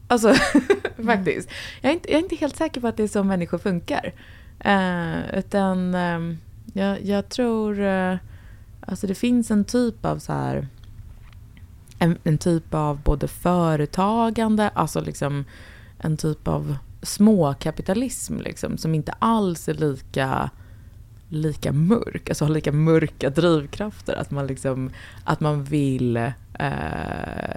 Alltså 0.09 0.35
faktiskt. 1.07 1.51
Jag 1.81 1.91
är, 1.91 1.95
inte, 1.95 2.11
jag 2.11 2.19
är 2.19 2.23
inte 2.23 2.37
helt 2.37 2.57
säker 2.57 2.81
på 2.81 2.87
att 2.87 2.97
det 2.97 3.03
är 3.03 3.09
så 3.09 3.25
människor 3.25 3.59
funkar. 3.59 4.13
Eh, 4.61 5.39
utan 5.39 5.95
eh, 5.95 6.37
jag, 6.73 7.03
jag, 7.05 7.29
tror, 7.29 7.81
eh, 7.81 8.17
alltså 8.81 9.07
det 9.07 9.15
finns 9.15 9.51
en 9.51 9.65
typ 9.65 10.05
av 10.05 10.19
så 10.19 10.33
här 10.33 10.67
en, 12.03 12.19
en 12.25 12.39
typ 12.39 12.75
av 12.75 13.01
både 13.03 13.29
företagande, 13.29 14.69
alltså 14.69 15.01
liksom 15.01 15.45
en 15.99 16.17
typ 16.17 16.49
av 16.49 16.77
småkapitalism 17.03 18.41
liksom, 18.41 18.79
som 18.79 18.95
inte 18.95 19.15
alls 19.19 19.69
är 19.69 19.75
lika 19.75 20.51
lika 21.29 21.73
mörk, 21.73 22.29
alltså 22.29 22.45
har 22.45 22.53
lika 22.53 22.73
mörka 22.73 23.31
drivkrafter. 23.31 24.15
Att 24.15 24.31
man, 24.31 24.47
liksom, 24.47 24.91
att 25.25 25.41
man 25.41 25.65
vill, 25.65 26.17
eh, 26.17 26.33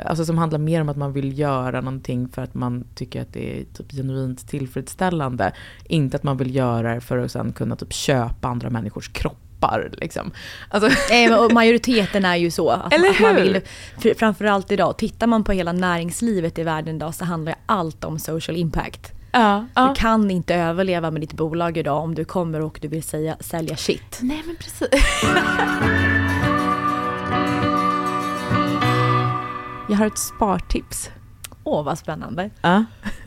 alltså 0.06 0.26
som 0.26 0.38
handlar 0.38 0.60
mer 0.60 0.82
om 0.82 0.89
att 0.89 0.98
man 0.98 1.14
vill 1.14 1.39
göra 1.39 1.82
någonting 1.82 2.28
för 2.28 2.41
att 2.41 2.54
man 2.54 2.84
tycker 2.96 3.22
att 3.22 3.34
det 3.34 3.60
är 3.60 3.64
typ 3.64 3.91
genuint 3.91 4.48
tillfredsställande. 4.48 5.54
Inte 5.86 6.18
att 6.18 6.24
man 6.24 6.38
vill 6.38 6.56
göra 6.56 6.93
det 6.93 7.02
för 7.02 7.18
att 7.18 7.32
sen 7.32 7.54
kunna 7.54 7.76
typ 7.76 7.93
köpa 7.93 8.48
andra 8.48 8.70
människors 8.70 9.10
kroppar 9.10 9.45
appar 9.66 9.89
liksom. 9.97 10.32
Alltså, 10.70 10.89
majoriteten 11.53 12.26
är 12.26 12.36
ju 12.36 12.51
så. 12.51 12.70
Att, 12.70 12.93
Eller 12.93 13.09
att 13.09 13.20
man 13.20 13.36
vill, 13.36 13.61
för, 14.01 14.13
framförallt 14.13 14.72
idag, 14.72 14.97
tittar 14.97 15.28
man 15.28 15.43
på 15.43 15.51
hela 15.51 15.72
näringslivet 15.72 16.59
i 16.59 16.63
världen 16.63 16.95
idag 16.95 17.16
så 17.16 17.26
handlar 17.26 17.55
allt 17.66 18.03
om 18.03 18.20
social 18.20 18.57
impact. 18.57 19.11
ja, 19.32 19.66
ja. 19.76 19.88
Du 19.88 19.95
kan 20.01 20.32
inte 20.32 20.55
överleva 20.55 21.11
med 21.11 21.22
ditt 21.22 21.34
bolag 21.34 21.78
idag 21.78 22.03
om 22.03 22.16
du 22.16 22.26
kommer 22.26 22.61
och 22.61 22.80
du 22.82 22.88
vill 22.88 23.03
säga, 23.03 23.38
sälja 23.39 23.76
shit. 23.76 24.20
Nej 24.22 24.43
men 24.45 24.55
precis. 24.55 24.89
Jag 29.89 29.97
har 29.97 30.07
ett 30.07 30.18
spartips. 30.18 31.09
Åh, 31.63 31.84
vad 31.84 31.97
spännande. 31.99 32.49
Ja. 32.61 32.86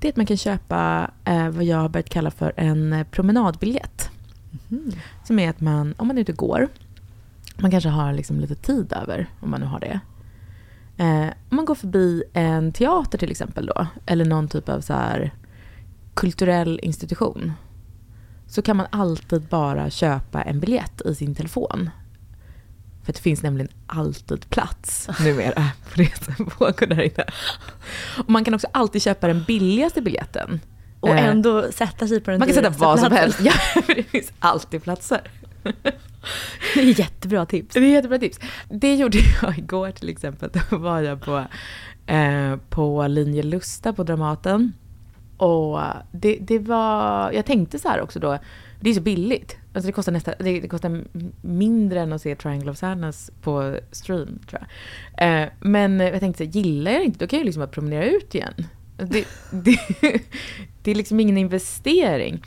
Det 0.00 0.08
är 0.08 0.12
att 0.12 0.16
man 0.16 0.26
kan 0.26 0.36
köpa 0.36 1.10
eh, 1.24 1.48
vad 1.48 1.64
jag 1.64 1.76
har 1.76 1.88
börjat 1.88 2.08
kalla 2.08 2.30
för 2.30 2.52
en 2.56 2.92
eh, 2.92 3.06
promenadbiljett. 4.68 4.92
Som 5.24 5.38
är 5.38 5.50
att 5.50 5.60
man, 5.60 5.94
om 5.96 6.06
man 6.06 6.16
är 6.16 6.22
ute 6.22 6.32
och 6.32 6.38
går, 6.38 6.68
man 7.56 7.70
kanske 7.70 7.88
har 7.88 8.12
liksom 8.12 8.40
lite 8.40 8.54
tid 8.54 8.92
över, 8.92 9.26
om 9.40 9.50
man 9.50 9.60
nu 9.60 9.66
har 9.66 9.80
det. 9.80 10.00
Eh, 10.96 11.32
om 11.50 11.56
man 11.56 11.64
går 11.64 11.74
förbi 11.74 12.22
en 12.32 12.72
teater 12.72 13.18
till 13.18 13.30
exempel 13.30 13.66
då, 13.66 13.86
eller 14.06 14.24
någon 14.24 14.48
typ 14.48 14.68
av 14.68 14.80
så 14.80 14.92
här 14.92 15.32
kulturell 16.14 16.80
institution, 16.82 17.52
så 18.46 18.62
kan 18.62 18.76
man 18.76 18.86
alltid 18.90 19.42
bara 19.42 19.90
köpa 19.90 20.42
en 20.42 20.60
biljett 20.60 21.00
i 21.00 21.14
sin 21.14 21.34
telefon. 21.34 21.90
För 23.04 23.12
det 23.12 23.18
finns 23.18 23.42
nämligen 23.42 23.68
alltid 23.86 24.50
plats 24.50 25.08
numera 25.24 25.70
på 26.36 26.44
pågår 26.44 26.86
där 26.86 27.02
inne. 27.02 27.24
Och 28.18 28.30
man 28.30 28.44
kan 28.44 28.54
också 28.54 28.66
alltid 28.72 29.02
köpa 29.02 29.26
den 29.26 29.44
billigaste 29.44 30.02
biljetten. 30.02 30.60
Och 31.10 31.16
Eh, 31.16 31.24
ändå 31.24 31.72
sätta 31.72 32.08
sig 32.08 32.20
på 32.20 32.30
den 32.30 32.38
man 32.38 32.48
kan 32.48 32.54
sätta 32.54 32.68
dyraste 32.68 32.84
vad 32.84 33.00
som 33.00 33.12
helst. 33.12 33.40
Ja, 33.44 33.52
för 33.52 33.94
det 33.94 34.02
finns 34.02 34.32
alltid 34.38 34.82
platser. 34.82 35.20
Det 36.74 36.80
är 36.80 37.00
jättebra 37.00 37.46
tips. 37.46 37.74
Det 37.74 37.80
är 37.80 37.92
jättebra 37.92 38.18
tips. 38.18 38.38
Det 38.68 38.94
gjorde 38.94 39.18
jag 39.42 39.58
igår 39.58 39.90
till 39.90 40.08
exempel. 40.08 40.50
Då 40.70 40.76
var 40.76 41.00
jag 41.00 41.20
på, 41.22 41.44
eh, 42.06 42.56
på 42.68 43.06
Linje 43.06 43.42
Lusta 43.42 43.92
på 43.92 44.02
Dramaten. 44.02 44.72
Och 45.36 45.80
det, 46.12 46.38
det 46.40 46.58
var, 46.58 47.32
jag 47.32 47.46
tänkte 47.46 47.78
så 47.78 47.88
här 47.88 48.00
också 48.00 48.18
då, 48.18 48.38
det 48.80 48.90
är 48.90 48.94
så 48.94 49.00
billigt. 49.00 49.56
Alltså 49.74 49.86
det, 49.86 49.92
kostar 49.92 50.12
nästa, 50.12 50.34
det, 50.38 50.60
det 50.60 50.68
kostar 50.68 51.04
mindre 51.40 52.00
än 52.00 52.12
att 52.12 52.22
se 52.22 52.36
Triangle 52.36 52.70
of 52.70 52.78
Sadness 52.78 53.30
på 53.42 53.78
stream 53.92 54.38
tror 54.50 54.66
jag. 55.16 55.42
Eh, 55.42 55.48
men 55.60 56.00
jag 56.00 56.20
tänkte 56.20 56.38
så 56.38 56.44
här, 56.44 56.50
gillar 56.50 56.90
jag 56.92 57.00
det 57.00 57.04
inte, 57.04 57.18
då 57.18 57.26
kan 57.28 57.36
jag 57.36 57.42
ju 57.42 57.44
liksom 57.44 57.60
bara 57.60 57.70
promenera 57.70 58.04
ut 58.04 58.34
igen. 58.34 58.54
Det, 58.96 59.24
det, 59.50 59.78
det 60.86 60.90
är 60.90 60.94
liksom 60.94 61.20
ingen 61.20 61.38
investering. 61.38 62.42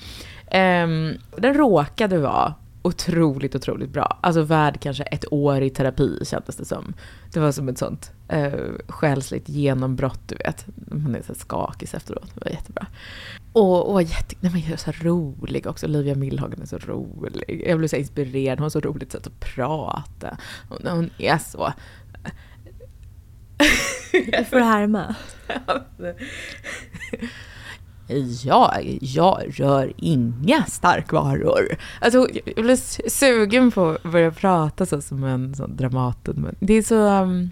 Um, 0.53 1.17
den 1.37 1.53
råkade 1.53 2.17
vara 2.17 2.53
otroligt, 2.81 3.55
otroligt 3.55 3.89
bra. 3.89 4.19
Alltså 4.21 4.41
värd 4.41 4.79
kanske 4.81 5.03
ett 5.03 5.33
år 5.33 5.61
i 5.61 5.69
terapi 5.69 6.25
kändes 6.25 6.55
det 6.55 6.65
som. 6.65 6.93
Det 7.33 7.39
var 7.39 7.51
som 7.51 7.69
ett 7.69 7.77
sånt 7.77 8.11
uh, 8.33 8.71
själsligt 8.87 9.49
genombrott, 9.49 10.19
du 10.27 10.35
vet. 10.35 10.65
Man 10.75 11.15
är 11.15 11.21
så 11.21 11.35
skakig 11.35 11.89
efteråt. 11.93 12.31
Det 12.33 12.45
var 12.45 12.51
jättebra. 12.51 12.87
Och, 13.53 13.91
och 13.91 14.03
jätte, 14.03 14.35
nej, 14.39 14.51
men 14.51 14.61
jag 14.61 14.71
är 14.71 14.77
så 14.77 14.91
rolig 14.91 15.67
också. 15.67 15.85
Olivia 15.85 16.15
Millhagen 16.15 16.61
är 16.61 16.65
så 16.65 16.77
rolig. 16.77 17.63
Jag 17.67 17.77
blev 17.77 17.87
så 17.87 17.95
inspirerad. 17.95 18.59
Hon 18.59 18.63
har 18.63 18.69
så 18.69 18.79
roligt 18.79 19.11
sätt 19.11 19.27
att 19.27 19.39
prata. 19.39 20.37
Hon, 20.69 20.87
hon 20.87 21.09
är 21.17 21.37
så... 21.37 21.73
Du 24.11 24.45
får 24.45 24.59
härma. 24.59 25.15
Jag, 28.43 28.97
jag 29.01 29.60
rör 29.60 29.93
inga 29.97 30.66
starkvaror. 30.66 31.78
Alltså, 32.01 32.28
jag 32.55 32.66
blev 32.66 32.76
sugen 33.07 33.72
på 33.72 33.89
att 33.89 34.12
börja 34.12 34.32
prata 34.32 34.86
så 34.86 35.01
som 35.01 35.24
en 35.24 35.55
sån 35.55 35.76
Dramaten. 35.76 36.36
Men 36.36 36.55
det 36.60 36.74
är 36.74 36.82
så... 36.82 37.22
um, 37.22 37.49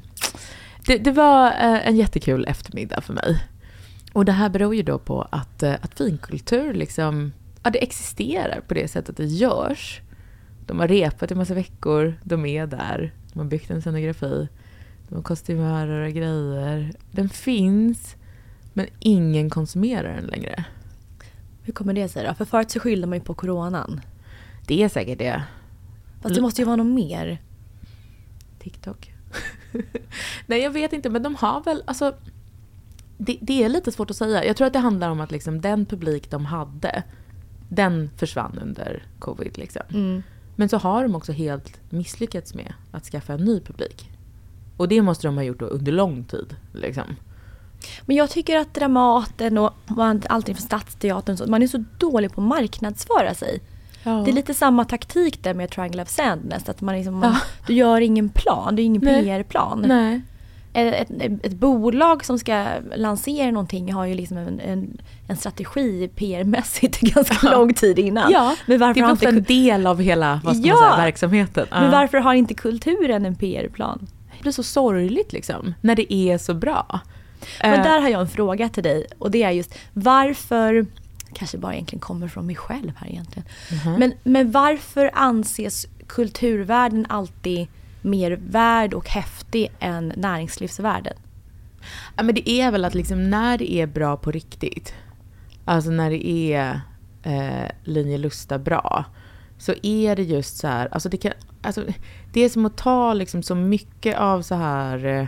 det, 0.85 0.97
det 0.97 1.11
var 1.11 1.47
uh, 1.47 1.87
en 1.87 1.95
jättekul 1.95 2.45
eftermiddag 2.47 3.01
för 3.01 3.13
mig. 3.13 3.43
Och 4.13 4.25
det 4.25 4.31
här 4.31 4.49
beror 4.49 4.75
ju 4.75 4.83
då 4.83 4.99
på 4.99 5.27
att, 5.31 5.63
uh, 5.63 5.73
att 5.81 5.97
finkultur 5.97 6.73
liksom... 6.73 7.33
Ja, 7.63 7.69
det 7.69 7.83
existerar 7.83 8.61
på 8.67 8.73
det 8.73 8.87
sättet 8.87 9.17
det 9.17 9.25
görs. 9.25 10.01
De 10.65 10.79
har 10.79 10.87
repat 10.87 11.31
i 11.31 11.35
massa 11.35 11.53
veckor, 11.53 12.19
de 12.23 12.45
är 12.45 12.67
där, 12.67 13.13
de 13.33 13.39
har 13.39 13.45
byggt 13.45 13.71
en 13.71 13.81
scenografi, 13.81 14.47
de 15.09 15.15
har 15.15 15.21
kostymörer 15.23 16.07
och 16.07 16.13
grejer. 16.13 16.91
Den 17.11 17.29
finns, 17.29 18.15
men 18.77 18.87
ingen 18.99 19.49
konsumerar 19.49 20.15
den 20.15 20.25
längre. 20.25 20.65
Hur 21.63 21.73
kommer 21.73 21.93
det 21.93 22.09
sig 22.09 22.25
då? 22.25 22.33
För 22.33 22.45
förut 22.45 22.71
så 22.71 22.79
skyllde 22.79 23.07
man 23.07 23.17
ju 23.17 23.23
på 23.23 23.33
coronan. 23.33 24.01
Det 24.67 24.83
är 24.83 24.89
säkert 24.89 25.19
det. 25.19 25.43
Fast 26.21 26.35
det 26.35 26.41
måste 26.41 26.61
ju 26.61 26.65
vara 26.65 26.75
något 26.75 26.95
mer. 26.95 27.41
TikTok. 28.59 29.13
Nej, 30.45 30.61
jag 30.61 30.71
vet 30.71 30.93
inte, 30.93 31.09
men 31.09 31.23
de 31.23 31.35
har 31.35 31.63
väl... 31.63 31.83
Alltså, 31.85 32.15
det, 33.17 33.37
det 33.41 33.63
är 33.63 33.69
lite 33.69 33.91
svårt 33.91 34.09
att 34.09 34.17
säga. 34.17 34.45
Jag 34.45 34.57
tror 34.57 34.67
att 34.67 34.73
det 34.73 34.79
handlar 34.79 35.09
om 35.09 35.21
att 35.21 35.31
liksom, 35.31 35.61
den 35.61 35.85
publik 35.85 36.31
de 36.31 36.45
hade, 36.45 37.03
den 37.69 38.09
försvann 38.17 38.59
under 38.61 39.05
covid. 39.19 39.57
Liksom. 39.57 39.83
Mm. 39.93 40.23
Men 40.55 40.69
så 40.69 40.77
har 40.77 41.03
de 41.03 41.15
också 41.15 41.31
helt 41.31 41.91
misslyckats 41.91 42.53
med 42.53 42.73
att 42.91 43.05
skaffa 43.05 43.33
en 43.33 43.45
ny 43.45 43.59
publik. 43.59 44.11
Och 44.77 44.87
det 44.87 45.01
måste 45.01 45.27
de 45.27 45.35
ha 45.35 45.43
gjort 45.43 45.61
under 45.61 45.91
lång 45.91 46.23
tid. 46.23 46.55
Liksom. 46.73 47.15
Men 48.05 48.15
jag 48.15 48.29
tycker 48.29 48.57
att 48.57 48.73
Dramaten 48.73 49.57
och 49.57 49.73
allting 50.29 50.55
från 50.55 50.65
Stadsteatern, 50.65 51.51
man 51.51 51.63
är 51.63 51.67
så 51.67 51.83
dålig 51.97 52.33
på 52.33 52.41
att 52.41 52.47
marknadsföra 52.47 53.33
sig. 53.33 53.61
Ja. 54.03 54.11
Det 54.25 54.31
är 54.31 54.33
lite 54.33 54.53
samma 54.53 54.85
taktik 54.85 55.43
där 55.43 55.53
med 55.53 55.69
Triangle 55.69 56.01
of 56.01 56.09
Sadness. 56.09 56.69
Att 56.69 56.81
man 56.81 56.95
liksom, 56.95 57.13
man, 57.19 57.31
Ja. 57.31 57.37
Du 57.67 57.73
gör 57.73 58.01
ingen 58.01 58.29
plan, 58.29 58.75
det 58.75 58.81
är 58.81 58.83
ingen. 58.83 59.01
PR-plan. 59.01 59.91
Ett, 60.73 61.11
ett, 61.11 61.45
ett 61.45 61.53
bolag 61.53 62.25
som 62.25 62.39
ska 62.39 62.65
lansera 62.95 63.51
någonting 63.51 63.93
har 63.93 64.05
ju 64.05 64.13
liksom 64.15 64.37
en, 64.37 64.59
en, 64.59 64.97
en 65.27 65.37
strategi 65.37 66.09
PR-mässigt 66.15 66.99
ganska 67.13 67.49
lång 67.51 67.73
tid 67.73 67.99
innan. 67.99 68.31
Ja, 68.31 68.55
men 68.65 68.79
varför 68.79 69.01
det 69.01 69.07
är 69.07 69.11
inte, 69.11 69.27
en 69.27 69.43
del 69.43 69.87
av 69.87 70.01
hela 70.01 70.41
vad 70.43 70.57
ska 70.57 70.67
Ja. 70.67 70.73
man 70.75 70.83
säga, 70.91 71.03
verksamheten. 71.05 71.67
men 71.71 71.91
varför 71.91 72.17
har 72.17 72.33
inte 72.33 72.53
kulturen 72.53 73.25
en 73.25 73.35
PR-plan? 73.35 74.07
Det 74.37 74.41
blir 74.41 74.51
så 74.51 74.63
sorgligt 74.63 75.33
liksom, 75.33 75.73
när 75.81 75.95
det 75.95 76.13
är 76.13 76.37
så 76.37 76.53
bra. 76.53 76.99
Men 77.61 77.73
Eh, 77.73 77.83
där 77.83 78.01
har 78.01 78.09
jag 78.09 78.21
en 78.21 78.27
fråga 78.27 78.69
till 78.69 78.83
dig 78.83 79.05
och 79.17 79.31
det 79.31 79.43
är 79.43 79.51
just 79.51 79.75
varför, 79.93 80.85
kanske 81.33 81.57
bara 81.57 81.73
egentligen 81.73 81.99
kommer 81.99 82.27
från 82.27 82.45
mig 82.45 82.55
själv 82.55 82.91
här 82.97 83.07
egentligen. 83.07 83.47
Mhm. 83.71 83.99
Men, 83.99 84.13
men 84.23 84.51
varför 84.51 85.11
anses 85.13 85.87
kulturvärlden 86.07 87.05
alltid 87.09 87.67
mer 88.01 88.39
värd 88.41 88.93
och 88.93 89.09
häftig 89.09 89.71
än 89.79 90.13
näringslivsvärlden? 90.15 91.13
Ja, 92.15 92.23
men 92.23 92.35
det 92.35 92.49
är 92.49 92.71
väl 92.71 92.85
att 92.85 92.93
liksom 92.95 93.29
när 93.29 93.57
det 93.57 93.73
är 93.73 93.87
bra 93.87 94.17
på 94.17 94.31
riktigt, 94.31 94.93
alltså 95.65 95.89
när 95.89 96.09
det 96.09 96.27
är 96.27 96.81
eh, 97.23 97.71
linje 97.83 98.17
Lusta 98.17 98.59
bra, 98.59 99.05
så 99.57 99.73
är 99.83 100.15
det 100.15 100.23
just 100.23 100.57
så 100.57 100.67
här, 100.67 100.87
alltså 100.91 101.09
det, 101.09 101.17
kan, 101.17 101.31
alltså 101.61 101.85
det 102.33 102.41
är 102.41 102.49
som 102.49 102.65
att 102.65 102.77
ta 102.77 103.13
liksom 103.13 103.43
så 103.43 103.55
mycket 103.55 104.17
av 104.17 104.41
så 104.41 104.55
här, 104.55 105.05
eh, 105.05 105.27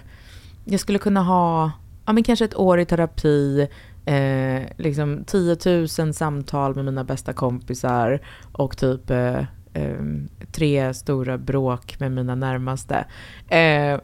jag 0.65 0.79
skulle 0.79 0.99
kunna 0.99 1.23
ha, 1.23 1.71
ja 2.09 2.13
men 2.13 2.23
kanske 2.23 2.45
ett 2.45 2.57
år 2.57 2.79
i 2.79 2.85
terapi, 2.85 3.67
eh, 4.05 4.61
liksom 4.77 5.23
10 5.27 5.57
000 5.99 6.13
samtal 6.13 6.75
med 6.75 6.85
mina 6.85 7.03
bästa 7.03 7.33
kompisar 7.33 8.19
och 8.51 8.77
typ 8.77 9.09
eh, 9.09 9.39
eh, 9.73 10.03
tre 10.51 10.93
stora 10.93 11.37
bråk 11.37 11.99
med 11.99 12.11
mina 12.11 12.35
närmaste. 12.35 13.05
Eh, 13.49 13.99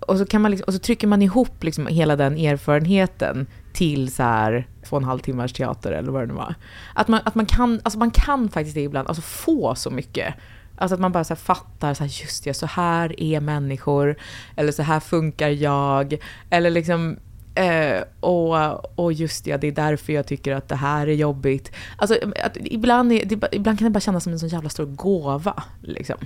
och, 0.00 0.18
så 0.18 0.26
kan 0.26 0.42
man 0.42 0.50
liksom, 0.50 0.64
och 0.66 0.72
så 0.72 0.78
trycker 0.78 1.06
man 1.06 1.22
ihop 1.22 1.64
liksom 1.64 1.86
hela 1.86 2.16
den 2.16 2.38
erfarenheten 2.38 3.46
till 3.72 4.12
så 4.12 4.22
här 4.22 4.68
två 4.84 4.96
och 4.96 5.02
en 5.02 5.08
halv 5.08 5.18
timmars 5.18 5.52
teater 5.52 5.92
eller 5.92 6.12
vad 6.12 6.22
det 6.22 6.26
nu 6.26 6.34
var. 6.34 6.54
Att 6.94 7.08
man, 7.08 7.20
att 7.24 7.34
man, 7.34 7.46
kan, 7.46 7.80
alltså 7.82 7.98
man 7.98 8.10
kan 8.10 8.48
faktiskt 8.48 8.74
det 8.74 8.82
ibland, 8.82 9.08
alltså 9.08 9.22
få 9.22 9.74
så 9.74 9.90
mycket. 9.90 10.34
Alltså 10.76 10.94
att 10.94 11.00
man 11.00 11.12
bara 11.12 11.24
så 11.24 11.34
här 11.34 11.40
fattar, 11.40 11.94
så 11.94 12.04
här, 12.04 12.22
just 12.22 12.44
det, 12.44 12.54
så 12.54 12.66
här 12.66 13.20
är 13.22 13.40
människor. 13.40 14.16
Eller 14.56 14.72
så 14.72 14.82
här 14.82 15.00
funkar 15.00 15.48
jag. 15.48 16.16
Eller 16.50 16.70
liksom, 16.70 17.16
eh, 17.54 18.02
och, 18.20 18.98
och 18.98 19.12
just 19.12 19.44
det, 19.44 19.56
det 19.56 19.66
är 19.66 19.72
därför 19.72 20.12
jag 20.12 20.26
tycker 20.26 20.52
att 20.54 20.68
det 20.68 20.76
här 20.76 21.06
är 21.06 21.12
jobbigt. 21.14 21.72
Alltså 21.96 22.18
att 22.44 22.56
ibland, 22.60 23.12
är, 23.12 23.24
det, 23.24 23.48
ibland 23.52 23.78
kan 23.78 23.84
det 23.86 23.90
bara 23.90 24.00
kännas 24.00 24.24
som 24.24 24.32
en 24.32 24.38
sån 24.38 24.48
jävla 24.48 24.68
stor 24.68 24.86
gåva. 24.86 25.62
Liksom. 25.80 26.16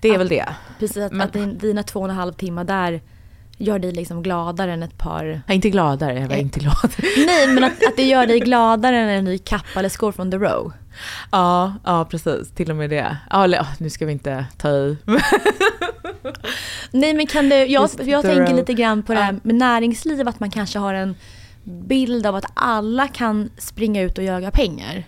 Det 0.00 0.08
är 0.08 0.18
väl 0.18 0.28
det. 0.28 0.46
Precis, 0.78 0.96
att, 0.96 1.12
Men- 1.12 1.20
att 1.20 1.32
din, 1.32 1.58
dina 1.58 1.82
två 1.82 2.00
och 2.00 2.08
en 2.08 2.14
halv 2.16 2.32
timmar 2.32 2.64
där 2.64 3.00
gör 3.56 3.78
dig 3.78 3.92
liksom 3.92 4.22
gladare 4.22 4.72
än 4.72 4.82
ett 4.82 4.98
par... 4.98 5.24
Är 5.46 5.54
inte 5.54 5.70
gladare, 5.70 6.20
jag 6.20 6.28
var 6.28 6.34
Eh. 6.34 6.40
inte 6.40 6.60
glad. 6.60 6.90
Nej, 7.26 7.46
men 7.48 7.64
att, 7.64 7.72
att 7.88 7.96
det 7.96 8.02
gör 8.04 8.26
dig 8.26 8.40
gladare 8.40 8.96
än 8.98 9.08
en 9.08 9.24
ny 9.24 9.38
kappa 9.38 9.78
eller 9.78 9.88
skor 9.88 10.12
från 10.12 10.30
The 10.30 10.36
Row. 10.36 10.72
Ja, 11.32 11.74
ja 11.84 12.04
precis. 12.10 12.50
Till 12.50 12.70
och 12.70 12.76
med 12.76 12.90
det. 12.90 13.16
Ja, 13.30 13.46
ja, 13.46 13.66
nu 13.78 13.90
ska 13.90 14.06
vi 14.06 14.12
inte 14.12 14.44
ta 14.56 14.70
i. 14.70 14.96
Nej 16.90 17.14
men 17.14 17.26
kan 17.26 17.48
du, 17.48 17.54
jag, 17.54 17.90
jag 18.04 18.22
tänker 18.22 18.54
lite 18.54 18.74
grann 18.74 19.02
på 19.02 19.14
det 19.14 19.20
här 19.20 19.40
med 19.42 19.54
näringsliv, 19.54 20.28
att 20.28 20.40
man 20.40 20.50
kanske 20.50 20.78
har 20.78 20.94
en 20.94 21.16
bild 21.64 22.26
av 22.26 22.34
att 22.34 22.46
alla 22.54 23.08
kan 23.08 23.50
springa 23.58 24.02
ut 24.02 24.18
och 24.18 24.24
jaga 24.24 24.50
pengar. 24.50 25.04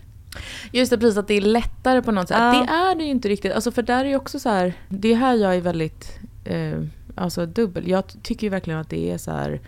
Just 0.72 0.90
det, 0.90 0.98
precis 0.98 1.18
att 1.18 1.28
det 1.28 1.34
är 1.34 1.40
lättare 1.40 2.02
på 2.02 2.12
något 2.12 2.28
sätt. 2.28 2.36
Ja. 2.40 2.52
Det 2.52 2.72
är 2.72 2.94
det 2.94 3.04
ju 3.04 3.10
inte 3.10 3.28
riktigt. 3.28 3.52
Alltså 3.52 3.72
för 3.72 3.82
där 3.82 4.04
är 4.04 4.08
ju 4.08 4.16
också 4.16 4.38
så 4.38 4.48
här, 4.48 4.74
det 4.88 5.12
är 5.12 5.16
här 5.16 5.34
jag 5.34 5.56
är 5.56 5.60
väldigt 5.60 6.18
eh, 6.44 6.80
alltså 7.14 7.46
dubbel. 7.46 7.88
Jag 7.88 8.04
tycker 8.22 8.46
ju 8.46 8.50
verkligen 8.50 8.80
att 8.80 8.90
det 8.90 9.12
är 9.12 9.18
så 9.18 9.30
här 9.30 9.60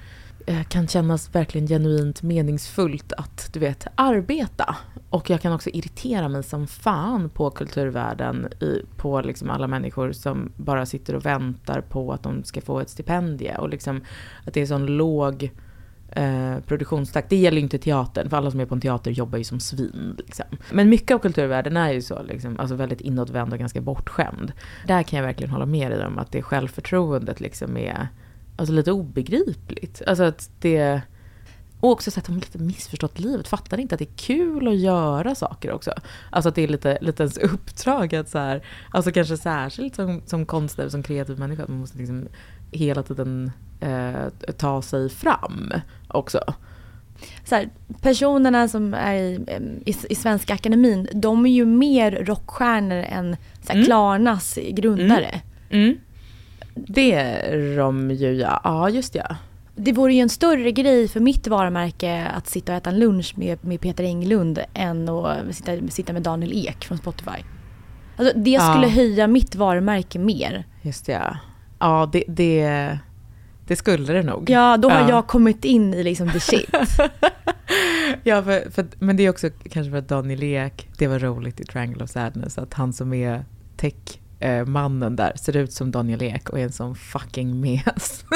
Eh, 0.47 0.63
kan 0.63 0.89
kännas 0.89 1.35
verkligen 1.35 1.67
genuint 1.67 2.23
meningsfullt 2.23 3.13
att 3.13 3.51
du 3.53 3.61
vet 3.61 3.87
arbeta. 3.95 4.77
Och 5.11 5.31
jag 5.31 5.41
kan 5.41 5.53
också 5.53 5.71
irritera 5.71 6.29
mig 6.29 6.43
som 6.43 6.67
fan 6.67 7.29
på 7.29 7.51
kulturvärlden, 7.51 8.49
i, 8.61 8.83
på 8.97 9.21
liksom 9.21 9.51
alla 9.51 9.67
människor 9.67 10.13
som 10.13 10.53
bara 10.57 10.87
sitter 10.87 11.15
och 11.15 11.27
väntar 11.27 11.81
på 11.81 12.13
att 12.13 12.23
de 12.23 12.45
ska 12.45 12.61
få 12.61 12.81
ett 12.81 12.91
stipendie. 12.91 13.57
Och 13.59 13.69
liksom 13.69 14.01
att 14.47 14.55
det 14.55 14.61
är 14.61 14.67
sån 14.67 14.87
låg 14.87 15.51
eh, 16.11 16.59
produktionstakt. 16.67 17.31
Det 17.31 17.37
gäller 17.37 17.57
ju 17.57 17.63
inte 17.63 17.79
teatern, 17.79 18.31
för 18.31 18.37
alla 18.37 18.51
som 18.51 18.61
är 18.61 18.67
på 18.67 18.75
en 18.75 18.81
teater 18.81 19.11
jobbar 19.11 19.39
ju 19.39 19.45
som 19.45 19.61
svin. 19.61 20.15
Liksom. 20.19 20.47
Men 20.73 20.89
mycket 20.89 21.15
av 21.15 21.19
kulturvärlden 21.19 21.77
är 21.77 21.93
ju 21.93 22.03
så, 22.03 22.23
liksom, 22.23 22.61
alltså 22.61 22.75
väldigt 22.75 23.01
inåtvänd 23.01 23.53
och 23.53 23.59
ganska 23.59 23.81
bortskämd. 23.81 24.53
Där 24.87 25.03
kan 25.03 25.17
jag 25.17 25.27
verkligen 25.27 25.53
hålla 25.53 25.67
med 25.67 25.91
dig 25.91 26.07
om 26.07 26.19
att 26.19 26.33
det 26.33 26.43
självförtroendet 26.43 27.41
liksom 27.41 27.77
är 27.77 28.09
alltså, 28.57 28.75
lite 28.75 28.93
obegripligt. 28.93 30.03
Alltså 30.07 30.25
att 30.25 30.51
det... 30.61 31.01
Och 31.81 31.91
också 31.91 32.11
så 32.11 32.21
att 32.21 32.27
de 32.27 32.35
lite 32.35 32.59
missförstått 32.59 33.19
livet. 33.19 33.49
Fattar 33.49 33.81
inte 33.81 33.95
att 33.95 33.99
det 33.99 34.05
är 34.05 34.17
kul 34.17 34.69
att 34.69 34.77
göra 34.77 35.35
saker 35.35 35.73
också. 35.73 35.93
Alltså 36.31 36.49
att 36.49 36.55
det 36.55 36.63
är 36.63 36.69
lite, 36.69 36.99
lite 37.01 37.23
ens 37.23 37.39
uppdrag 37.39 38.15
att 38.15 38.29
så 38.29 38.39
här, 38.39 38.67
alltså 38.91 39.13
kanske 39.13 39.37
särskilt 39.37 39.95
som, 39.95 40.23
som 40.27 40.47
konstnär, 40.47 40.89
som 40.89 41.03
kreativ 41.03 41.39
människa, 41.39 41.63
att 41.63 41.69
man 41.69 41.79
måste 41.79 41.99
liksom 41.99 42.29
hela 42.73 43.03
tiden 43.03 43.53
eh, 43.81 44.53
ta 44.57 44.83
sig 44.83 45.09
fram 45.09 45.73
också. 46.09 46.41
så 47.45 47.55
här, 47.55 47.69
personerna 48.01 48.69
som 48.69 48.95
är 48.95 49.15
i, 49.15 49.41
i, 49.87 49.95
i 50.09 50.15
Svenska 50.15 50.55
Akademin, 50.55 51.09
de 51.13 51.47
är 51.47 51.51
ju 51.51 51.67
mer 51.67 52.13
rockstjärnor 52.13 53.05
än 53.09 53.37
så 53.63 53.69
här, 53.69 53.75
Mm. 53.75 53.87
Klarnas 53.87 54.59
grundare. 54.73 55.41
Mm. 55.71 55.97
Det 56.75 57.13
är 57.13 57.77
de 57.77 58.11
ju, 58.11 58.33
ja. 58.33 58.61
Ja, 58.65 58.89
just 58.91 59.15
ja. 59.15 59.37
Det 59.77 59.93
vore 59.93 60.15
ju 60.15 60.21
en 60.21 60.29
större 60.29 60.73
grej 60.73 61.09
för 61.09 61.21
mitt 61.21 61.47
varumärke 61.47 62.27
att 62.27 62.47
sitta 62.47 62.73
och 62.73 62.77
äta 62.79 62.91
en 62.91 62.99
lunch 62.99 63.35
med, 63.37 63.65
med 63.65 63.81
Peter 63.81 64.05
Englund 64.05 64.59
än 64.75 65.09
att 65.09 65.55
sitta, 65.57 65.73
sitta 65.89 66.13
med 66.13 66.23
Daniel 66.23 66.53
Ek 66.69 66.85
från 66.85 66.99
Spotify. 66.99 67.31
Alltså, 68.17 68.39
det 68.39 68.51
Ja. 68.51 68.73
skulle 68.73 68.89
höja 68.89 69.27
mitt 69.27 69.55
varumärke 69.55 70.19
mer. 70.19 70.65
Just 70.83 71.09
ja. 71.09 71.37
Ja, 71.79 72.09
det, 72.13 72.25
det, 72.29 72.99
det 73.67 73.77
skulle 73.77 74.13
det 74.13 74.23
nog. 74.23 74.51
Ja, 74.51 74.77
då 74.77 74.91
har 74.91 75.01
Ja. 75.01 75.09
jag 75.11 75.27
kommit 75.27 75.65
in 75.65 75.95
i 75.95 76.03
liksom 76.03 76.31
the 76.31 76.41
shit. 76.41 76.71
Ja, 78.23 78.43
för, 78.43 78.71
för, 78.71 78.87
men 78.99 79.17
det 79.17 79.23
är 79.23 79.31
också 79.31 79.51
kanske 79.71 79.91
för 79.91 79.99
att 79.99 80.09
Daniel 80.09 80.43
Ek, 80.43 80.89
det 80.99 81.07
var 81.07 81.19
roligt 81.19 81.61
i 81.61 81.65
Triangle 81.65 82.05
of 82.05 82.11
Sadness, 82.11 82.59
att 82.59 82.75
han 82.75 82.93
som 82.93 83.13
är 83.15 83.45
tech-mannen 84.45 85.17
där 85.17 85.33
ser 85.37 85.57
ut 85.57 85.73
som 85.73 85.91
Daniel 85.91 86.23
Ek 86.23 86.51
och 86.51 86.59
är 86.59 86.65
en 86.65 86.73
sån 86.73 86.95
fucking 86.95 87.61
mes. 87.61 88.25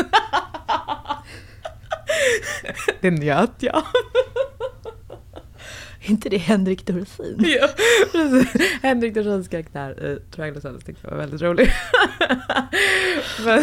det 3.01 3.11
njöt 3.11 3.53
jag. 3.59 3.83
Inte 6.01 6.29
det 6.29 6.37
Henrik 6.37 6.87
Dorsin? 6.87 7.37
Ja. 7.61 7.69
Henrik 8.83 9.15
Dorsins 9.15 9.49
karaktär 9.49 10.05
i 10.07 10.19
Triangle 10.35 10.61
Sadness 10.61 10.85
tyckte 10.85 11.07
jag 11.07 11.11
var 11.11 11.19
väldigt 11.19 11.43
rolig. 11.43 11.69
men, 13.45 13.63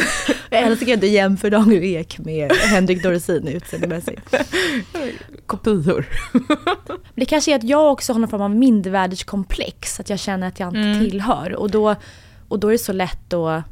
Jag 0.49 0.61
älskar 0.61 0.93
att 0.93 1.01
du 1.01 1.07
jämför 1.07 1.49
Daniel 1.49 1.83
Ek 1.83 2.19
med 2.19 2.51
Henrik 2.51 3.03
Dorsin 3.03 3.47
utseendemässigt. 3.47 4.35
kopior. 5.45 6.05
Det 7.15 7.25
kanske 7.25 7.51
är 7.51 7.55
att 7.55 7.63
jag 7.63 7.91
också 7.91 8.13
har 8.13 8.19
någon 8.19 8.29
form 8.29 8.41
av 8.41 8.55
mindervärdeskomplex, 8.55 9.99
att 9.99 10.09
jag 10.09 10.19
känner 10.19 10.47
att 10.47 10.59
jag 10.59 10.69
inte 10.69 10.79
Mm. 10.79 10.99
tillhör. 11.09 11.55
Och 11.55 11.71
då, 11.71 11.95
och 12.47 12.59
då 12.59 12.67
är 12.67 12.71
det 12.71 12.77
så 12.77 12.93
lätt 12.93 13.33
att... 13.33 13.63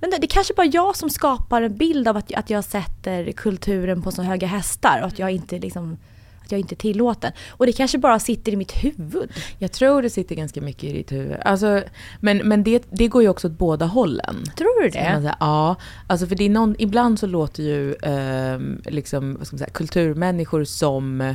Men 0.00 0.10
det, 0.10 0.18
det 0.18 0.26
kanske 0.26 0.54
bara 0.54 0.66
jag 0.66 0.96
som 0.96 1.10
skapar 1.10 1.62
en 1.62 1.76
bild 1.76 2.08
av 2.08 2.16
att, 2.16 2.34
att 2.34 2.50
jag 2.50 2.64
sätter 2.64 3.32
kulturen 3.32 4.02
på 4.02 4.10
så 4.10 4.22
höga 4.22 4.46
hästar 4.46 5.00
och 5.00 5.06
att 5.06 5.18
jag 5.18 5.30
inte 5.30 5.58
liksom 5.58 5.96
att 6.44 6.52
jag 6.52 6.60
inte 6.60 6.74
är 6.74 6.76
tillåten. 6.76 7.32
Och 7.50 7.66
det 7.66 7.72
kanske 7.72 7.98
bara 7.98 8.18
sitter 8.18 8.52
i 8.52 8.56
mitt 8.56 8.72
huvud. 8.72 9.30
Jag 9.58 9.72
tror 9.72 10.02
det 10.02 10.10
sitter 10.10 10.34
ganska 10.34 10.60
mycket 10.60 10.84
i 10.84 10.92
ditt 10.92 11.12
huvud. 11.12 11.36
Alltså, 11.44 11.82
men 12.20 12.38
men 12.38 12.64
det, 12.64 12.86
det 12.90 13.08
går 13.08 13.22
ju 13.22 13.28
också 13.28 13.46
åt 13.46 13.58
båda 13.58 13.86
hållen. 13.86 14.44
Tror 14.56 14.82
du 14.82 14.88
det? 14.88 14.92
säga. 14.92 15.36
Ja, 15.40 15.76
alltså 16.06 16.26
för 16.26 16.34
det 16.34 16.44
är 16.44 16.50
någon, 16.50 16.76
ibland 16.78 17.18
så 17.18 17.26
låter 17.26 17.62
ju 17.62 17.94
ehm, 18.02 18.82
liksom, 18.84 19.36
vad 19.36 19.46
ska 19.46 19.54
man 19.54 19.58
säga, 19.58 19.70
kulturmänniskor 19.70 20.64
som 20.64 21.34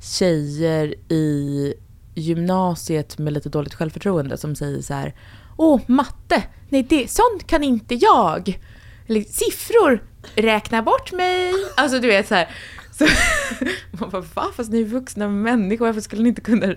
tjejer 0.00 0.94
i 1.08 1.74
gymnasiet 2.14 3.18
med 3.18 3.32
lite 3.32 3.48
dåligt 3.48 3.74
självförtroende 3.74 4.36
som 4.36 4.56
säger 4.56 4.82
så 4.82 4.94
här 4.94 5.14
Åh, 5.60 5.80
matte! 5.86 6.42
Nej, 6.68 6.82
det, 6.82 7.10
sånt 7.10 7.46
kan 7.46 7.64
inte 7.64 7.94
jag! 7.94 8.58
Eller 9.08 9.22
siffror! 9.22 10.02
Räkna 10.34 10.82
bort 10.82 11.12
mig! 11.12 11.52
Alltså 11.76 11.98
du 11.98 12.08
vet 12.08 12.28
så 12.28 12.34
här. 12.34 12.48
Så, 12.92 13.06
man 14.00 14.10
bara, 14.10 14.24
va? 14.34 14.46
Fast 14.56 14.72
ni 14.72 14.80
är 14.80 14.84
vuxna 14.84 15.28
människor, 15.28 15.86
varför 15.86 16.00
skulle 16.00 16.22
ni 16.22 16.28
inte 16.28 16.40
kunna... 16.40 16.66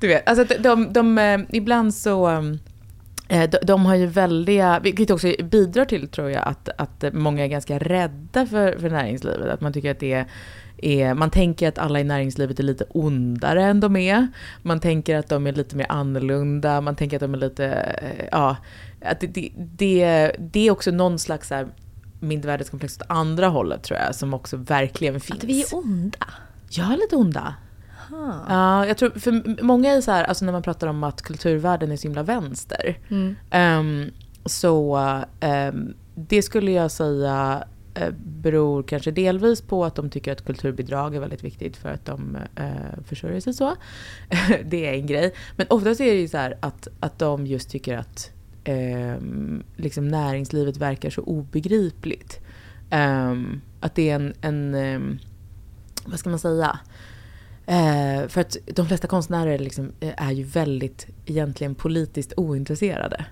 du 0.00 0.08
vet, 0.08 0.28
alltså 0.28 0.44
de, 0.44 0.56
de, 0.56 0.92
de 0.92 1.18
eh, 1.18 1.40
ibland 1.52 1.94
så... 1.94 2.26
Ehm, 2.26 2.58
eh, 3.28 3.50
de, 3.50 3.58
de 3.62 3.86
har 3.86 3.94
ju 3.94 4.06
väldiga, 4.06 4.80
vilket 4.80 5.10
också 5.10 5.32
bidrar 5.44 5.84
till 5.84 6.08
tror 6.08 6.30
jag 6.30 6.48
att, 6.48 6.68
att 6.78 7.04
många 7.12 7.44
är 7.44 7.48
ganska 7.48 7.78
rädda 7.78 8.46
för, 8.46 8.78
för 8.78 8.90
näringslivet. 8.90 9.48
Att 9.48 9.60
man 9.60 9.72
tycker 9.72 9.90
att 9.90 10.00
det 10.00 10.12
är, 10.12 10.26
är, 10.78 11.14
man 11.14 11.30
tänker 11.30 11.68
att 11.68 11.78
alla 11.78 12.00
i 12.00 12.04
näringslivet 12.04 12.58
är 12.58 12.62
lite 12.62 12.84
ondare 12.88 13.64
än 13.64 13.80
de 13.80 13.96
är. 13.96 14.28
Man 14.62 14.80
tänker 14.80 15.16
att 15.16 15.28
de 15.28 15.46
är 15.46 15.52
lite 15.52 15.76
mer 15.76 15.86
annorlunda, 15.88 16.80
man 16.80 16.96
tänker 16.96 17.16
att 17.16 17.20
de 17.20 17.34
är 17.34 17.38
lite, 17.38 17.66
eh, 18.02 18.26
ja, 18.32 18.56
att 19.00 19.20
det, 19.20 19.26
det, 19.26 19.52
det, 19.56 20.32
det 20.38 20.66
är 20.66 20.70
också 20.70 20.90
någon 20.90 21.18
slags 21.18 21.50
här 21.50 21.66
mindervärdeskomplex 22.20 22.96
åt 22.96 23.06
andra 23.08 23.48
hållet 23.48 23.82
tror 23.82 23.98
jag, 23.98 24.14
som 24.14 24.34
också 24.34 24.56
verkligen 24.56 25.20
finns. 25.20 25.38
Att 25.38 25.44
vi 25.44 25.62
är 25.62 25.74
onda? 25.74 26.26
Jag 26.70 26.92
är 26.92 26.96
lite 26.96 27.16
onda. 27.16 27.54
Ja, 28.48 28.86
jag 28.86 28.96
tror, 28.96 29.10
för 29.10 29.62
många 29.62 29.92
är 29.92 30.00
så 30.00 30.10
här, 30.10 30.24
alltså 30.24 30.44
när 30.44 30.52
man 30.52 30.62
pratar 30.62 30.86
om 30.86 31.04
att 31.04 31.22
kulturvärlden 31.22 31.92
är 31.92 31.96
så 31.96 32.02
himla 32.02 32.22
vänster. 32.22 32.98
Mm. 33.08 33.36
ehm, 33.50 34.10
så 34.44 34.96
ehm, 35.40 35.94
det 36.14 36.42
skulle 36.42 36.70
jag 36.70 36.90
säga 36.90 37.64
eh, 37.94 38.10
beror 38.24 38.82
kanske 38.82 39.10
delvis 39.10 39.60
på 39.60 39.84
att 39.84 39.94
de 39.94 40.10
tycker 40.10 40.32
att 40.32 40.44
kulturbidrag 40.44 41.14
är 41.14 41.20
väldigt 41.20 41.44
viktigt 41.44 41.76
för 41.76 41.88
att 41.88 42.04
de 42.04 42.36
uh, 42.60 43.02
försörjer 43.04 43.40
sig 43.40 43.54
så. 43.54 43.76
det 44.64 44.86
är 44.86 44.92
en 44.92 45.06
grej. 45.06 45.34
Men 45.56 45.66
oftast 45.70 46.00
är 46.00 46.04
det 46.14 46.20
ju 46.20 46.28
så 46.28 46.36
här 46.36 46.58
att, 46.60 46.88
att 47.00 47.18
de 47.18 47.46
just 47.46 47.70
tycker 47.70 47.96
att 47.96 48.30
ehm, 48.64 49.62
liksom 49.76 50.08
näringslivet 50.08 50.76
verkar 50.76 51.10
så 51.10 51.22
obegripligt. 51.22 52.40
Ehm, 52.90 53.60
att 53.80 53.94
det 53.94 54.10
är 54.10 54.14
en, 54.14 54.34
en 54.40 54.74
ehm, 54.74 55.18
vad 56.06 56.18
ska 56.18 56.30
man 56.30 56.38
säga? 56.38 56.78
Eh, 57.66 58.28
för 58.28 58.40
att 58.40 58.56
de 58.66 58.86
flesta 58.86 59.08
konstnärer 59.08 59.58
liksom, 59.58 59.92
eh, 60.00 60.26
är 60.28 60.32
ju 60.32 60.44
väldigt 60.44 61.06
egentligen 61.26 61.74
politiskt 61.74 62.32
ointresserade. 62.36 63.24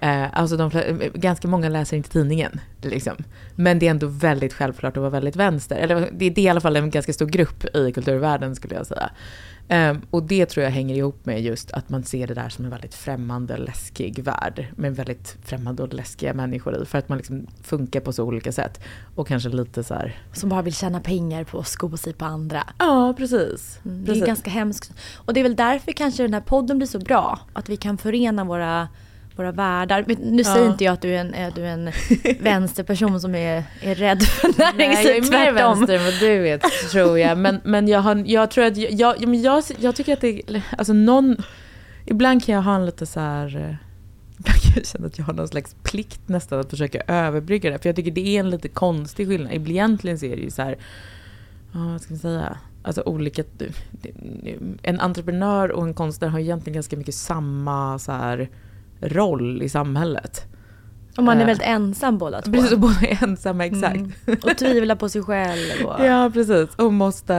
Eh, 0.00 0.38
alltså 0.38 0.56
de, 0.56 0.70
eh, 0.70 1.10
ganska 1.14 1.48
många 1.48 1.68
läser 1.68 1.96
inte 1.96 2.10
tidningen. 2.10 2.60
Liksom. 2.82 3.16
Men 3.54 3.78
det 3.78 3.86
är 3.86 3.90
ändå 3.90 4.06
väldigt 4.06 4.52
självklart 4.52 4.96
att 4.96 5.00
vara 5.00 5.10
väldigt 5.10 5.36
vänster. 5.36 5.76
Eller 5.76 6.08
det, 6.12 6.30
det 6.30 6.40
är 6.40 6.44
i 6.44 6.48
alla 6.48 6.60
fall 6.60 6.76
en 6.76 6.90
ganska 6.90 7.12
stor 7.12 7.26
grupp 7.26 7.76
i 7.76 7.92
kulturvärlden 7.92 8.56
skulle 8.56 8.74
jag 8.74 8.86
säga. 8.86 9.10
Eh, 9.68 9.96
och 10.10 10.22
det 10.22 10.46
tror 10.46 10.64
jag 10.64 10.70
hänger 10.70 10.94
ihop 10.94 11.26
med 11.26 11.42
just 11.42 11.70
att 11.70 11.88
man 11.88 12.04
ser 12.04 12.26
det 12.26 12.34
där 12.34 12.48
som 12.48 12.64
en 12.64 12.70
väldigt 12.70 12.94
främmande, 12.94 13.56
läskig 13.56 14.18
värld. 14.24 14.66
Med 14.76 14.96
väldigt 14.96 15.36
främmande 15.44 15.82
och 15.82 15.94
läskiga 15.94 16.34
människor 16.34 16.82
i. 16.82 16.84
För 16.84 16.98
att 16.98 17.08
man 17.08 17.18
liksom 17.18 17.46
funkar 17.62 18.00
på 18.00 18.12
så 18.12 18.24
olika 18.24 18.52
sätt. 18.52 18.80
Och 19.14 19.28
kanske 19.28 19.48
lite 19.48 19.84
så 19.84 19.94
här... 19.94 20.16
Som 20.32 20.48
bara 20.48 20.62
vill 20.62 20.74
tjäna 20.74 21.00
pengar 21.00 21.44
på 21.44 21.58
att 21.58 21.68
sko 21.68 21.96
sig 21.96 22.12
på 22.12 22.24
andra. 22.24 22.62
Ja, 22.78 23.14
precis. 23.16 23.78
Mm, 23.84 24.00
Det 24.00 24.06
precis. 24.06 24.22
är 24.22 24.26
ganska 24.26 24.50
hemskt. 24.50 24.92
Och 25.14 25.34
det 25.34 25.40
är 25.40 25.44
väl 25.44 25.56
därför 25.56 25.92
kanske 25.92 26.22
den 26.22 26.34
här 26.34 26.40
podden 26.40 26.76
blir 26.78 26.88
så 26.88 26.98
bra. 26.98 27.38
Att 27.52 27.68
vi 27.68 27.76
kan 27.76 27.98
förena 27.98 28.44
våra, 28.44 28.88
våra 29.36 29.52
världar. 29.52 30.04
Men 30.06 30.16
Nu 30.16 30.44
säger 30.44 30.64
Ja. 30.64 30.70
inte 30.72 30.84
jag 30.84 30.92
att 30.92 31.00
du 31.02 31.08
är 31.14 31.20
en, 31.20 31.34
är 31.34 31.50
du 31.50 31.62
är 31.62 31.72
en 31.72 31.90
vänsterperson 32.40 33.20
som 33.20 33.34
är, 33.34 33.64
är 33.82 33.94
rädd 33.94 34.22
för 34.22 34.48
Nej, 34.48 34.54
jag 34.68 34.76
näringsliv. 34.76 35.34
är 35.34 35.44
mer 35.44 35.52
vänster 35.52 35.94
än 35.98 36.04
vad 36.04 36.14
du 36.20 36.38
vet, 36.38 36.62
tror 36.90 37.18
jag. 37.18 37.38
Men, 37.38 37.60
men 37.64 37.88
jag, 37.88 38.00
har, 38.00 38.22
jag 38.26 38.50
tror 38.50 38.64
att, 38.64 38.76
jag, 38.76 38.92
jag, 38.92 39.34
jag, 39.34 39.64
jag 39.78 39.96
tycker 39.96 40.12
att 40.12 40.20
det, 40.20 40.42
alltså 40.78 40.92
någon, 40.92 41.36
ibland 42.06 42.44
kan 42.44 42.54
jag 42.54 42.62
ha 42.62 42.74
en 42.74 42.86
lite 42.86 43.06
så 43.06 43.20
här, 43.20 43.46
eh, 43.56 43.74
ibland 44.38 44.60
kan 44.62 44.72
jag 44.76 44.86
känna 44.86 45.06
att 45.06 45.18
jag 45.18 45.24
har 45.24 45.32
någon 45.32 45.48
slags 45.48 45.76
plikt 45.82 46.28
nästan 46.28 46.60
att 46.60 46.70
försöka 46.70 47.00
överbrygga 47.06 47.70
det. 47.70 47.78
För 47.78 47.88
jag 47.88 47.96
tycker 47.96 48.10
det 48.10 48.36
är 48.36 48.40
en 48.40 48.50
lite 48.50 48.68
konstig 48.68 49.28
skillnad. 49.28 49.52
Egentligen 49.52 50.18
så 50.18 50.26
är 50.26 50.36
det 50.36 50.42
ju 50.42 50.50
så 50.50 50.62
här, 50.62 50.76
ja, 51.72 51.78
vad 51.92 52.00
ska 52.00 52.12
man 52.12 52.18
säga, 52.18 52.58
alltså 52.82 53.02
olika, 53.06 53.42
en 54.82 55.00
entreprenör 55.00 55.68
och 55.72 55.82
en 55.86 55.94
konstnär 55.94 56.28
har 56.28 56.38
egentligen 56.38 56.74
ganska 56.74 56.96
mycket 56.96 57.14
samma 57.14 57.98
så 57.98 58.12
här 58.12 58.48
roll 59.00 59.62
i 59.62 59.68
samhället. 59.68 60.46
Och 61.16 61.24
man 61.24 61.36
är 61.36 61.40
Eh, 61.40 61.46
väldigt 61.46 61.66
ensam 61.66 62.18
båda 62.18 62.42
två. 62.42 62.52
Precis, 62.52 62.72
och 62.72 62.78
båda 62.78 63.00
är 63.00 63.22
ensamma, 63.22 63.66
exakt. 63.66 63.96
Mm. 63.96 64.38
Och 64.42 64.58
tvivlar 64.58 64.96
på 64.96 65.08
sig 65.08 65.22
själv. 65.22 65.86
Och... 65.86 66.00
Ja, 66.04 66.30
precis. 66.34 66.74
Och 66.76 66.92
måste 66.92 67.36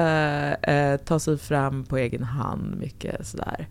eh, 0.61 1.05
ta 1.05 1.19
sig 1.19 1.37
fram 1.37 1.83
på 1.83 1.97
egen 1.97 2.23
hand 2.23 2.75
mycket 2.79 3.27
sådär. 3.27 3.67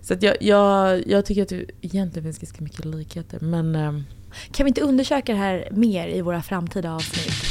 Så 0.00 0.14
att 0.14 0.22
jag, 0.22 0.36
jag, 0.40 1.06
jag 1.06 1.26
tycker 1.26 1.42
att 1.42 1.48
det 1.48 1.64
egentligen 1.80 2.24
finns 2.24 2.38
ganska 2.38 2.64
mycket 2.64 2.84
likheter. 2.84 3.40
Men 3.40 3.74
ehm, 3.76 4.04
Kan 4.52 4.64
vi 4.64 4.68
inte 4.68 4.80
undersöka 4.80 5.32
det 5.32 5.38
här 5.38 5.68
mer 5.72 6.08
i 6.08 6.20
våra 6.20 6.42
framtida 6.42 6.94
avsnitt? 6.94 7.45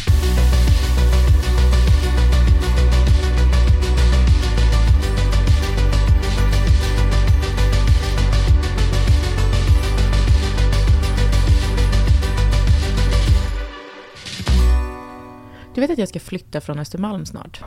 Du 15.76 15.82
vet 15.82 15.90
att 15.92 15.98
jag 15.98 16.10
ska 16.10 16.20
flytta 16.20 16.62
från 16.62 16.80
Östermalm 16.80 17.26
snart? 17.26 17.64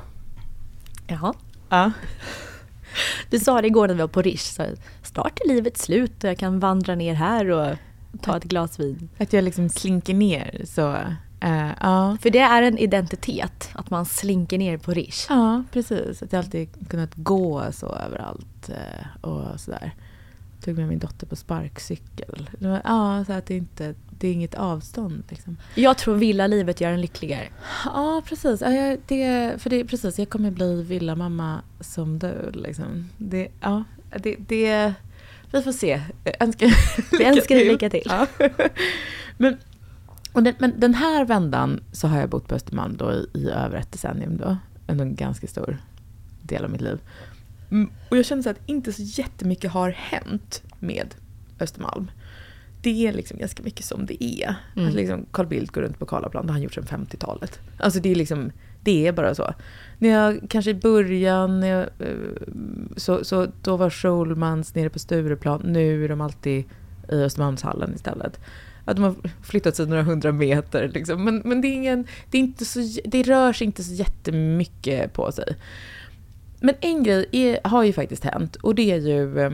Jaha. 1.07 1.35
Ja. 1.69 1.93
Du 3.31 3.39
sa 3.39 3.61
det 3.61 3.67
igår 3.67 3.87
när 3.89 3.95
vi 3.95 4.01
var 4.01 4.09
på 4.09 4.23
Rish, 4.23 4.55
så 4.55 4.67
snart 5.03 5.41
är 5.45 5.49
livet 5.49 5.79
slut 5.79 6.25
och 6.25 6.31
jag 6.31 6.39
kan 6.39 6.61
vandra 6.61 6.95
ner 6.95 7.15
här 7.15 7.51
och 7.51 7.77
ta 8.23 8.37
ett 8.37 8.45
glas 8.45 8.81
vin. 8.81 9.09
Att 9.19 9.33
jag 9.33 9.45
liksom 9.45 9.69
slinker 9.69 10.15
ner 10.15 10.63
så. 10.65 10.95
eh, 11.41 11.71
ja. 11.81 12.17
För 12.23 12.31
det 12.31 12.39
är 12.39 12.63
en 12.63 12.79
identitet, 12.79 13.71
att 13.73 13.91
man 13.91 14.07
slinker 14.07 14.59
ner 14.59 14.79
på 14.79 14.93
Rish. 14.93 15.27
ja, 15.29 15.65
precis. 15.73 16.23
Att 16.23 16.33
jag 16.33 16.39
alltid 16.39 16.89
kunnat 16.91 17.15
gå 17.15 17.65
så 17.73 17.87
överallt 17.87 18.69
eh, 18.69 19.25
och 19.31 19.61
sådär. 19.61 19.95
Tog 20.65 20.77
med 20.79 20.89
min 20.89 20.99
dotter 20.99 21.27
på 21.27 21.37
sparkcykel. 21.37 22.51
Ja, 22.85 23.25
så 23.27 23.33
att 23.33 23.47
det 23.47 23.57
inte 23.57 23.95
det 24.21 24.29
är 24.29 24.33
inget 24.33 24.55
avstånd 24.55 25.23
liksom. 25.29 25.57
Jag 25.75 25.99
tror 25.99 26.15
villalivet 26.15 26.81
gör 26.81 26.91
en 26.93 27.01
lyckligare. 27.01 27.49
Ja, 27.85 28.23
precis. 28.27 28.61
Ja, 28.61 28.71
jag- 28.73 28.99
det, 29.07 29.55
för 29.63 29.71
det, 29.71 29.85
precis. 29.85 30.19
Jag 30.19 30.29
kommer 30.29 30.51
bli 30.51 30.83
villamamma 30.83 31.61
som 31.81 32.19
du. 32.19 32.51
Liksom. 32.53 33.09
Det, 33.17 33.49
ja, 33.61 33.85
det, 34.23 34.37
det, 34.39 34.93
vi 35.53 35.63
får 35.63 35.73
se. 35.73 36.03
Önskar, 36.41 36.67
Vi 37.19 37.25
önskar 37.25 37.55
dig 37.55 37.69
lycka 37.69 37.91
till. 37.91 38.03
Ja. 38.07 38.27
Men, 39.37 39.57
och 40.33 40.43
den, 40.43 40.55
men 40.59 40.81
den 40.81 40.95
här 40.95 41.25
vändan 41.25 41.81
så 41.93 42.09
har 42.09 42.19
jag 42.21 42.29
bott 42.31 42.49
på 42.49 42.55
Östermalm 42.55 42.97
då 42.97 43.13
i, 43.13 43.27
i 43.35 43.51
över 43.51 43.77
ett 43.79 43.93
decennium. 43.93 44.37
Då, 44.37 44.57
en 44.87 45.15
ganska 45.15 45.47
stor 45.47 45.79
del 46.43 46.65
av 46.65 46.71
mitt 46.71 46.81
liv. 46.81 46.99
Mm, 47.71 47.91
Och 48.09 48.16
jag 48.16 48.25
känner 48.25 48.43
så 48.43 48.51
att 48.51 48.61
inte 48.66 48.93
så 48.93 49.03
jättemycket 49.03 49.71
har 49.71 49.91
hänt 49.91 50.62
med 50.79 51.14
Östermalm. 51.61 52.11
Det 52.83 53.07
är 53.07 53.12
liksom 53.12 53.39
ganska 53.39 53.62
mycket 53.62 53.85
som 53.85 54.07
det 54.07 54.25
är. 54.25 54.55
Mm. 54.77 54.89
Att 54.89 54.95
liksom 54.95 55.27
Carl 55.31 55.47
Bildt 55.47 55.73
går 55.73 55.83
runt 55.83 55.99
på 55.99 56.07
Karlaplan, 56.07 56.47
det 56.47 56.53
har 56.53 56.55
han 56.55 56.62
gjort 56.62 56.75
sedan 56.75 57.07
50-talet. 57.07 57.61
Alltså 57.79 58.01
det 58.01 58.11
är 58.11 58.14
liksom, 58.14 58.53
det 58.81 59.07
är 59.07 59.12
bara 59.12 59.35
så. 59.35 59.55
När 59.99 60.09
jag, 60.09 60.41
kanske 60.49 60.71
i 60.71 60.75
början, 60.75 61.62
jag, 61.62 61.81
eh, 61.81 62.16
så, 62.97 63.25
så 63.25 63.47
då 63.62 63.77
var 63.77 63.91
Schulmans 63.91 64.75
nere 64.75 64.91
på 64.91 64.99
Stureplan, 64.99 65.61
nu 65.64 66.05
är 66.05 66.09
de 66.09 66.21
alltid 66.21 66.64
i 67.09 67.14
Östermalmshallen 67.14 67.95
istället. 67.95 68.41
Att 68.85 68.97
de 68.97 69.03
har 69.03 69.14
flyttat 69.43 69.77
sig 69.77 69.87
några 69.87 70.03
hundra 70.03 70.33
meter 70.33 70.89
liksom. 70.95 71.25
Men, 71.25 71.43
men 71.45 71.61
det, 71.61 71.69
är 71.69 71.73
ingen, 71.73 72.07
det, 72.31 72.39
är 72.39 72.41
inte 72.41 72.64
så, 72.64 72.81
det 73.05 73.23
rör 73.23 73.53
sig 73.53 73.64
inte 73.64 73.85
så 73.85 73.95
jättemycket 73.95 75.12
på 75.12 75.33
sig. 75.33 75.57
Men 76.61 76.75
en 76.81 77.03
grej 77.03 77.27
är, 77.33 77.61
har 77.65 77.85
ju 77.85 77.93
faktiskt 77.93 78.25
hänt 78.25 78.57
och 78.57 78.75
det 78.75 78.91
är 78.91 78.99
ju 78.99 79.41
eh, 79.41 79.51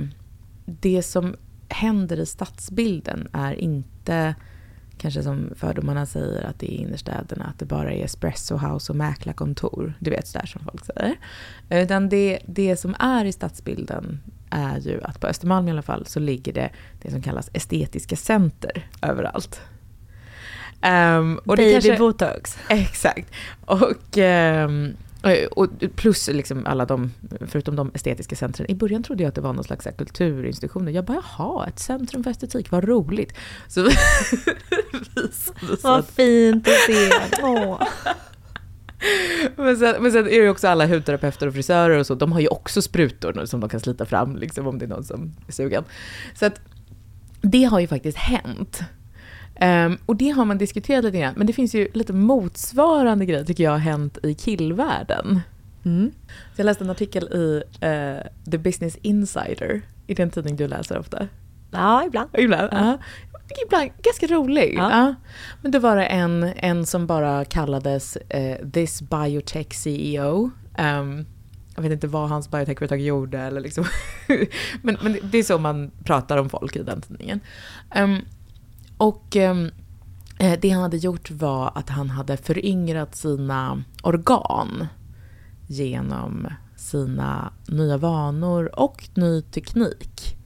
det 0.64 1.02
som 1.02 1.36
händer 1.68 2.20
i 2.20 2.26
stadsbilden 2.26 3.28
är 3.32 3.52
inte 3.52 4.34
kanske 4.98 5.22
som 5.22 5.50
fördomarna 5.56 6.06
säger 6.06 6.42
att 6.42 6.58
det 6.58 6.74
är 6.74 6.76
innerstäderna, 6.76 7.44
att 7.44 7.58
det 7.58 7.64
bara 7.64 7.92
är 7.92 8.04
espresso 8.04 8.56
house 8.56 8.92
och 8.92 8.96
mäklarkontor. 8.96 9.94
Du 9.98 10.10
vet 10.10 10.28
sådär 10.28 10.46
som 10.46 10.64
folk 10.64 10.84
säger. 10.84 11.16
Utan 11.70 12.08
det, 12.08 12.38
det 12.46 12.76
som 12.76 12.94
är 12.98 13.24
i 13.24 13.32
stadsbilden 13.32 14.20
är 14.50 14.78
ju 14.78 15.02
att 15.02 15.20
på 15.20 15.26
Östermalm 15.26 15.68
i 15.68 15.70
alla 15.70 15.82
fall 15.82 16.06
så 16.06 16.20
ligger 16.20 16.52
det 16.52 16.70
det 17.02 17.10
som 17.10 17.22
kallas 17.22 17.50
estetiska 17.52 18.16
center 18.16 18.88
överallt. 19.02 19.60
Um, 20.82 21.38
och 21.38 21.56
det 21.56 21.62
Baby 21.62 21.72
kanske- 21.72 21.98
botox. 21.98 22.58
Exakt. 22.68 23.30
Och, 23.64 24.18
ehm, 24.18 24.96
och 25.50 25.68
plus 25.96 26.28
liksom 26.28 26.66
alla 26.66 26.84
de, 26.84 27.12
förutom 27.46 27.76
de 27.76 27.90
estetiska 27.94 28.36
centren. 28.36 28.70
I 28.70 28.74
början 28.74 29.02
trodde 29.02 29.22
jag 29.22 29.28
att 29.28 29.34
det 29.34 29.40
var 29.40 29.52
någon 29.52 29.64
slags 29.64 29.86
kulturinstitutioner. 29.98 30.92
Jag 30.92 31.04
bara, 31.04 31.22
jaha, 31.36 31.66
ett 31.66 31.78
centrum 31.78 32.24
för 32.24 32.30
estetik, 32.30 32.70
vad 32.70 32.84
roligt. 32.84 33.32
Så 33.68 33.82
visade 35.16 35.78
Vad 35.82 36.06
fint 36.06 36.68
att 36.68 36.74
se. 36.74 37.10
Åh. 37.42 37.82
men 39.56 39.76
sen, 39.76 40.02
men 40.02 40.12
sen 40.12 40.28
är 40.28 40.40
det 40.40 40.48
också 40.48 40.68
alla 40.68 40.86
hudterapeuter 40.86 41.46
och 41.46 41.54
frisörer 41.54 41.98
och 41.98 42.06
så, 42.06 42.14
de 42.14 42.32
har 42.32 42.40
ju 42.40 42.48
också 42.48 42.82
sprutor 42.82 43.32
nu 43.32 43.46
som 43.46 43.60
de 43.60 43.68
kan 43.68 43.80
slita 43.80 44.06
fram 44.06 44.36
liksom, 44.36 44.66
om 44.66 44.78
det 44.78 44.84
är 44.84 44.88
någon 44.88 45.04
som 45.04 45.36
är 45.46 45.52
sugen. 45.52 45.84
Så 46.34 46.46
att 46.46 46.60
det 47.40 47.64
har 47.64 47.80
ju 47.80 47.86
faktiskt 47.86 48.18
hänt. 48.18 48.80
Ehm, 49.54 49.98
och 50.06 50.16
det 50.16 50.28
har 50.30 50.44
man 50.44 50.58
diskuterat 50.58 51.04
lite 51.04 51.18
grann, 51.18 51.34
men 51.36 51.46
det 51.46 51.52
finns 51.52 51.74
ju 51.74 51.88
lite 51.94 52.12
motsvarande 52.12 53.26
grejer 53.26 53.44
tycker 53.44 53.64
jag 53.64 53.70
har 53.70 53.78
hänt 53.78 54.18
i 54.22 54.34
killvärlden. 54.34 55.40
Mm. 55.84 56.12
Jag 56.56 56.64
läste 56.64 56.84
en 56.84 56.90
artikel 56.90 57.24
i 57.24 57.62
eh, 57.80 58.50
The 58.50 58.58
Business 58.58 58.96
Insider, 59.02 59.82
i 60.06 60.14
den 60.14 60.30
tidning 60.30 60.56
du 60.56 60.68
läser 60.68 60.98
ofta. 60.98 61.28
Ja, 61.70 62.04
ibland. 62.06 62.30
Ibland. 62.38 62.68
Ja. 62.72 62.78
Ja. 62.78 62.98
Ibland 63.66 63.90
ganska 64.02 64.26
rolig. 64.26 64.74
Ja. 64.78 64.90
Ja. 64.90 65.14
Men 65.62 65.70
det 65.70 65.78
var 65.78 65.96
en, 65.96 66.42
en 66.42 66.86
som 66.86 67.06
bara 67.06 67.44
kallades 67.44 68.16
eh, 68.16 68.68
This 68.72 69.02
Biotech 69.02 69.72
CEO. 69.72 70.50
Ehm, 70.76 71.26
jag 71.74 71.82
vet 71.82 71.92
inte 71.92 72.06
vad 72.06 72.28
hans 72.28 72.50
biotechföretag 72.50 73.00
gjorde. 73.00 73.38
Eller 73.38 73.60
liksom 73.60 73.84
men, 74.82 74.96
men 75.02 75.16
det 75.22 75.38
är 75.38 75.42
så 75.42 75.58
man 75.58 75.90
pratar 76.04 76.38
om 76.38 76.50
folk 76.50 76.76
i 76.76 76.82
den 76.82 77.00
tidningen. 77.00 77.40
Ehm, 77.90 78.18
och 78.96 79.36
ehm, 79.36 79.70
eh, 80.38 80.58
det 80.60 80.70
han 80.70 80.82
hade 80.82 80.96
gjort 80.96 81.30
var 81.30 81.72
att 81.74 81.88
han 81.88 82.10
hade 82.10 82.36
föryngrat 82.36 83.14
sina 83.14 83.84
organ 84.02 84.86
genom 85.66 86.48
sina 86.76 87.52
nya 87.68 87.96
vanor 87.96 88.80
och 88.80 89.08
ny 89.14 89.42
teknik. 89.42 90.36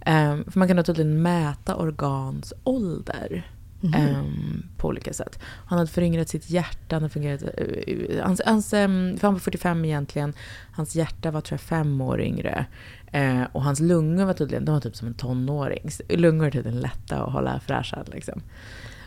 Eh, 0.00 0.36
för 0.46 0.58
man 0.58 0.68
kan 0.68 0.76
naturligtvis 0.76 0.86
tydligen 0.86 1.22
mäta 1.22 1.76
organs 1.76 2.52
ålder 2.64 3.50
ehm, 3.94 4.62
på 4.76 4.88
olika 4.88 5.12
sätt. 5.12 5.38
Han 5.66 5.78
hade 5.78 5.90
föryngrat 5.90 6.28
sitt 6.28 6.50
hjärta. 6.50 6.96
Han 6.96 7.02
hade 7.02 7.12
föryngrat, 7.12 7.42
eh, 7.42 8.24
hans, 8.24 8.42
hans, 8.46 8.72
ehm, 8.72 9.16
för 9.18 9.26
han 9.26 9.34
var 9.34 9.40
45 9.40 9.84
egentligen. 9.84 10.32
Hans 10.72 10.94
hjärta 10.96 11.30
var 11.30 11.40
tror 11.40 11.54
jag 11.54 11.60
fem 11.60 12.00
år 12.00 12.20
yngre. 12.20 12.66
Eh, 13.12 13.42
och 13.52 13.62
hans 13.62 13.80
lungor 13.80 14.24
var 14.24 14.32
tydligen 14.32 14.64
de 14.64 14.72
var 14.72 14.80
typ 14.80 14.96
som 14.96 15.08
en 15.08 15.14
tonåring. 15.14 15.90
Lungor 16.08 16.46
är 16.46 16.50
tydligen 16.50 16.80
lätta 16.80 17.22
att 17.22 17.32
hålla 17.32 17.60
fräscha. 17.60 18.04
Liksom. 18.06 18.42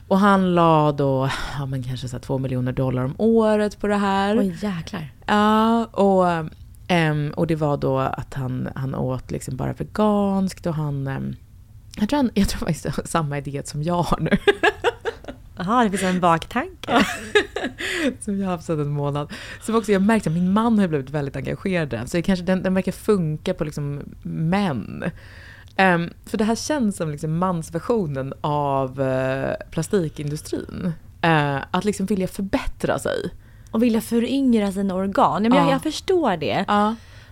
Och 0.07 0.19
han 0.19 0.55
la 0.55 0.91
då 0.91 1.29
ja, 1.59 1.65
men 1.65 1.83
kanske 1.83 2.07
så 2.07 2.19
två 2.19 2.37
miljoner 2.37 2.71
dollar 2.71 3.03
om 3.03 3.15
året 3.17 3.79
på 3.79 3.87
det 3.87 3.95
här. 3.95 4.39
Oj, 4.39 4.57
jäklar. 4.61 5.13
Ja, 5.25 5.85
och, 5.85 6.49
ehm, 6.87 7.31
och 7.35 7.47
det 7.47 7.55
var 7.55 7.77
då 7.77 7.99
att 7.99 8.33
han, 8.33 8.69
han 8.75 8.95
åt 8.95 9.31
liksom 9.31 9.57
bara 9.57 9.73
veganskt 9.73 10.65
och 10.65 10.73
han... 10.75 11.35
jag 11.99 12.09
tror, 12.09 12.17
han, 12.17 12.31
jag 12.33 12.49
tror 12.49 12.59
faktiskt 12.59 12.83
det 12.83 12.89
har 12.89 13.03
samma 13.05 13.37
idé 13.37 13.61
som 13.65 13.83
jag 13.83 14.01
har 14.03 14.19
nu. 14.19 14.37
Jaha, 15.57 15.83
det 15.83 15.89
finns 15.89 16.03
en 16.03 16.19
baktanke. 16.19 17.05
som 18.19 18.39
jag 18.39 18.45
har 18.45 18.51
haft 18.51 18.65
sedan 18.65 18.79
en 18.79 18.89
månad. 18.89 19.33
Som 19.61 19.75
också 19.75 19.91
jag 19.91 20.01
märkt 20.01 20.27
att 20.27 20.33
min 20.33 20.53
man 20.53 20.79
har 20.79 20.87
blivit 20.87 21.09
väldigt 21.09 21.35
engagerad 21.35 21.93
i 21.93 21.95
den. 21.95 22.07
Så 22.07 22.17
det 22.17 22.23
kanske, 22.23 22.45
den, 22.45 22.63
den 22.63 22.73
verkar 22.73 22.91
funka 22.91 23.53
på 23.53 23.63
liksom 23.63 24.01
män. 24.23 25.03
Ehm, 25.75 26.09
för 26.25 26.37
det 26.37 26.43
här 26.43 26.55
känns 26.55 26.97
som 26.97 27.11
liksom 27.11 27.37
mansversionen 27.37 28.33
av 28.41 29.01
eh, 29.01 29.55
plastikindustrin. 29.71 30.93
Eh, 31.21 31.57
att 31.71 31.85
liksom 31.85 32.05
vilja 32.05 32.27
förbättra 32.27 32.99
sig. 32.99 33.33
Och 33.71 33.83
vilja 33.83 34.01
föryngra 34.01 34.71
sina 34.71 34.95
organ. 34.95 35.43
Ja, 35.43 35.49
men 35.49 35.57
jag, 35.59 35.67
Ja. 35.67 35.71
jag 35.71 35.83
förstår 35.83 36.37
det. 36.37 36.65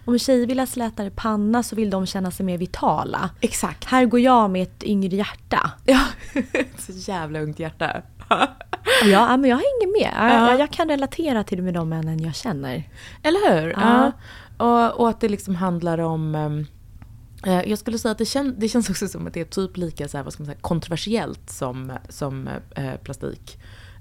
Om 0.06 0.20
tjejer 0.20 0.48
vill 0.48 0.60
ha 0.60 0.66
slätare 0.66 1.10
panna 1.10 1.64
så 1.64 1.76
vill 1.76 1.90
de 1.90 2.06
känna 2.06 2.32
sig 2.32 2.46
mer 2.46 2.58
vitala. 2.58 3.30
exakt. 3.42 3.86
Här 3.86 4.06
går 4.06 4.20
jag 4.20 4.50
med 4.50 4.64
ett 4.64 4.84
yngre 4.84 5.16
hjärta. 5.16 5.72
Ja, 5.86 6.02
så 6.78 6.92
jävla 6.92 7.40
ungt 7.40 7.60
hjärta. 7.60 8.02
Ja, 9.04 9.38
men 9.38 9.50
jag 9.50 9.58
hänger 9.58 10.00
med. 10.00 10.14
Ja. 10.32 10.50
jag, 10.50 10.60
jag 10.60 10.72
kan 10.72 10.90
relatera 10.90 11.44
till 11.44 11.58
det 11.58 11.64
med 11.64 11.74
de 11.74 11.90
männen 11.90 12.20
jag 12.20 12.36
känner. 12.36 12.90
Eller 13.24 13.62
hur? 13.62 13.70
Ja. 13.70 14.12
Och, 14.58 15.00
och 15.00 15.10
att 15.10 15.20
det 15.20 15.30
liksom 15.30 15.56
handlar 15.56 15.98
om... 15.98 16.36
ehm, 16.36 16.66
eh, 17.46 17.70
jag 17.70 17.80
skulle 17.80 17.98
säga 17.98 18.12
att 18.12 18.18
det, 18.18 18.26
kän, 18.26 18.56
det 18.58 18.70
känns 18.70 18.90
också 18.90 19.08
som 19.08 19.28
att 19.28 19.34
det 19.34 19.42
är 19.42 19.46
typ 19.46 19.78
lika 19.78 20.08
så 20.08 20.18
här, 20.18 20.24
vad 20.24 20.34
ska 20.34 20.44
man 20.44 20.46
säga, 20.46 20.60
kontroversiellt 20.62 21.50
som, 21.50 21.92
som 22.10 22.50
eh, 22.76 22.96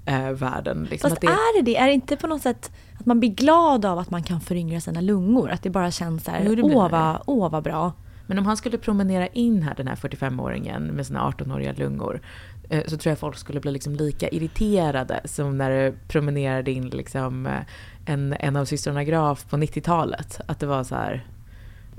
plastikvärlden. 0.05 0.83
liksom, 0.83 1.09
Fast 1.09 1.17
att 1.17 1.21
det, 1.21 1.27
är 1.27 1.57
det 1.57 1.71
det? 1.71 1.77
Är 1.77 1.87
det 1.87 1.93
inte 1.93 2.15
på 2.15 2.27
något 2.27 2.41
sätt 2.41 2.71
att 2.99 3.05
man 3.05 3.19
blir 3.19 3.29
glad 3.29 3.85
av 3.85 3.99
att 3.99 4.09
man 4.09 4.23
kan 4.23 4.41
föryngra 4.41 4.81
sina 4.81 5.01
lungor? 5.01 5.49
Att 5.49 5.63
det 5.63 5.69
bara 5.69 5.91
känns 5.91 6.23
så 6.23 6.31
här, 6.31 6.55
Jo, 6.57 6.87
vad, 6.89 7.21
åh 7.25 7.51
vad 7.51 7.63
bra. 7.63 7.93
Men 8.27 8.39
om 8.39 8.45
han 8.45 8.57
skulle 8.57 8.77
promenera 8.77 9.27
in 9.27 9.63
här, 9.63 9.75
den 9.75 9.87
här 9.87 9.95
45-åringen 9.95 10.91
med 10.91 11.07
sina 11.07 11.31
18-åriga 11.31 11.73
lungor, 11.73 12.21
eh, 12.69 12.83
så 12.87 12.97
tror 12.97 13.11
jag 13.11 13.19
folk 13.19 13.37
skulle 13.37 13.59
bli 13.59 13.71
liksom 13.71 13.95
lika 13.95 14.29
irriterade 14.29 15.21
som 15.25 15.57
när 15.57 15.69
det 15.69 15.93
promenerade 16.07 16.71
in 16.71 16.89
liksom 16.89 17.45
eh, 17.45 17.61
en, 18.05 18.35
en 18.39 18.55
av 18.55 18.65
systrarna 18.65 19.03
Graf 19.03 19.45
på 19.49 19.57
90-talet. 19.57 20.41
Att 20.45 20.59
det 20.59 20.65
var 20.65 20.83
så 20.83 20.95
här, 20.95 21.25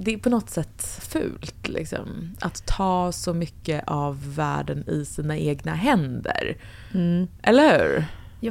det 0.04 0.14
är 0.14 0.18
på 0.18 0.30
något 0.30 0.50
sätt 0.50 0.82
fult 1.00 1.68
liksom, 1.68 2.36
att 2.40 2.66
ta 2.66 3.12
så 3.12 3.34
mycket 3.34 3.84
av 3.86 4.34
världen 4.34 4.88
i 4.88 5.04
sina 5.04 5.36
egna 5.38 5.74
händer. 5.74 6.56
Mm. 6.94 7.28
Eller 7.42 7.78
hur? 7.78 8.04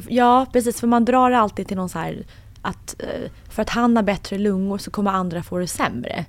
Ja, 0.09 0.45
precis. 0.53 0.79
För 0.79 0.87
man 0.87 1.05
drar 1.05 1.31
alltid 1.31 1.67
till 1.67 1.77
någon 1.77 1.89
så 1.89 1.99
här 1.99 2.25
att 2.61 2.95
eh, 2.99 3.31
för 3.49 3.61
att 3.61 3.69
han 3.69 3.95
har 3.95 4.03
bättre 4.03 4.37
lungor 4.37 4.77
så 4.77 4.91
kommer 4.91 5.11
andra 5.11 5.43
få 5.43 5.57
det 5.57 5.67
sämre. 5.67 6.25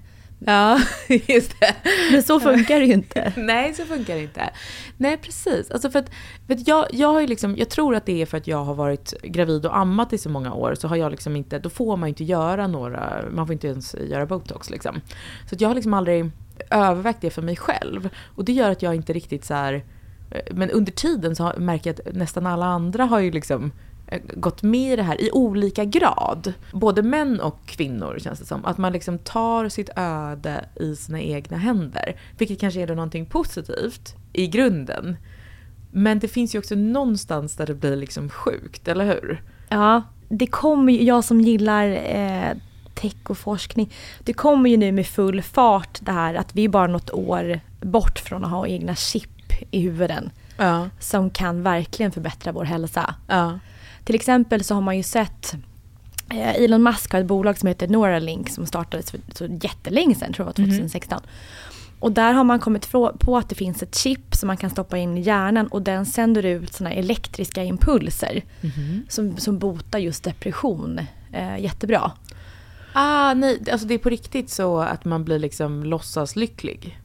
Ja, 0.46 0.80
just 1.08 1.60
det. 1.60 1.74
Men 2.12 2.22
så 2.22 2.40
funkar 2.40 2.80
det 2.80 2.84
ju 2.86 2.92
inte. 2.92 3.32
Nej, 3.40 3.74
så 3.74 3.84
funkar 3.84 4.14
det 4.14 4.22
inte. 4.22 4.50
Nej, 4.96 5.16
precis. 5.16 5.70
Alltså 5.70 5.90
för 5.90 5.98
att, 5.98 6.10
för 6.46 6.54
att 6.54 6.68
jag, 6.68 6.86
jag, 6.92 7.08
har 7.12 7.20
ju 7.20 7.26
liksom, 7.26 7.56
jag 7.56 7.68
tror 7.68 7.94
att 7.96 8.06
det 8.06 8.22
är 8.22 8.26
för 8.26 8.36
att 8.38 8.46
jag 8.46 8.64
har 8.64 8.74
varit 8.74 9.14
gravid 9.22 9.66
och 9.66 9.76
ammat 9.78 10.12
i 10.12 10.18
så 10.18 10.28
många 10.28 10.52
år, 10.52 10.74
så 10.74 10.88
har 10.88 10.96
jag 10.96 11.10
liksom 11.10 11.36
inte, 11.36 11.58
då 11.58 11.68
får 11.70 11.96
man 11.96 12.08
ju 12.08 12.10
inte 12.10 12.24
göra 12.24 12.66
några, 12.66 13.24
man 13.32 13.46
får 13.46 13.52
inte 13.52 13.66
ens 13.68 13.94
göra 13.94 14.26
botox 14.26 14.70
liksom. 14.70 15.00
Så 15.50 15.56
jag 15.58 15.68
har 15.68 15.74
liksom 15.74 15.94
aldrig 15.94 16.30
övervägt 16.70 17.20
det 17.20 17.30
för 17.30 17.42
mig 17.42 17.56
själv. 17.56 18.08
Och 18.24 18.44
det 18.44 18.52
gör 18.52 18.70
att 18.70 18.82
jag 18.82 18.94
inte 18.94 19.12
riktigt 19.12 19.44
så 19.44 19.54
här, 19.54 19.84
men 20.50 20.70
under 20.70 20.92
tiden 20.92 21.36
så 21.36 21.44
har- 21.44 21.56
märker 21.56 21.90
jag 21.90 22.08
att 22.08 22.14
nästan 22.14 22.46
alla 22.46 22.66
andra 22.66 23.04
har 23.04 23.20
ju 23.20 23.30
liksom 23.30 23.64
eh, 23.64 23.70
gått 24.34 24.62
med 24.62 24.92
i 24.92 24.96
det 24.96 25.02
här 25.02 25.20
i 25.20 25.30
olika 25.32 25.84
grad. 25.84 26.52
Både 26.72 27.02
män 27.02 27.40
och 27.40 27.66
kvinnor 27.66 28.18
känns 28.18 28.38
det 28.38 28.46
som. 28.46 28.64
Att 28.64 28.78
man 28.78 28.92
liksom 28.92 29.18
tar 29.18 29.68
sitt 29.68 29.90
öde 29.96 30.64
i 30.80 30.96
sina 30.96 31.20
egna 31.20 31.56
händer. 31.56 32.16
Vilket 32.38 32.60
kanske 32.60 32.80
är 32.80 32.86
då 32.86 32.94
någonting 32.94 33.26
positivt 33.26 34.14
i 34.32 34.46
grunden. 34.46 35.16
Men 35.90 36.18
det 36.18 36.28
finns 36.28 36.54
ju 36.54 36.58
också 36.58 36.74
någonstans 36.74 37.56
där 37.56 37.66
det 37.66 37.74
blir 37.74 37.96
liksom 37.96 38.28
sjukt, 38.28 38.88
eller 38.88 39.04
hur? 39.04 39.42
Ja, 39.68 40.02
det 40.28 40.46
kommer 40.46 40.92
ju, 40.92 41.04
jag 41.04 41.24
som 41.24 41.40
gillar 41.40 41.86
eh, 41.88 42.56
tech 42.94 43.30
och 43.30 43.38
forskning, 43.38 43.92
det 44.18 44.32
kommer 44.32 44.70
ju 44.70 44.76
nu 44.76 44.92
med 44.92 45.06
full 45.06 45.42
fart 45.42 45.98
det 46.00 46.12
här 46.12 46.34
att 46.34 46.54
vi 46.54 46.64
är 46.64 46.68
bara 46.68 46.86
något 46.86 47.10
år 47.10 47.60
bort 47.80 48.18
från 48.18 48.44
att 48.44 48.50
ha 48.50 48.66
egna 48.66 48.94
chip 48.94 49.30
i 49.70 49.80
huvuden. 49.80 50.30
Ja. 50.56 50.88
Som 50.98 51.30
kan 51.30 51.62
verkligen 51.62 52.12
förbättra 52.12 52.52
vår 52.52 52.64
hälsa. 52.64 53.14
Ja. 53.26 53.58
Till 54.04 54.14
exempel 54.14 54.64
så 54.64 54.74
har 54.74 54.80
man 54.80 54.96
ju 54.96 55.02
sett 55.02 55.54
eh, 56.30 56.54
Elon 56.54 56.82
Musk 56.82 57.12
har 57.12 57.20
ett 57.20 57.26
bolag 57.26 57.58
som 57.58 57.66
heter 57.66 57.88
Neuralink 57.88 58.50
som 58.50 58.66
startades 58.66 59.10
för 59.10 59.20
så 59.34 59.46
jättelänge 59.46 60.14
sedan, 60.14 60.32
tror 60.32 60.48
jag 60.48 60.64
var 60.64 60.70
2016. 60.70 61.20
Och 62.02 62.12
där 62.12 62.32
har 62.32 62.44
man 62.44 62.58
kommit 62.58 62.90
på 63.18 63.36
att 63.36 63.48
det 63.48 63.54
finns 63.54 63.82
ett 63.82 63.94
chip 63.94 64.34
som 64.34 64.46
man 64.46 64.56
kan 64.56 64.70
stoppa 64.70 64.98
in 64.98 65.18
i 65.18 65.20
hjärnan 65.20 65.66
och 65.66 65.82
den 65.82 66.06
sänder 66.06 66.44
ut 66.44 66.72
såna 66.72 66.92
elektriska 66.92 67.64
impulser 67.64 68.42
som, 69.08 69.36
som 69.36 69.58
botar 69.58 69.98
just 69.98 70.24
depression 70.24 71.00
eh, 71.32 71.58
jättebra. 71.58 72.12
Ah, 72.92 73.34
nej, 73.34 73.62
alltså 73.72 73.86
det 73.86 73.94
är 73.94 73.98
på 73.98 74.10
riktigt 74.10 74.50
så 74.50 74.78
att 74.78 75.04
man 75.04 75.24
blir 75.24 75.38
liksom 75.38 75.84
låtsaslycklig. 75.84 76.98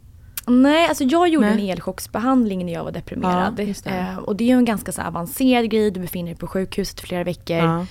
Nej, 0.47 0.87
alltså 0.87 1.03
jag 1.03 1.29
gjorde 1.29 1.49
Nej. 1.49 1.63
en 1.63 1.69
elchocksbehandling 1.69 2.65
när 2.65 2.73
jag 2.73 2.83
var 2.83 2.91
deprimerad. 2.91 3.59
Ja, 3.59 3.73
det. 3.83 3.89
Eh, 3.89 4.17
och 4.17 4.35
det 4.35 4.43
är 4.43 4.47
ju 4.47 4.57
en 4.57 4.65
ganska 4.65 4.91
så 4.91 5.01
avancerad 5.01 5.69
grej, 5.69 5.91
du 5.91 5.99
befinner 5.99 6.31
dig 6.31 6.39
på 6.39 6.47
sjukhuset 6.47 6.99
flera 6.99 7.23
veckor. 7.23 7.57
Ja. 7.57 7.85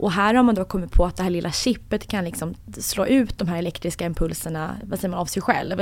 Och 0.00 0.12
här 0.12 0.34
har 0.34 0.42
man 0.42 0.54
då 0.54 0.64
kommit 0.64 0.92
på 0.92 1.04
att 1.04 1.16
det 1.16 1.22
här 1.22 1.30
lilla 1.30 1.50
chippet 1.50 2.06
kan 2.06 2.24
liksom 2.24 2.54
slå 2.78 3.06
ut 3.06 3.38
de 3.38 3.48
här 3.48 3.58
elektriska 3.58 4.06
impulserna 4.06 4.76
vad 4.82 4.98
säger 4.98 5.10
man, 5.10 5.20
av 5.20 5.26
sig 5.26 5.42
själv. 5.42 5.80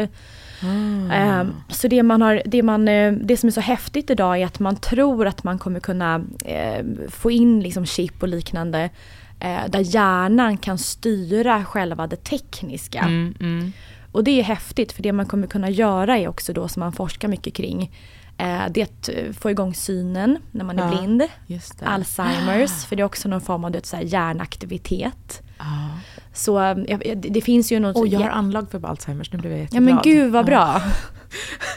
Eh, 1.13 1.45
så 1.69 1.89
det, 1.89 2.03
man 2.03 2.23
har, 2.23 2.43
det, 2.45 2.63
man, 2.63 2.89
eh, 2.89 3.13
det 3.13 3.37
som 3.37 3.47
är 3.47 3.51
så 3.51 3.61
häftigt 3.61 4.11
idag 4.11 4.41
är 4.41 4.47
att 4.47 4.59
man 4.59 4.77
tror 4.77 5.27
att 5.27 5.45
man 5.45 5.59
kommer 5.59 5.81
kunna 5.81 6.25
eh, 6.45 6.85
få 7.09 7.31
in 7.31 7.61
liksom 7.61 7.87
chip 7.87 8.23
och 8.23 8.29
liknande 8.29 8.91
eh, 9.41 9.61
där 9.69 9.95
hjärnan 9.95 10.57
kan 10.57 10.79
styra 10.79 11.65
själva 11.65 12.07
det 12.07 12.25
tekniska. 12.25 13.01
Mm, 13.01 13.35
mm. 13.41 13.73
Och 14.19 14.25
det 14.25 14.41
är 14.41 14.43
häftigt 14.43 14.93
för 14.93 15.03
det 15.03 15.13
man 15.13 15.27
kommer 15.27 15.47
kunna 15.47 15.71
göra 15.71 16.19
är 16.19 16.29
också 16.29 16.53
då 16.53 16.69
som 16.69 16.81
man 16.81 16.93
forskar 16.93 17.29
mycket 17.29 17.55
kring 17.55 17.83
eh, 18.39 18.63
det 18.71 18.81
är 18.81 18.85
att 18.85 19.09
eh, 19.09 19.33
få 19.33 19.51
igång 19.51 19.75
synen 19.75 20.39
när 20.51 20.65
man 20.65 20.79
är 20.79 20.83
Ja, 20.83 20.99
blind. 20.99 21.23
Det. 21.47 21.87
Alzheimers, 21.87 22.85
för 22.89 22.97
det 22.97 23.03
är 23.03 23.05
också 23.05 23.29
någon 23.29 23.41
form 23.41 23.65
av 23.65 23.71
du 23.71 23.79
vet, 23.79 23.87
så 23.87 23.97
här, 23.97 24.03
hjärnaktivitet. 24.03 25.43
Ja. 25.59 25.65
Så 26.33 26.61
eh, 26.65 26.99
det, 26.99 27.15
det 27.15 27.41
finns 27.41 27.73
ju 27.73 27.81
något... 27.81 27.97
Och 27.97 28.07
jag 28.09 28.21
har 28.21 28.27
ja, 28.27 28.33
anlag 28.33 28.71
för 28.71 28.87
Alzheimers, 28.87 29.33
nu 29.33 29.39
blev 29.39 29.53
jag 29.53 29.59
ja 29.59 29.63
jätteglad. 29.63 29.85
men 29.95 30.03
gud 30.03 30.33
vad 30.33 30.47
bra. 30.47 30.83
ja, 30.85 30.93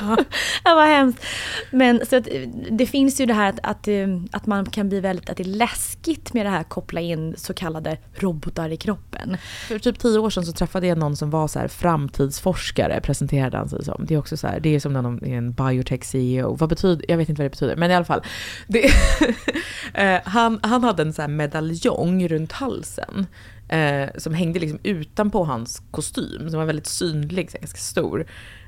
ja, 0.64 0.74
vad 0.74 0.86
hemskt. 0.86 1.24
Men 1.70 2.06
så 2.06 2.16
att, 2.16 2.28
eh, 2.28 2.48
det 2.70 2.86
finns 2.86 3.20
ju 3.20 3.26
det 3.26 3.34
här 3.34 3.48
att, 3.48 3.60
att, 3.62 3.88
eh, 3.88 4.08
att 4.32 4.46
man 4.46 4.66
kan 4.66 4.88
bli 4.88 5.00
väldigt, 5.00 5.30
att 5.30 5.36
det 5.36 5.42
är 5.42 5.44
läskigt 5.44 6.34
med 6.34 6.46
det 6.46 6.50
här 6.50 6.62
koppla 6.62 7.00
in 7.00 7.34
så 7.36 7.54
kallade 7.54 7.96
robotar 8.14 8.68
i 8.70 8.76
kroppen. 8.76 9.36
För 9.68 9.78
typ 9.78 9.98
tio 9.98 10.18
år 10.18 10.30
sedan 10.30 10.44
så 10.44 10.52
träffade 10.52 10.86
jag 10.86 10.98
någon 10.98 11.16
som 11.16 11.30
var 11.30 11.48
så 11.48 11.58
här 11.58 11.68
framtidsforskare, 11.68 13.00
presenterade 13.00 13.56
han 13.56 13.68
sig 13.68 13.84
som. 13.84 14.06
Det 14.06 14.14
är 14.14 14.18
också 14.18 14.36
så 14.36 14.46
här, 14.46 14.60
det 14.60 14.74
är 14.74 14.80
som 14.80 14.92
när 14.92 15.02
någon 15.02 15.24
är 15.24 15.36
en 15.36 15.52
biotech-CEO. 15.52 16.56
Vad 16.56 16.68
betyder, 16.68 17.04
jag 17.08 17.16
vet 17.16 17.28
inte 17.28 17.42
vad 17.42 17.46
det 17.46 17.50
betyder, 17.50 17.76
men 17.76 17.90
i 17.90 17.94
alla 17.94 18.04
fall. 18.04 18.22
Det, 18.66 18.84
eh, 19.94 20.20
han, 20.24 20.60
han 20.62 20.84
hade 20.84 21.02
en 21.02 21.12
så 21.12 21.22
här 21.22 21.28
medaljong 21.28 22.28
runt 22.28 22.52
halsen. 22.52 23.26
Eh, 23.68 24.08
som 24.16 24.34
hängde 24.34 24.60
liksom 24.60 24.78
utanpå 24.82 25.44
hans 25.44 25.82
kostym, 25.90 26.50
som 26.50 26.58
var 26.58 26.66
väldigt 26.66 26.86
synlig, 26.86 27.50
så 27.50 27.58
ganska 27.58 27.78
stor. 27.78 28.26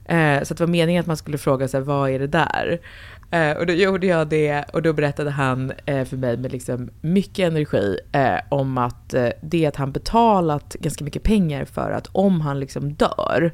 Eh, 0.09 0.43
så 0.43 0.55
det 0.55 0.61
var 0.61 0.67
meningen 0.67 1.01
att 1.01 1.07
man 1.07 1.17
skulle 1.17 1.39
fråga 1.39 1.69
sig 1.69 1.81
vad 1.81 2.11
är 2.11 2.19
det 2.19 2.27
där? 2.27 2.81
Eh, 3.31 3.57
och 3.57 3.67
då 3.67 3.73
gjorde 3.73 4.07
jag 4.07 4.29
det 4.29 4.65
och 4.73 4.83
då 4.83 4.93
berättade 4.93 5.31
han 5.31 5.73
eh, 5.87 6.05
för 6.05 6.17
mig 6.17 6.37
med 6.37 6.53
liksom 6.53 6.91
mycket 7.01 7.47
energi 7.47 7.99
eh, 8.13 8.39
om 8.49 8.79
att 8.79 9.15
eh, 9.15 9.29
det 9.43 9.67
att 9.67 9.77
han 9.77 9.93
betalat 9.93 10.77
ganska 10.81 11.05
mycket 11.05 11.23
pengar 11.23 11.65
för 11.65 11.91
att 11.91 12.09
om 12.13 12.41
han 12.41 12.61
liksom 12.61 12.93
dör, 12.93 13.53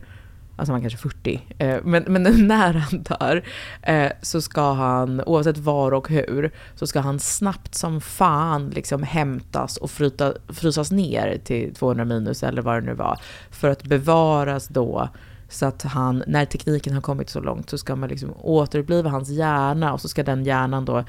alltså 0.57 0.72
han 0.72 0.80
kanske 0.80 0.98
40, 0.98 1.40
eh, 1.59 1.76
men, 1.82 2.05
men 2.09 2.22
när 2.46 2.72
han 2.72 3.03
dör 3.03 3.42
eh, 3.82 4.12
så 4.22 4.40
ska 4.40 4.72
han, 4.72 5.20
oavsett 5.20 5.59
var 5.59 5.92
och 5.94 6.09
hur, 6.09 6.50
så 6.74 6.86
ska 6.86 7.00
han 7.00 7.18
snabbt 7.18 7.74
som 7.74 8.00
fan 8.00 8.70
liksom 8.70 9.03
hämtas 9.03 9.76
och 9.76 9.90
fryta, 9.90 10.32
frysas 10.48 10.90
ner 10.90 11.38
till 11.44 11.74
200 11.74 12.05
minus 12.05 12.42
eller 12.42 12.62
vad 12.62 12.74
det 12.74 12.86
nu 12.86 12.94
var, 12.94 13.18
för 13.50 13.68
att 13.68 13.84
bevaras 13.84 14.68
då 14.68 15.09
så 15.53 15.66
att 15.66 15.82
han, 15.82 16.22
när 16.26 16.44
tekniken 16.44 16.94
har 16.94 17.00
kommit 17.00 17.30
så 17.30 17.40
långt 17.40 17.70
så 17.70 17.78
ska 17.78 17.96
man 17.96 18.09
liksom 18.09 18.34
återuppliva 18.40 19.11
hans 19.11 19.28
hjärna 19.28 19.92
och 19.92 20.00
så 20.00 20.09
ska 20.09 20.22
den 20.22 20.44
hjärnan 20.44 20.84
då 20.84 21.05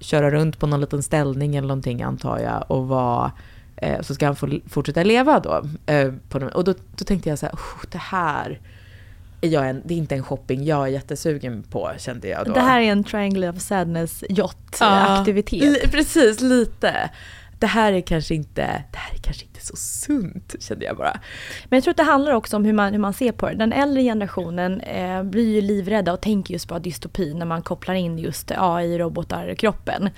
köra 0.00 0.30
runt 0.30 0.58
på 0.58 0.66
någon 0.66 0.80
liten 0.80 1.02
ställning 1.02 1.56
eller 1.56 1.68
någonting 1.68 2.02
antar 2.02 2.38
jag 2.38 2.64
och 2.70 2.88
vara 2.88 3.32
eh, 3.76 4.00
så 4.00 4.14
ska 4.14 4.26
han 4.26 4.36
få 4.36 4.58
fortsätta 4.66 5.02
leva 5.02 5.40
då. 5.40 5.62
Eh, 5.86 6.12
på 6.28 6.38
och 6.38 6.64
då, 6.64 6.74
då 6.96 7.04
tänkte 7.04 7.28
jag 7.28 7.38
så 7.38 7.46
här, 7.46 7.52
"Oh, 7.54 7.84
det 7.90 7.98
här 7.98 8.60
är 9.40 9.48
jag 9.48 9.68
en, 9.68 9.82
det 9.84 9.94
är 9.94 9.98
inte 9.98 10.14
en 10.14 10.22
shopping 10.22 10.64
jag 10.64 10.82
är 10.82 10.86
jättesugen 10.86 11.62
på 11.62 11.90
kände 11.98 12.28
jag 12.28 12.46
då. 12.46 12.52
Det 12.52 12.60
här 12.60 12.80
är 12.80 12.84
en 12.92 13.04
Triangle 13.04 13.48
of 13.50 13.58
Sadness 13.60 14.24
Ja, 14.28 14.34
yacht-aktivitet. 14.36 15.62
li- 15.62 15.88
precis, 15.90 16.40
lite. 16.40 17.10
Det 17.58 17.66
här 17.66 17.92
är 17.92 18.00
kanske 18.00 18.34
inte, 18.34 18.84
det 18.92 18.98
här 18.98 19.14
är 19.14 19.18
kanske 19.18 19.44
inte 19.62 19.76
så 19.76 19.76
sunt 19.76 20.54
kände 20.60 20.84
jag 20.84 20.96
bara. 20.96 21.20
Men 21.64 21.76
jag 21.76 21.84
tror 21.84 21.90
att 21.90 21.96
det 21.96 22.02
handlar 22.02 22.32
också 22.32 22.56
om 22.56 22.64
hur 22.64 22.72
man, 22.72 22.92
hur 22.92 22.98
man 22.98 23.14
ser 23.14 23.32
på 23.32 23.48
det. 23.48 23.54
Den 23.54 23.72
äldre 23.72 24.02
generationen 24.02 24.80
eh, 24.80 25.22
blir 25.22 25.54
ju 25.54 25.60
livrädda 25.60 26.12
och 26.12 26.20
tänker 26.20 26.52
just 26.52 26.68
på 26.68 26.78
dystopi 26.78 27.34
när 27.34 27.46
man 27.46 27.62
kopplar 27.62 27.94
in 27.94 28.18
just 28.18 28.52
AI, 28.56 28.98
robotar 28.98 29.48
i 29.48 29.56
kroppen. 29.56 30.10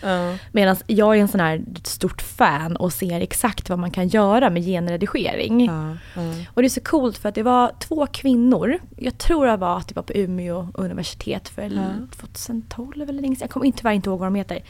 Medan 0.52 0.76
jag 0.86 1.16
är 1.16 1.20
en 1.20 1.28
sån 1.28 1.40
här 1.40 1.64
stort 1.84 2.22
fan 2.22 2.76
och 2.76 2.92
ser 2.92 3.20
exakt 3.20 3.68
vad 3.68 3.78
man 3.78 3.90
kan 3.90 4.08
göra 4.08 4.50
med 4.50 4.64
genredigering. 4.64 5.70
Och 6.54 6.62
det 6.62 6.66
är 6.66 6.68
så 6.68 6.80
coolt 6.80 7.18
för 7.18 7.28
att 7.28 7.34
det 7.34 7.42
var 7.42 7.72
två 7.80 8.06
kvinnor, 8.06 8.78
jag 8.96 9.18
tror 9.18 9.46
det 9.46 9.56
var 9.56 9.78
att 9.78 9.88
det 9.88 9.96
var 9.96 10.02
på 10.02 10.12
Umeå 10.12 10.68
universitet 10.74 11.48
för 11.48 11.68
2012 12.20 13.10
eller 13.10 13.22
länge 13.22 13.36
jag 13.40 13.50
kommer 13.50 13.66
inte, 13.66 13.78
tyvärr 13.78 13.92
inte 13.92 14.10
ihåg 14.10 14.18
vad 14.18 14.26
de 14.26 14.34
heter. 14.34 14.62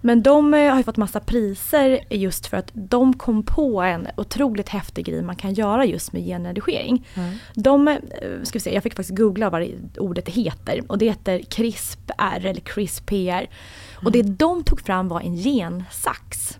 Men 0.00 0.22
de 0.22 0.54
eh, 0.54 0.70
har 0.70 0.76
ju 0.76 0.82
fått 0.82 0.96
massa 0.96 1.20
priser 1.20 2.00
just 2.10 2.46
för 2.46 2.56
att 2.56 2.70
de 2.74 3.16
kom 3.18 3.42
på 3.42 3.82
en 3.82 4.06
otroligt 4.16 4.68
häftig 4.68 5.04
grej 5.06 5.22
man 5.22 5.36
kan 5.36 5.54
göra 5.54 5.84
just 5.84 6.12
med 6.12 6.24
genredigering. 6.24 7.06
De, 7.54 7.88
eh, 7.88 7.98
ska 8.42 8.58
vi 8.58 8.60
se, 8.60 8.74
jag 8.74 8.82
fick 8.82 8.94
faktiskt 8.96 9.18
googla 9.18 9.50
vad 9.50 9.60
det 9.60 9.98
ordet 9.98 10.28
heter 10.28 10.80
och 10.86 10.98
det 10.98 11.04
heter 11.06 11.42
CRISPR 11.50 12.46
eller 12.46 12.60
CRISPR. 12.60 13.48
Och 14.04 14.12
det 14.12 14.22
de 14.22 14.64
tog 14.64 14.80
fram 14.80 15.08
var 15.08 15.20
en 15.20 15.36
gensax. 15.36 16.58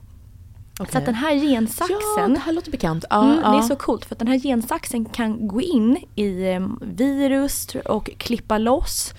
Så 0.92 0.98
att 0.98 1.06
den 1.06 1.14
här 1.14 1.34
gensaxen 1.34 1.96
Ja, 2.16 2.28
det 2.28 2.38
här 2.38 2.52
låter 2.52 2.70
bekant. 2.70 3.04
Ja, 3.10 3.22
Mm, 3.24 3.40
ja. 3.42 3.50
Det 3.50 3.58
är 3.58 3.62
så 3.62 3.76
coolt 3.76 4.04
för 4.04 4.14
att 4.14 4.18
den 4.18 4.28
här 4.28 4.38
gensaxen 4.38 5.04
kan 5.04 5.48
gå 5.48 5.60
in 5.60 6.04
i 6.14 6.52
eh, 6.52 6.60
virus 6.80 7.66
och 7.84 8.10
klippa 8.18 8.58
loss 8.58 9.14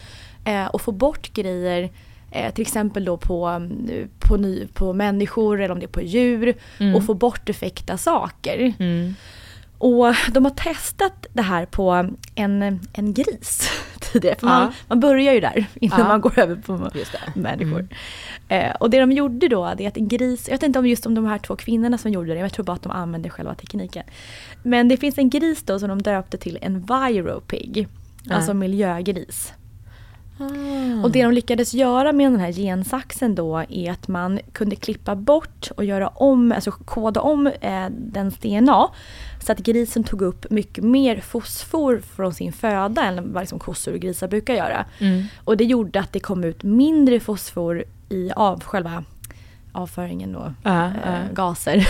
eh, 0.45 0.65
och 0.65 0.81
få 0.81 0.91
bort 0.91 1.33
grejer 1.33 1.91
eh, 2.31 2.53
till 2.53 2.61
exempel 2.61 3.05
då 3.05 3.17
på, 3.17 3.45
mm, 3.45 4.09
på, 4.19 4.37
ny, 4.37 4.67
på 4.67 4.93
människor 4.93 5.61
eller 5.61 5.73
om 5.73 5.79
det 5.79 5.85
är 5.85 5.87
på 5.87 6.01
djur 6.01 6.53
Mm. 6.79 6.95
och 6.95 7.05
få 7.05 7.13
bort 7.13 7.45
defekta 7.47 7.97
saker. 7.97 8.73
Och 9.77 10.13
de 10.31 10.45
har 10.45 10.51
testat 10.51 11.25
det 11.33 11.41
här 11.41 11.65
på 11.65 12.09
en, 12.35 12.79
en 12.93 13.13
gris 13.13 13.69
tidigare. 13.99 14.35
För 14.39 14.45
man, 14.47 14.73
man 14.87 14.99
börjar 14.99 15.33
ju 15.33 15.39
där 15.39 15.65
innan 15.75 15.99
Ja. 15.99 16.07
man 16.07 16.21
går 16.21 16.39
över 16.39 16.55
på 16.55 16.91
människor. 17.35 17.87
Eh, 18.47 18.71
och 18.79 18.89
det 18.89 18.99
de 18.99 19.11
gjorde 19.11 19.47
då, 19.47 19.73
det 19.77 19.83
är 19.83 19.87
att 19.87 19.97
en 19.97 20.07
gris, 20.07 20.47
jag 20.47 20.53
vet 20.55 20.63
inte 20.63 20.79
om 20.79 20.87
just 20.87 21.05
om 21.05 21.15
de 21.15 21.25
här 21.25 21.37
två 21.37 21.55
kvinnorna 21.55 21.97
som 21.97 22.11
gjorde 22.11 22.33
det, 22.33 22.39
jag 22.39 22.53
tror 22.53 22.65
bara 22.65 22.73
att 22.75 22.81
de 22.83 22.91
använde 22.91 23.29
själva 23.29 23.55
tekniken. 23.55 24.03
Men 24.63 24.87
det 24.87 24.97
finns 24.97 25.17
en 25.17 25.29
gris 25.29 25.63
då 25.63 25.79
som 25.79 25.89
de 25.89 26.01
döpte 26.01 26.37
till 26.37 26.57
en 26.61 26.79
viropig, 26.85 27.87
Ja. 28.23 28.35
alltså 28.35 28.53
miljögris. 28.53 29.53
Ah. 30.41 31.03
Och 31.03 31.11
det 31.11 31.23
de 31.23 31.31
lyckades 31.31 31.73
göra 31.73 32.11
med 32.11 32.31
den 32.31 32.39
här 32.39 32.51
gensaxen 32.51 33.35
då 33.35 33.65
är 33.69 33.91
att 33.91 34.07
man 34.07 34.39
kunde 34.51 34.75
klippa 34.75 35.15
bort 35.15 35.71
och 35.77 35.85
göra 35.85 36.07
om, 36.07 36.51
alltså 36.51 36.71
koda 36.71 37.21
om 37.21 37.47
eh, 37.47 37.85
dens 37.89 38.37
DNA. 38.37 38.87
Så 39.39 39.51
att 39.51 39.59
grisen 39.59 40.03
tog 40.03 40.21
upp 40.21 40.45
mycket 40.49 40.83
mer 40.83 41.19
fosfor 41.19 42.01
från 42.15 42.33
sin 42.33 42.53
föda 42.53 43.03
än 43.03 43.33
vad 43.33 43.43
liksom 43.43 43.59
kossor 43.59 43.93
och 43.93 43.99
grisar 43.99 44.27
brukar 44.27 44.53
göra. 44.53 44.85
Mm. 44.99 45.23
Och 45.43 45.57
det 45.57 45.63
gjorde 45.63 45.99
att 45.99 46.13
det 46.13 46.19
kom 46.19 46.43
ut 46.43 46.63
mindre 46.63 47.19
fosfor 47.19 47.83
i 48.09 48.31
av 48.35 48.63
själva 48.63 49.03
avföringen 49.71 50.35
och 50.35 50.51
Ja, 50.63 50.85
eh, 50.85 50.91
ja. 51.05 51.17
gaser. 51.33 51.87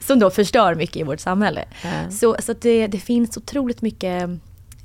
Som 0.00 0.18
då 0.18 0.30
förstör 0.30 0.74
mycket 0.74 0.96
i 0.96 1.02
vårt 1.02 1.20
samhälle. 1.20 1.64
Så, 2.10 2.36
så 2.38 2.52
det, 2.52 2.86
det 2.86 2.98
finns 2.98 3.36
otroligt 3.36 3.82
mycket 3.82 4.30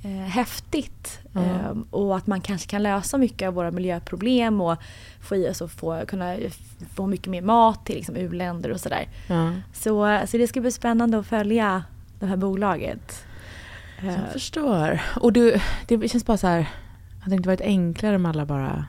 eh, 0.04 0.10
häftigt. 0.12 1.20
Ja. 1.32 1.42
Eh, 1.42 1.78
och 1.90 2.18
att 2.18 2.28
man 2.28 2.42
kanske 2.42 2.70
kan 2.70 2.84
lösa 2.84 3.18
mycket 3.18 3.48
av 3.48 3.54
våra 3.54 3.72
miljöproblem 3.72 4.62
och 4.62 4.78
få 5.20 5.36
i 5.36 5.50
oss 5.50 5.62
få, 5.72 6.06
kunna 6.08 6.36
få 6.96 7.08
mycket 7.08 7.28
mer 7.28 7.42
mat 7.42 7.86
till 7.86 7.96
liksom, 7.96 8.16
u-länder 8.16 8.72
och 8.72 8.80
sådär. 8.80 9.08
Ja. 9.28 9.52
Så, 9.74 10.22
så 10.28 10.38
det 10.38 10.48
ska 10.48 10.62
bli 10.62 10.72
spännande 10.72 11.20
att 11.20 11.28
följa 11.28 11.84
det 12.20 12.26
här 12.26 12.38
bolaget. 12.38 13.24
Jag 14.02 14.32
förstår. 14.34 15.02
Och 15.16 15.34
du, 15.34 15.60
det 15.88 16.08
känns 16.08 16.26
bara 16.26 16.38
så 16.38 16.48
här, 16.48 16.70
hade 17.20 17.36
det 17.36 17.36
inte 17.36 17.50
varit 17.50 17.62
enklare 17.62 18.16
om 18.16 18.26
alla 18.26 18.46
bara 18.46 18.86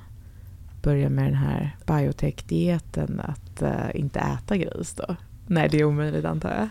börjar 0.82 1.08
med 1.08 1.24
den 1.24 1.34
här 1.34 1.76
biotech-dieten 1.86 3.20
att 3.20 3.62
eh, 3.62 3.90
inte 3.94 4.20
äta 4.20 4.56
gris 4.56 4.94
då? 4.94 5.16
Nej, 5.50 5.68
det 5.68 5.80
är 5.80 5.84
omöjligt 5.84 6.24
antar 6.24 6.50
jag. 6.50 6.68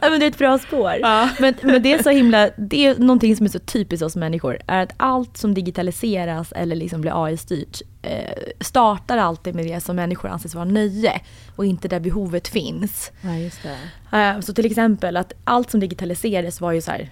Ja, 0.00 0.10
men 0.10 0.20
det 0.20 0.26
är 0.26 0.30
ett 0.30 0.38
bra 0.38 0.58
spår. 0.58 0.94
Men, 1.40 1.54
men 1.62 1.82
det 1.82 1.92
är 1.92 2.02
så 2.02 2.10
himla, 2.10 2.50
det 2.56 2.86
är 2.86 2.98
någonting 2.98 3.36
som 3.36 3.46
är 3.46 3.50
så 3.50 3.58
typiskt 3.58 4.02
oss 4.04 4.16
människor, 4.16 4.58
är 4.66 4.82
att 4.82 4.92
allt 4.96 5.36
som 5.36 5.54
digitaliseras 5.54 6.52
eller 6.52 6.76
liksom 6.76 7.00
blir 7.00 7.24
AI-styrt 7.24 7.82
eh, 8.02 8.42
startar 8.60 9.18
alltid 9.18 9.54
med 9.54 9.66
det 9.66 9.80
som 9.80 9.96
människor 9.96 10.28
anses 10.28 10.54
vara 10.54 10.64
nöje 10.64 11.20
och 11.56 11.64
inte 11.66 11.88
där 11.88 12.00
behovet 12.00 12.48
finns. 12.48 13.12
Ja, 13.22 13.36
just 13.36 13.60
det. 13.62 14.18
Eh, 14.18 14.40
så 14.40 14.54
till 14.54 14.66
exempel 14.66 15.16
att 15.16 15.32
allt 15.44 15.70
som 15.70 15.80
digitaliserades 15.80 16.60
var 16.60 16.72
ju 16.72 16.80
så 16.80 16.90
här, 16.90 17.08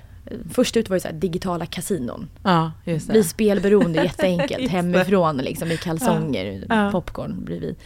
först 0.53 0.76
ut 0.76 0.88
var 0.88 0.96
ju 0.96 1.01
så 1.01 1.09
här 1.09 1.14
digitala 1.14 1.66
kasinon. 1.66 2.28
Ja, 2.42 2.72
just 2.84 3.07
det. 3.07 3.12
Bli 3.12 3.24
spelberoende 3.24 4.03
jätteenkelt 4.03 4.70
hemifrån 4.70 5.36
liksom 5.36 5.70
i 5.70 5.76
kalsonger, 5.76 6.64
Ja. 6.68 6.90
popcorn 6.92 7.44
bredvid. 7.44 7.76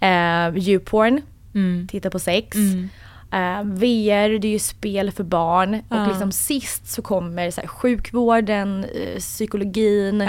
Eh, 0.00 0.68
Youporn, 0.68 1.20
Mm. 1.54 1.88
titta 1.88 2.10
på 2.10 2.18
sex. 2.18 2.56
Mm. 2.56 2.88
Eh, 3.32 3.64
VR, 3.64 4.38
det 4.38 4.48
är 4.48 4.52
ju 4.52 4.58
spel 4.58 5.10
för 5.10 5.24
barn. 5.24 5.82
Ja. 5.88 6.02
Och 6.02 6.08
liksom 6.08 6.32
sist 6.32 6.90
så 6.90 7.02
kommer 7.02 7.50
så 7.50 7.60
här, 7.60 7.68
sjukvården, 7.68 8.84
eh, 8.84 9.18
psykologin. 9.18 10.20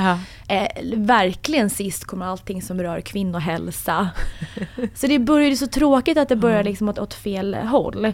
Eh, 0.47 0.67
verkligen 0.95 1.69
sist 1.69 2.05
kommer 2.05 2.25
allting 2.25 2.61
som 2.61 2.81
rör 2.81 3.01
kvinnohälsa. 3.01 4.09
så 4.95 5.07
det 5.07 5.19
började 5.19 5.55
så 5.55 5.67
tråkigt 5.67 6.17
att 6.17 6.29
det 6.29 6.35
börjar 6.35 6.63
liksom 6.63 6.89
åt, 6.89 6.99
åt 6.99 7.13
fel 7.13 7.53
håll. 7.53 8.13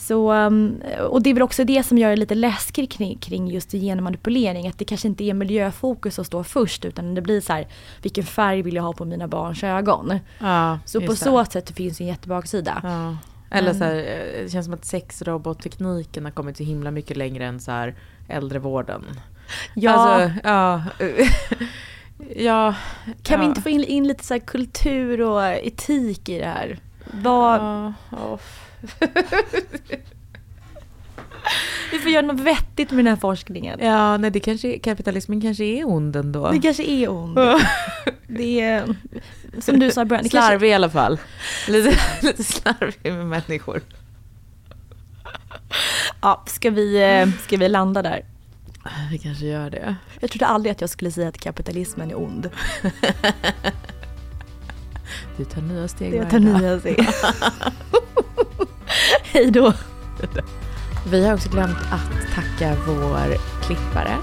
Så, 0.00 0.32
um, 0.32 0.82
och 1.10 1.22
det 1.22 1.30
är 1.30 1.34
väl 1.34 1.42
också 1.42 1.64
det 1.64 1.82
som 1.82 1.98
gör 1.98 2.10
det 2.10 2.16
lite 2.16 2.34
läskigt 2.34 2.92
kring, 2.92 3.18
kring 3.18 3.48
just 3.48 3.72
genmanipulering. 3.72 4.68
Att 4.68 4.78
det 4.78 4.84
kanske 4.84 5.08
inte 5.08 5.24
är 5.24 5.34
miljöfokus 5.34 6.14
som 6.14 6.24
står 6.24 6.42
först 6.42 6.84
utan 6.84 7.14
det 7.14 7.22
blir 7.22 7.40
så 7.40 7.52
här, 7.52 7.66
vilken 8.02 8.24
färg 8.24 8.62
vill 8.62 8.74
jag 8.74 8.82
ha 8.82 8.92
på 8.92 9.04
mina 9.04 9.28
barns 9.28 9.64
ögon? 9.64 10.18
Ja, 10.38 10.78
Så 10.84 11.00
på 11.00 11.06
just 11.06 11.24
det. 11.24 11.30
så 11.30 11.44
sätt 11.44 11.66
det 11.66 11.74
finns 11.74 12.00
en 12.00 12.06
jättebaksida. 12.06 12.80
Ja. 12.82 13.16
Eller 13.50 13.72
så 13.72 13.84
här, 13.84 13.96
eh, 13.96 14.42
det 14.42 14.50
känns 14.52 14.64
som 14.66 14.74
att 14.74 14.84
sexrobottekniken 14.84 16.24
har 16.24 16.32
kommit 16.32 16.56
så 16.56 16.62
himla 16.62 16.90
mycket 16.90 17.16
längre 17.16 17.46
än 17.46 17.60
så 17.60 17.70
här 17.70 17.94
äldrevården. 18.28 19.04
Ja. 19.74 19.92
Alltså, 19.92 20.38
ja. 20.44 20.82
ja. 22.36 22.74
Kan 23.22 23.40
vi 23.40 23.46
inte 23.46 23.60
få 23.60 23.68
in, 23.68 23.84
in 23.84 24.08
lite 24.08 24.24
så 24.24 24.40
kultur 24.40 25.20
och 25.20 25.44
etik 25.44 26.28
i 26.28 26.38
det 26.38 26.46
här? 26.46 26.78
Vad, 27.12 27.60
Ja, 27.60 27.92
ja. 28.10 28.38
Vi 31.92 31.98
får 31.98 32.10
göra 32.10 32.26
något 32.26 32.40
vettigt 32.40 32.90
med 32.90 32.98
den 33.04 33.06
här 33.06 33.20
forskningen. 33.20 33.80
Ja, 33.82 34.16
nej, 34.16 34.30
det 34.30 34.40
kanske, 34.40 34.78
kapitalismen 34.78 35.40
kanske 35.40 35.64
är 35.64 35.88
ond 35.88 36.16
ändå. 36.16 36.50
Det 36.50 36.58
kanske 36.58 36.82
är 36.82 37.10
ond. 37.10 37.38
Det 38.26 38.60
är, 38.60 38.96
som 39.58 39.78
du 39.78 39.90
sa 39.90 40.02
i 40.02 40.04
början, 40.04 40.22
kanske, 40.22 40.38
Slarvig 40.38 40.70
i 40.70 40.72
alla 40.72 40.90
fall. 40.90 41.18
Lite, 41.68 41.96
lite 42.22 42.44
slarvig 42.44 43.12
med 43.12 43.26
människor. 43.26 43.80
ja, 46.22 46.44
ska, 46.46 46.70
vi, 46.70 47.02
eh, 47.02 47.28
ska 47.42 47.56
vi 47.56 47.68
landa 47.68 48.02
där? 48.02 48.24
Vi 49.10 49.18
kanske 49.18 49.46
gör 49.46 49.70
det. 49.70 49.96
Jag 50.20 50.30
trodde 50.30 50.46
aldrig 50.46 50.72
att 50.72 50.80
jag 50.80 50.90
skulle 50.90 51.10
säga 51.10 51.28
att 51.28 51.38
kapitalismen 51.38 52.10
är 52.10 52.18
ond. 52.18 52.50
Du 55.36 55.44
tar 55.44 55.62
nya 55.62 55.88
steg 55.88 56.14
Jag 56.14 56.30
tar 56.30 56.38
nya 56.38 56.80
steg. 56.80 57.08
Hej 59.22 59.50
då. 59.50 59.72
Vi 61.10 61.26
har 61.26 61.34
också 61.34 61.48
glömt 61.50 61.78
att 61.78 62.34
tacka 62.34 62.76
vår 62.86 63.36
klippare, 63.62 64.16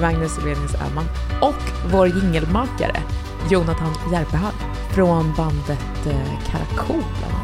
Magnus 0.00 0.38
Elenius 0.38 0.74
Öhman, 0.74 1.04
och 1.40 1.90
vår 1.92 2.08
jingelmakare, 2.08 3.02
Jonathan 3.50 3.94
Järpehag, 4.12 4.52
från 4.94 5.34
bandet 5.36 6.06
eh, 6.06 6.50
Karakol 6.50 7.02
bland 7.18 7.38